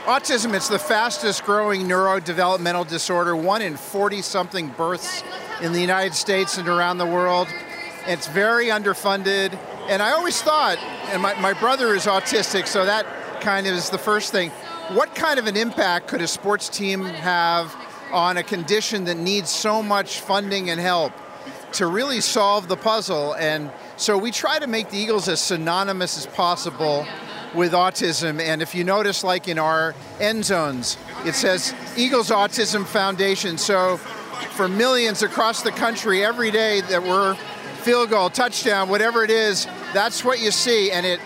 autism 0.05 0.53
it's 0.55 0.67
the 0.67 0.79
fastest 0.79 1.45
growing 1.45 1.83
neurodevelopmental 1.83 2.89
disorder 2.89 3.35
one 3.35 3.61
in 3.61 3.77
40 3.77 4.21
something 4.21 4.67
births 4.67 5.23
in 5.61 5.71
the 5.71 5.79
united 5.79 6.13
states 6.13 6.57
and 6.57 6.67
around 6.67 6.97
the 6.97 7.05
world 7.05 7.47
it's 8.07 8.27
very 8.27 8.67
underfunded. 8.67 9.57
And 9.87 10.01
I 10.01 10.11
always 10.11 10.41
thought, 10.41 10.77
and 11.11 11.21
my, 11.21 11.33
my 11.39 11.53
brother 11.53 11.93
is 11.93 12.05
autistic, 12.05 12.67
so 12.67 12.85
that 12.85 13.05
kind 13.41 13.67
of 13.67 13.73
is 13.73 13.89
the 13.89 13.97
first 13.97 14.31
thing. 14.31 14.49
What 14.89 15.15
kind 15.15 15.39
of 15.39 15.47
an 15.47 15.57
impact 15.57 16.07
could 16.07 16.21
a 16.21 16.27
sports 16.27 16.69
team 16.69 17.03
have 17.03 17.75
on 18.11 18.37
a 18.37 18.43
condition 18.43 19.05
that 19.05 19.17
needs 19.17 19.49
so 19.49 19.81
much 19.81 20.19
funding 20.19 20.69
and 20.69 20.79
help 20.79 21.13
to 21.73 21.87
really 21.87 22.21
solve 22.21 22.67
the 22.67 22.77
puzzle? 22.77 23.35
And 23.35 23.71
so 23.97 24.17
we 24.17 24.31
try 24.31 24.59
to 24.59 24.67
make 24.67 24.89
the 24.89 24.97
Eagles 24.97 25.27
as 25.27 25.41
synonymous 25.41 26.17
as 26.17 26.27
possible 26.27 27.05
with 27.53 27.73
autism. 27.73 28.39
And 28.39 28.61
if 28.61 28.73
you 28.73 28.83
notice, 28.83 29.23
like 29.23 29.47
in 29.47 29.59
our 29.59 29.93
end 30.19 30.45
zones, 30.45 30.97
it 31.25 31.35
says 31.35 31.73
Eagles 31.95 32.29
Autism 32.29 32.85
Foundation. 32.85 33.57
So 33.57 33.97
for 34.55 34.67
millions 34.67 35.23
across 35.23 35.61
the 35.61 35.71
country 35.71 36.23
every 36.23 36.51
day 36.51 36.81
that 36.81 37.01
we're 37.01 37.37
field 37.83 38.09
goal, 38.09 38.29
touchdown, 38.29 38.87
whatever 38.87 39.23
it 39.23 39.29
is, 39.29 39.65
that's 39.93 40.23
what 40.23 40.39
you 40.39 40.51
see. 40.51 40.89
And 40.91 41.05
it 41.05 41.19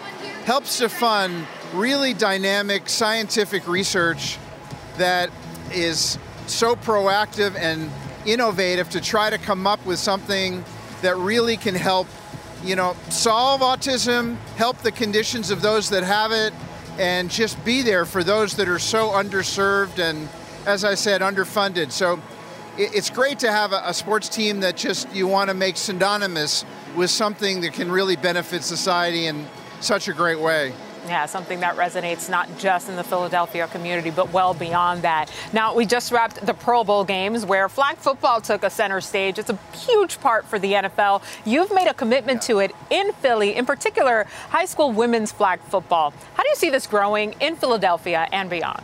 helps 0.46 0.80
to 0.80 0.90
fund 0.90 1.46
really 1.74 2.14
dynamic 2.14 2.90
scientific 2.90 3.68
research 3.68 4.40
that 4.98 5.30
is 5.72 6.18
so 6.48 6.76
proactive 6.76 7.56
and 7.56 7.92
innovative 8.26 8.90
to 8.90 9.02
try 9.02 9.30
to 9.30 9.38
come 9.38 9.68
up 9.68 9.86
with 9.86 10.00
something 10.00 10.64
that 11.02 11.16
really 11.18 11.58
can 11.58 11.76
help, 11.76 12.08
you 12.64 12.76
know, 12.76 12.96
solve 13.10 13.62
autism, 13.62 14.36
help 14.56 14.78
the 14.80 14.92
conditions 14.92 15.52
of 15.52 15.62
those 15.62 15.90
that 15.90 16.04
have 16.04 16.32
it, 16.32 16.54
and 16.98 17.30
just 17.30 17.64
be 17.64 17.84
there 17.84 18.06
for 18.06 18.24
those 18.24 18.56
that 18.56 18.68
are 18.68 18.80
so 18.80 19.10
underserved 19.10 20.00
and, 20.00 20.28
as 20.66 20.84
I 20.84 20.96
said, 20.96 21.22
underfunded. 21.22 21.92
So 21.92 22.20
it's 22.78 23.10
great 23.10 23.40
to 23.40 23.52
have 23.52 23.74
a, 23.74 23.94
sports 23.94 24.30
team 24.30 24.60
that 24.60 24.78
just 24.78 25.14
you 25.14 25.28
want 25.28 25.50
to 25.50 25.54
make 25.54 25.78
synonymous 25.78 26.64
with 26.96 27.10
something 27.10 27.62
that 27.62 27.74
can 27.74 27.92
really 27.92 28.16
benefit 28.16 28.64
society 28.64 29.26
in 29.26 29.48
such 29.80 30.08
a 30.08 30.14
great 30.14 30.40
way. 30.40 30.74
Yeah, 31.08 31.26
something 31.26 31.62
that 31.62 31.76
resonates 31.78 32.30
not 32.30 32.50
just 32.58 32.90
in 32.90 32.98
the 32.98 33.04
Philadelphia 33.04 33.68
community, 33.68 34.10
but 34.10 34.34
well 34.34 34.54
beyond 34.54 35.04
that. 35.04 35.32
Now, 35.54 35.74
we 35.74 35.86
just 35.86 36.12
wrapped 36.12 36.46
the 36.46 36.54
Pro 36.54 36.84
Bowl 36.84 37.06
games 37.06 37.46
where 37.46 37.70
flag 37.70 37.98
football 37.98 38.42
took 38.42 38.64
a 38.64 38.70
center 38.70 39.00
stage. 39.00 39.40
It's 39.40 39.50
a 39.50 39.58
huge 39.74 40.20
part 40.20 40.46
for 40.46 40.60
the 40.60 40.74
NFL. 40.74 41.24
You've 41.46 41.74
made 41.74 41.88
a 41.88 41.94
commitment 41.94 42.42
to 42.44 42.60
it 42.60 42.74
in 42.90 43.14
Philly, 43.14 43.56
in 43.56 43.66
particular, 43.66 44.26
high 44.50 44.66
school 44.66 44.92
women's 44.92 45.32
flag 45.32 45.62
football. 45.62 46.14
How 46.34 46.44
do 46.44 46.50
you 46.50 46.56
see 46.56 46.70
this 46.70 46.86
growing 46.86 47.36
in 47.40 47.56
Philadelphia 47.56 48.28
and 48.34 48.50
beyond? 48.50 48.84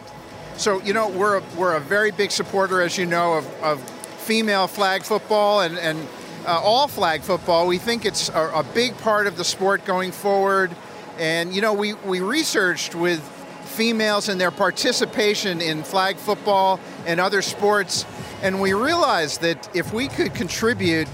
So, 0.57 0.81
you 0.81 0.93
know, 0.93 1.09
we're 1.09 1.39
a, 1.39 1.43
we're 1.57 1.75
a 1.75 1.79
very 1.79 2.11
big 2.11 2.31
supporter, 2.31 2.81
as 2.81 2.97
you 2.97 3.05
know, 3.05 3.33
of, 3.33 3.63
of 3.63 3.81
female 4.19 4.67
flag 4.67 5.03
football 5.03 5.61
and, 5.61 5.77
and 5.77 6.07
uh, 6.45 6.59
all 6.61 6.87
flag 6.87 7.21
football. 7.21 7.67
We 7.67 7.77
think 7.77 8.05
it's 8.05 8.29
a, 8.29 8.51
a 8.55 8.63
big 8.73 8.97
part 8.99 9.27
of 9.27 9.35
the 9.35 9.43
sport 9.43 9.83
going 9.85 10.11
forward. 10.11 10.71
And, 11.17 11.53
you 11.53 11.61
know, 11.61 11.73
we, 11.73 11.93
we 11.93 12.21
researched 12.21 12.95
with 12.95 13.21
females 13.65 14.29
and 14.29 14.39
their 14.39 14.51
participation 14.51 15.59
in 15.59 15.83
flag 15.83 16.17
football 16.17 16.79
and 17.05 17.19
other 17.19 17.41
sports, 17.41 18.05
and 18.41 18.61
we 18.61 18.73
realized 18.73 19.41
that 19.41 19.75
if 19.75 19.93
we 19.93 20.07
could 20.07 20.33
contribute, 20.35 21.07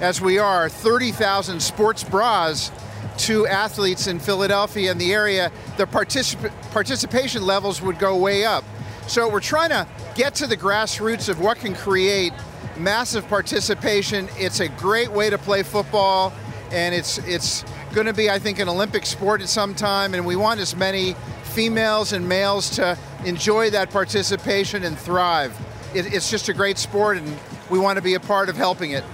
as 0.00 0.20
we 0.20 0.38
are, 0.38 0.68
30,000 0.68 1.60
sports 1.60 2.02
bras 2.02 2.72
to 3.18 3.46
athletes 3.46 4.06
in 4.06 4.18
Philadelphia 4.18 4.90
and 4.90 5.00
the 5.00 5.12
area, 5.12 5.52
the 5.76 5.86
particip- 5.86 6.50
participation 6.72 7.44
levels 7.44 7.80
would 7.82 7.98
go 7.98 8.16
way 8.16 8.44
up. 8.44 8.64
So 9.06 9.28
we're 9.28 9.40
trying 9.40 9.70
to 9.70 9.86
get 10.14 10.34
to 10.36 10.46
the 10.46 10.56
grassroots 10.56 11.28
of 11.28 11.40
what 11.40 11.58
can 11.58 11.74
create 11.74 12.32
massive 12.78 13.26
participation. 13.28 14.28
It's 14.36 14.60
a 14.60 14.68
great 14.68 15.10
way 15.10 15.30
to 15.30 15.38
play 15.38 15.62
football, 15.62 16.32
and 16.70 16.94
it's 16.94 17.18
it's 17.18 17.64
going 17.92 18.06
to 18.06 18.12
be, 18.12 18.30
I 18.30 18.38
think, 18.38 18.58
an 18.60 18.68
Olympic 18.68 19.04
sport 19.04 19.40
at 19.40 19.48
some 19.48 19.74
time, 19.74 20.14
and 20.14 20.24
we 20.24 20.36
want 20.36 20.60
as 20.60 20.76
many 20.76 21.14
females 21.42 22.12
and 22.12 22.28
males 22.28 22.70
to 22.70 22.96
enjoy 23.24 23.70
that 23.70 23.90
participation 23.90 24.84
and 24.84 24.96
thrive. 24.96 25.58
It, 25.94 26.14
it's 26.14 26.30
just 26.30 26.48
a 26.48 26.54
great 26.54 26.78
sport, 26.78 27.16
and 27.16 27.36
we 27.68 27.78
want 27.78 27.96
to 27.96 28.02
be 28.02 28.14
a 28.14 28.20
part 28.20 28.48
of 28.48 28.56
helping 28.56 28.92
it. 28.92 29.04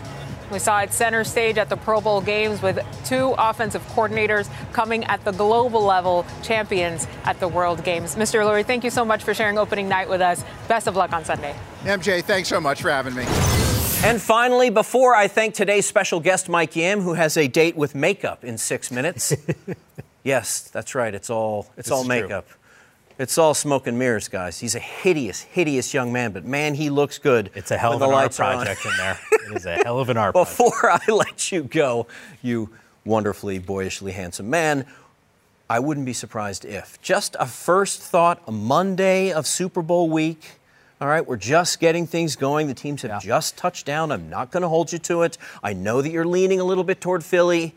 We 0.50 0.58
saw 0.58 0.80
it 0.80 0.92
center 0.92 1.24
stage 1.24 1.58
at 1.58 1.68
the 1.68 1.76
Pro 1.76 2.00
Bowl 2.00 2.20
games 2.20 2.62
with 2.62 2.78
two 3.04 3.34
offensive 3.38 3.82
coordinators 3.88 4.48
coming 4.72 5.04
at 5.04 5.24
the 5.24 5.32
global 5.32 5.82
level 5.82 6.24
champions 6.42 7.06
at 7.24 7.40
the 7.40 7.48
World 7.48 7.82
Games. 7.84 8.14
Mr. 8.16 8.44
Lurie, 8.44 8.64
thank 8.64 8.84
you 8.84 8.90
so 8.90 9.04
much 9.04 9.24
for 9.24 9.34
sharing 9.34 9.58
opening 9.58 9.88
night 9.88 10.08
with 10.08 10.20
us. 10.20 10.44
Best 10.68 10.86
of 10.86 10.96
luck 10.96 11.12
on 11.12 11.24
Sunday. 11.24 11.54
MJ, 11.82 12.22
thanks 12.22 12.48
so 12.48 12.60
much 12.60 12.82
for 12.82 12.90
having 12.90 13.14
me. 13.14 13.24
And 14.04 14.20
finally, 14.20 14.70
before 14.70 15.14
I 15.14 15.26
thank 15.26 15.54
today's 15.54 15.86
special 15.86 16.20
guest, 16.20 16.48
Mike 16.48 16.76
Yam, 16.76 17.00
who 17.00 17.14
has 17.14 17.36
a 17.36 17.48
date 17.48 17.76
with 17.76 17.94
makeup 17.94 18.44
in 18.44 18.58
six 18.58 18.90
minutes. 18.90 19.34
yes, 20.22 20.60
that's 20.70 20.94
right. 20.94 21.14
It's 21.14 21.30
all 21.30 21.66
it's 21.76 21.88
This 21.88 21.90
all 21.90 22.10
is 22.10 22.28
true. 22.28 22.42
It's 23.18 23.38
all 23.38 23.54
smoke 23.54 23.86
and 23.86 23.98
mirrors, 23.98 24.28
guys. 24.28 24.60
He's 24.60 24.74
a 24.74 24.78
hideous, 24.78 25.40
hideous 25.40 25.94
young 25.94 26.12
man, 26.12 26.32
but 26.32 26.44
man, 26.44 26.74
he 26.74 26.90
looks 26.90 27.16
good. 27.16 27.50
It's 27.54 27.70
a 27.70 27.78
hell 27.78 27.94
of 27.94 28.02
an 28.02 28.10
art 28.12 28.34
project 28.34 28.84
in 28.84 28.92
there. 28.98 29.18
It 29.32 29.56
is 29.56 29.64
a 29.64 29.74
hell 29.84 30.00
of 30.00 30.10
an 30.10 30.18
art 30.18 30.34
project. 30.34 30.58
Before 30.58 30.90
I 30.90 31.00
let 31.08 31.50
you 31.50 31.62
go, 31.62 32.06
you 32.42 32.68
wonderfully, 33.06 33.58
boyishly 33.58 34.12
handsome 34.12 34.50
man, 34.50 34.84
I 35.70 35.80
wouldn't 35.80 36.04
be 36.04 36.12
surprised 36.12 36.66
if. 36.66 37.00
Just 37.00 37.36
a 37.40 37.46
first 37.46 38.00
thought, 38.02 38.42
a 38.46 38.52
Monday 38.52 39.32
of 39.32 39.46
Super 39.46 39.80
Bowl 39.80 40.10
week. 40.10 40.58
All 41.00 41.08
right, 41.08 41.26
we're 41.26 41.36
just 41.36 41.80
getting 41.80 42.06
things 42.06 42.36
going. 42.36 42.68
The 42.68 42.74
teams 42.74 43.02
have 43.02 43.22
just 43.22 43.56
touched 43.56 43.86
down. 43.86 44.12
I'm 44.12 44.28
not 44.28 44.50
going 44.50 44.62
to 44.62 44.68
hold 44.68 44.92
you 44.92 44.98
to 45.00 45.22
it. 45.22 45.38
I 45.62 45.72
know 45.72 46.02
that 46.02 46.10
you're 46.10 46.26
leaning 46.26 46.60
a 46.60 46.64
little 46.64 46.84
bit 46.84 47.00
toward 47.00 47.24
Philly. 47.24 47.74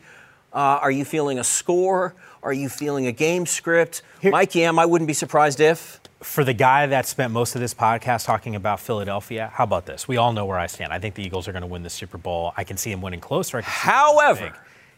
Uh, 0.52 0.78
are 0.82 0.90
you 0.90 1.04
feeling 1.04 1.38
a 1.38 1.44
score? 1.44 2.14
Are 2.42 2.52
you 2.52 2.68
feeling 2.68 3.06
a 3.06 3.12
game 3.12 3.46
script? 3.46 4.02
Mike 4.22 4.54
Yam, 4.54 4.78
I 4.78 4.86
wouldn't 4.86 5.06
be 5.06 5.14
surprised 5.14 5.60
if. 5.60 6.00
For 6.20 6.44
the 6.44 6.52
guy 6.52 6.86
that 6.86 7.06
spent 7.06 7.32
most 7.32 7.54
of 7.54 7.60
this 7.60 7.72
podcast 7.72 8.26
talking 8.26 8.54
about 8.54 8.80
Philadelphia, 8.80 9.50
how 9.54 9.64
about 9.64 9.86
this? 9.86 10.06
We 10.06 10.16
all 10.16 10.32
know 10.32 10.44
where 10.44 10.58
I 10.58 10.66
stand. 10.66 10.92
I 10.92 10.98
think 10.98 11.14
the 11.14 11.22
Eagles 11.24 11.48
are 11.48 11.52
going 11.52 11.62
to 11.62 11.68
win 11.68 11.82
the 11.82 11.90
Super 11.90 12.18
Bowl. 12.18 12.52
I 12.56 12.64
can 12.64 12.76
see 12.76 12.90
them 12.90 13.00
winning 13.00 13.20
closer. 13.20 13.58
I 13.58 13.62
can 13.62 13.70
see 13.70 13.78
However. 13.88 14.52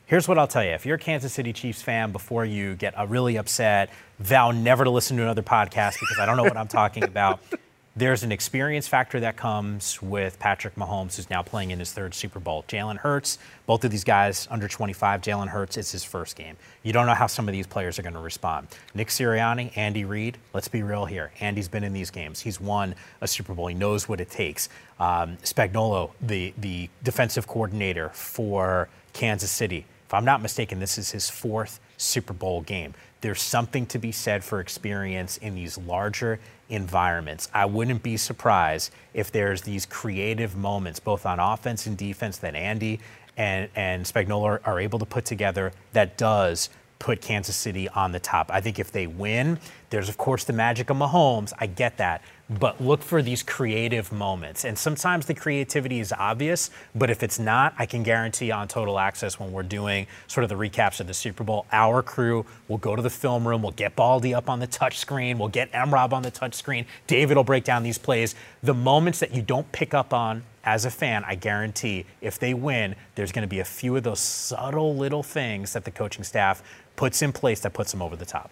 Here's 0.07 0.27
what 0.27 0.39
I'll 0.39 0.49
tell 0.49 0.65
you. 0.65 0.71
If 0.71 0.85
you're 0.85 0.97
a 0.97 0.99
Kansas 0.99 1.33
City 1.33 1.53
Chiefs 1.53 1.81
fan, 1.81 2.13
before 2.13 2.45
you 2.45 2.75
get 2.75 2.99
uh, 2.99 3.07
really 3.07 3.37
upset, 3.37 3.91
vow 4.19 4.51
never 4.51 4.85
to 4.85 4.91
listen 4.91 5.17
to 5.17 5.23
another 5.23 5.43
podcast 5.43 5.95
because 6.01 6.19
I 6.19 6.27
don't 6.27 6.37
know 6.37 6.43
what 6.43 6.57
I'm 6.57 6.69
talking 6.69 7.05
about. 7.05 7.41
There's 7.95 8.23
an 8.23 8.33
experience 8.33 8.89
factor 8.89 9.21
that 9.21 9.37
comes 9.37 10.01
with 10.01 10.39
Patrick 10.39 10.77
Mahomes, 10.77 11.17
who's 11.17 11.29
now 11.29 11.43
playing 11.43 11.73
in 11.73 11.79
his 11.79 11.93
third 11.93 12.15
Super 12.15 12.41
Bowl. 12.41 12.65
Jalen 12.67 12.97
Hurts, 12.97 13.37
both 13.67 13.85
of 13.85 13.91
these 13.91 14.03
guys 14.03 14.49
under 14.51 14.67
25. 14.67 15.21
Jalen 15.21 15.49
Hurts, 15.49 15.77
it's 15.77 15.93
his 15.93 16.03
first 16.03 16.35
game. 16.35 16.57
You 16.85 16.95
don't 16.95 17.05
know 17.05 17.13
how 17.13 17.27
some 17.27 17.49
of 17.49 17.53
these 17.53 17.67
players 17.67 17.99
are 17.99 18.03
going 18.03 18.15
to 18.15 18.21
respond. 18.21 18.69
Nick 18.95 19.09
Sirianni, 19.09 19.77
Andy 19.77 20.07
Reid, 20.07 20.39
let's 20.55 20.69
be 20.69 20.83
real 20.83 21.05
here. 21.05 21.33
Andy's 21.41 21.69
been 21.69 21.85
in 21.85 21.93
these 21.93 22.11
games. 22.11 22.41
He's 22.41 22.59
won 22.59 22.95
a 23.21 23.29
Super 23.29 23.53
Bowl. 23.53 23.67
He 23.67 23.75
knows 23.75 24.09
what 24.09 24.23
it 24.23 24.31
takes. 24.31 24.71
Um, 24.99 25.37
Spagnuolo, 25.43 26.13
the, 26.23 26.55
the 26.57 26.89
defensive 27.03 27.47
coordinator 27.47 28.09
for 28.15 28.89
Kansas 29.13 29.51
City, 29.51 29.85
if 30.13 30.15
I'm 30.15 30.25
not 30.27 30.43
mistaken, 30.43 30.79
this 30.79 30.99
is 30.99 31.11
his 31.11 31.31
fourth 31.31 31.81
Super 31.99 32.35
Bowl 32.35 32.61
game. 32.61 32.93
There's 33.23 33.41
something 33.41 33.87
to 33.87 33.99
be 33.99 34.13
said 34.13 34.45
for 34.45 34.61
experience 34.61 35.39
in 35.39 35.55
these 35.55 35.79
larger 35.79 36.39
environments. 36.73 37.49
I 37.53 37.67
wouldn't 37.67 38.03
be 38.03 38.17
surprised 38.17 38.93
if 39.15 39.31
there's 39.31 39.63
these 39.63 39.87
creative 39.87 40.57
moments, 40.57 40.99
both 40.99 41.27
on 41.27 41.39
offense 41.39 41.87
and 41.87 41.97
defense, 41.97 42.39
that 42.39 42.55
Andy 42.55 42.99
and, 43.37 43.69
and 43.77 44.05
Spagnuolo 44.05 44.45
are, 44.45 44.61
are 44.65 44.81
able 44.81 44.99
to 44.99 45.07
put 45.07 45.25
together 45.25 45.73
that 45.93 46.17
does 46.17 46.71
put 47.03 47.21
Kansas 47.21 47.57
City 47.57 47.89
on 47.89 48.13
the 48.13 48.21
top. 48.21 48.49
I 48.53 48.61
think 48.61 48.79
if 48.79 48.93
they 48.93 49.09
win, 49.09 49.59
there's 49.91 50.09
of 50.09 50.17
course 50.19 50.45
the 50.45 50.53
magic 50.53 50.89
of 50.89 50.97
Mahomes. 50.97 51.53
I 51.59 51.67
get 51.67 51.97
that. 51.97 52.23
But 52.49 52.81
look 52.81 53.03
for 53.03 53.23
these 53.23 53.43
creative 53.43 54.13
moments. 54.13 54.65
And 54.65 54.79
sometimes 54.79 55.27
the 55.27 55.35
creativity 55.35 55.99
is 55.99 56.13
obvious, 56.13 56.71
but 56.95 57.11
if 57.11 57.25
it's 57.25 57.41
not, 57.41 57.75
I 57.77 57.87
can 57.87 58.05
guarantee 58.05 58.53
on 58.53 58.69
Total 58.69 58.99
Access 59.01 59.41
when 59.41 59.51
we're 59.51 59.65
doing 59.65 60.07
sort 60.29 60.45
of 60.45 60.51
the 60.51 60.55
recaps 60.55 61.01
of 61.01 61.09
the 61.09 61.15
Super 61.15 61.43
Bowl, 61.43 61.67
our 61.73 62.03
crew 62.03 62.47
will 62.69 62.79
go 62.79 62.95
to 62.95 63.03
the 63.03 63.11
film 63.11 63.49
room, 63.49 63.63
we'll 63.63 63.73
get 63.73 63.97
Baldy 63.97 64.33
up 64.33 64.49
on 64.49 64.61
the 64.61 64.67
touch 64.67 64.99
screen, 64.99 65.39
we'll 65.39 65.49
get 65.49 65.71
M 65.73 65.93
Rob 65.93 66.13
on 66.15 66.23
the 66.23 66.31
touch 66.31 66.55
screen, 66.55 66.87
David 67.07 67.37
will 67.37 67.45
break 67.45 67.65
down 67.65 67.83
these 67.83 67.99
plays. 67.99 68.35
The 68.63 68.75
moments 68.75 69.19
that 69.21 69.35
you 69.35 69.43
don't 69.43 69.71
pick 69.73 69.93
up 69.93 70.13
on 70.13 70.45
as 70.65 70.85
a 70.85 70.91
fan, 70.91 71.25
I 71.27 71.35
guarantee 71.35 72.07
if 72.21 72.39
they 72.39 72.55
win, 72.55 72.95
there's 73.15 73.33
going 73.33 73.43
to 73.43 73.49
be 73.49 73.59
a 73.61 73.65
few 73.65 73.97
of 73.97 74.05
those 74.05 74.21
subtle 74.21 74.95
little 74.95 75.23
things 75.23 75.73
that 75.73 75.85
the 75.85 75.91
coaching 75.91 76.23
staff 76.23 76.63
puts 76.97 77.23
in 77.23 77.33
place 77.33 77.61
that 77.61 77.73
puts 77.73 77.93
him 77.93 78.03
over 78.03 78.17
the 78.17 78.25
top. 78.27 78.51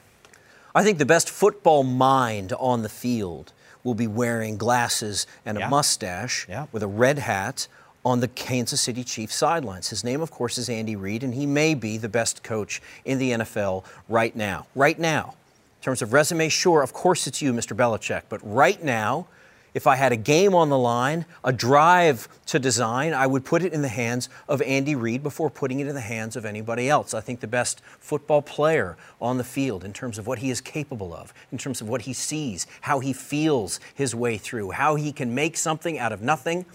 I 0.74 0.82
think 0.84 0.99
the 0.99 1.07
best 1.07 1.28
football 1.28 1.82
mind 1.82 2.53
on 2.59 2.82
the 2.82 2.88
field 2.88 3.53
will 3.82 3.95
be 3.95 4.07
wearing 4.07 4.57
glasses 4.57 5.26
and 5.45 5.57
a 5.57 5.61
Yeah. 5.62 5.68
mustache 5.68 6.47
Yeah. 6.49 6.66
with 6.70 6.82
a 6.82 6.86
red 6.86 7.18
hat 7.18 7.66
on 8.05 8.20
the 8.20 8.28
Kansas 8.28 8.80
City 8.80 9.05
Chiefs 9.05 9.34
sidelines. 9.34 9.88
His 9.88 10.05
name, 10.05 10.20
of 10.20 10.30
course, 10.30 10.59
is 10.59 10.68
Andy 10.68 10.97
Reid, 10.97 11.22
and 11.22 11.34
he 11.34 11.45
may 11.47 11.74
be 11.74 11.99
the 11.99 12.09
best 12.09 12.43
coach 12.43 12.80
in 13.05 13.18
the 13.18 13.32
NFL 13.32 13.84
right 14.09 14.34
now. 14.34 14.66
Right 14.74 14.99
now. 14.99 15.34
In 15.80 15.84
terms 15.84 16.03
of 16.03 16.12
resume, 16.12 16.49
sure, 16.49 16.82
of 16.82 16.93
course 16.93 17.26
it's 17.26 17.41
you, 17.43 17.53
Mr. 17.53 17.74
Belichick, 17.76 18.22
but 18.28 18.41
right 18.43 18.82
now, 18.82 19.26
if 19.75 19.87
I 19.87 19.97
had 19.97 20.12
a 20.12 20.16
game 20.16 20.55
on 20.55 20.68
the 20.68 20.79
line, 20.79 21.27
a 21.45 21.53
drive 21.53 22.29
to 22.47 22.59
design, 22.59 23.14
I 23.14 23.27
would 23.27 23.45
put 23.45 23.62
it 23.62 23.73
in 23.73 23.83
the 23.83 23.89
hands 23.89 24.29
of 24.49 24.61
Andy 24.62 24.95
Reid 24.95 25.23
before 25.23 25.51
putting 25.51 25.81
it 25.81 25.87
in 25.87 25.95
the 25.95 26.01
hands 26.01 26.37
of 26.37 26.45
anybody 26.45 26.89
else. 26.89 27.14
I 27.14 27.21
think 27.21 27.41
the 27.41 27.47
best 27.47 27.81
football 27.99 28.43
player 28.43 28.97
on 29.21 29.39
the 29.39 29.45
field 29.45 29.85
in 29.85 29.93
terms 29.93 30.18
of 30.18 30.27
what 30.27 30.41
he 30.41 30.51
is 30.51 30.61
capable 30.61 31.14
of, 31.14 31.33
in 31.53 31.59
terms 31.59 31.81
of 31.81 31.89
what 31.89 32.03
he 32.03 32.12
sees, 32.12 32.66
how 32.83 33.01
he 33.01 33.12
feels 33.12 33.79
his 33.95 34.14
way 34.14 34.37
through, 34.37 34.71
how 34.71 34.97
he 34.97 35.12
can 35.12 35.35
make 35.35 35.57
something 35.57 35.99
out 35.99 36.12
of 36.12 36.21
nothing. 36.21 36.66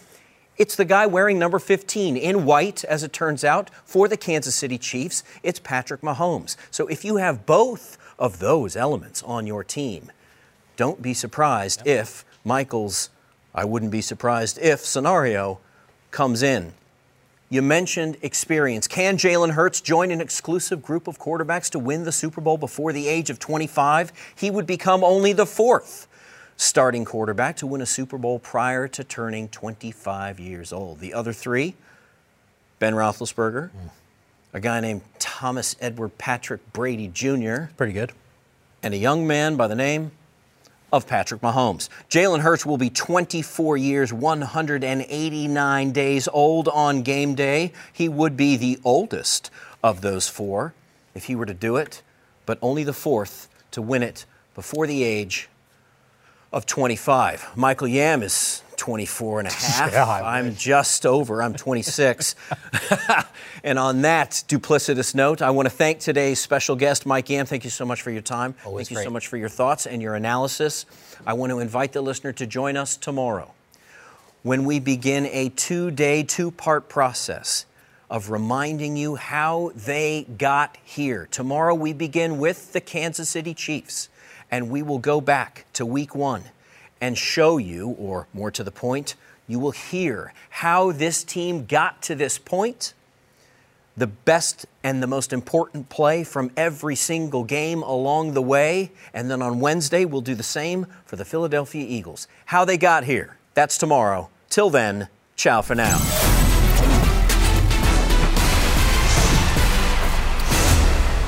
It's 0.58 0.78
the 0.78 0.86
guy 0.86 1.06
wearing 1.06 1.38
number 1.38 1.60
15 1.60 2.16
in 2.16 2.46
white, 2.46 2.86
as 2.86 3.04
it 3.04 3.12
turns 3.12 3.44
out, 3.44 3.70
for 3.84 4.08
the 4.08 4.16
Kansas 4.16 4.56
City 4.56 4.78
Chiefs. 4.78 5.22
It's 5.44 5.60
Patrick 5.60 6.00
Mahomes. 6.00 6.56
So 6.72 6.88
if 6.88 7.04
you 7.04 7.18
have 7.18 7.46
both 7.46 7.98
of 8.18 8.40
those 8.40 8.78
elements 8.78 9.22
on 9.24 9.46
your 9.48 9.66
team, 9.66 10.12
don't 10.78 11.02
be 11.02 11.14
surprised 11.14 11.86
if 11.86 12.24
Michael's 12.46 13.10
I 13.54 13.66
wouldn't 13.66 13.92
be 13.92 14.02
surprised 14.02 14.58
if 14.60 14.82
scenario 14.82 15.60
comes 16.12 16.44
in. 16.44 16.74
You 17.50 17.62
mentioned 17.62 18.18
experience. 18.22 18.88
Can 18.88 19.18
Jalen 19.18 19.52
Hurts 19.52 19.80
join 19.80 20.12
an 20.12 20.20
exclusive 20.20 20.82
group 20.82 21.08
of 21.08 21.20
quarterbacks 21.20 21.70
to 21.72 21.80
win 21.80 22.04
the 22.04 22.12
Super 22.12 22.42
Bowl 22.42 22.58
before 22.58 22.92
the 22.92 23.08
age 23.08 23.30
of 23.30 23.40
25? 23.40 24.12
He 24.36 24.52
would 24.52 24.66
become 24.68 25.04
only 25.04 25.32
the 25.32 25.46
fourth 25.46 26.08
starting 26.58 27.06
quarterback 27.06 27.56
to 27.58 27.68
win 27.68 27.82
a 27.82 27.86
Super 27.86 28.18
Bowl 28.18 28.40
prior 28.40 28.88
to 28.90 29.04
turning 29.04 29.48
25 29.50 30.40
years 30.40 30.74
old. 30.74 31.00
The 31.00 31.14
other 31.14 31.34
three 31.34 31.76
Ben 32.80 32.94
Roethlisberger, 32.94 33.70
a 34.54 34.60
guy 34.60 34.80
named 34.82 35.02
Thomas 35.20 35.76
Edward 35.80 36.18
Patrick 36.18 36.62
Brady 36.74 37.08
Jr., 37.08 37.74
Pretty 37.78 37.94
good. 37.94 38.12
and 38.84 38.94
a 38.94 38.98
young 38.98 39.26
man 39.28 39.56
by 39.56 39.68
the 39.68 39.76
name 39.76 40.12
of 40.96 41.06
Patrick 41.06 41.42
Mahomes. 41.42 41.90
Jalen 42.10 42.40
Hurts 42.40 42.66
will 42.66 42.78
be 42.78 42.90
24 42.90 43.76
years, 43.76 44.14
189 44.14 45.92
days 45.92 46.30
old 46.32 46.70
on 46.70 47.02
game 47.02 47.36
day. 47.36 47.74
He 47.92 48.08
would 48.08 48.38
be 48.38 48.56
the 48.56 48.80
oldest 48.86 49.52
of 49.84 50.00
those 50.00 50.30
four 50.30 50.74
if 51.14 51.26
he 51.26 51.36
were 51.36 51.46
to 51.46 51.54
do 51.54 51.76
it, 51.76 52.02
but 52.46 52.58
only 52.62 52.86
the 52.86 52.94
fourth 52.94 53.50
to 53.72 53.82
win 53.82 54.04
it 54.04 54.26
before 54.54 54.88
the 54.88 55.04
age 55.04 55.50
of 56.54 56.66
25. 56.66 57.58
Michael 57.58 57.90
Yam 57.90 58.24
is 58.24 58.64
24 58.78 59.40
and 59.40 59.48
a 59.48 59.52
half. 59.54 59.92
Yeah, 59.92 60.06
I'm 60.06 60.56
just 60.56 61.06
over. 61.06 61.42
I'm 61.42 61.54
26. 61.54 62.36
and 63.64 63.80
on 63.80 64.02
that 64.02 64.44
duplicitous 64.48 65.16
note, 65.16 65.42
I 65.42 65.50
want 65.52 65.68
to 65.68 65.76
thank 65.76 66.00
today's 66.00 66.40
special 66.40 66.76
guest, 66.76 67.06
Mike 67.06 67.30
Yam. 67.30 67.46
Thank 67.46 67.64
you 67.64 67.70
so 67.70 67.86
much 67.86 68.02
for 68.02 68.12
your 68.12 68.22
time. 68.22 68.56
Always 68.66 68.90
thank 68.90 69.00
you 69.00 69.04
so 69.04 69.10
much 69.10 69.28
for 69.28 69.38
your 69.38 69.50
thoughts 69.50 69.86
and 69.86 70.02
your 70.02 70.16
analysis. 70.16 70.86
I 71.26 71.34
want 71.34 71.52
to 71.52 71.60
invite 71.60 71.94
the 71.94 72.02
listener 72.02 72.34
to 72.34 72.46
join 72.46 72.78
us 72.78 72.98
tomorrow 72.98 73.52
when 74.44 74.64
we 74.64 74.80
begin 74.80 75.26
a 75.28 75.50
two 75.50 75.90
day, 75.90 76.22
two 76.22 76.52
part 76.52 76.88
process 76.88 77.66
of 78.10 78.30
reminding 78.30 78.96
you 78.96 79.16
how 79.16 79.72
they 79.76 80.28
got 80.38 80.78
here. 80.84 81.28
Tomorrow 81.32 81.74
we 81.74 81.94
begin 81.94 82.38
with 82.38 82.72
the 82.72 82.82
Kansas 82.82 83.30
City 83.30 83.54
Chiefs, 83.56 84.10
and 84.52 84.70
we 84.70 84.84
will 84.84 85.00
go 85.00 85.20
back 85.20 85.66
to 85.74 85.86
week 85.86 86.14
one 86.14 86.44
and 87.02 87.18
show 87.18 87.58
you, 87.58 87.90
or 87.90 88.28
more 88.34 88.52
to 88.52 88.64
the 88.64 88.72
point, 88.72 89.16
you 89.48 89.60
will 89.60 89.72
hear 89.72 90.34
how 90.50 90.92
this 90.92 91.24
team 91.24 91.66
got 91.66 92.02
to 92.04 92.16
this 92.16 92.38
point. 92.38 92.94
The 93.98 94.08
best 94.08 94.66
and 94.84 95.02
the 95.02 95.08
most 95.08 95.32
important 95.32 95.90
play 95.90 96.24
from 96.24 96.52
every 96.58 96.96
single 96.96 97.44
game 97.44 97.82
along 97.82 98.34
the 98.34 98.42
way. 98.42 98.92
And 99.14 99.32
then 99.32 99.42
on 99.42 99.60
Wednesday, 99.60 100.04
we'll 100.04 100.22
do 100.22 100.36
the 100.36 100.44
same 100.44 100.88
for 101.06 101.16
the 101.16 101.26
Philadelphia 101.26 101.86
Eagles. 101.88 102.28
How 102.46 102.66
they 102.66 102.78
got 102.78 103.06
here, 103.06 103.38
that's 103.54 103.78
tomorrow. 103.78 104.30
Till 104.50 104.70
then, 104.70 105.08
ciao 105.36 105.62
for 105.62 105.76
now. 105.76 106.25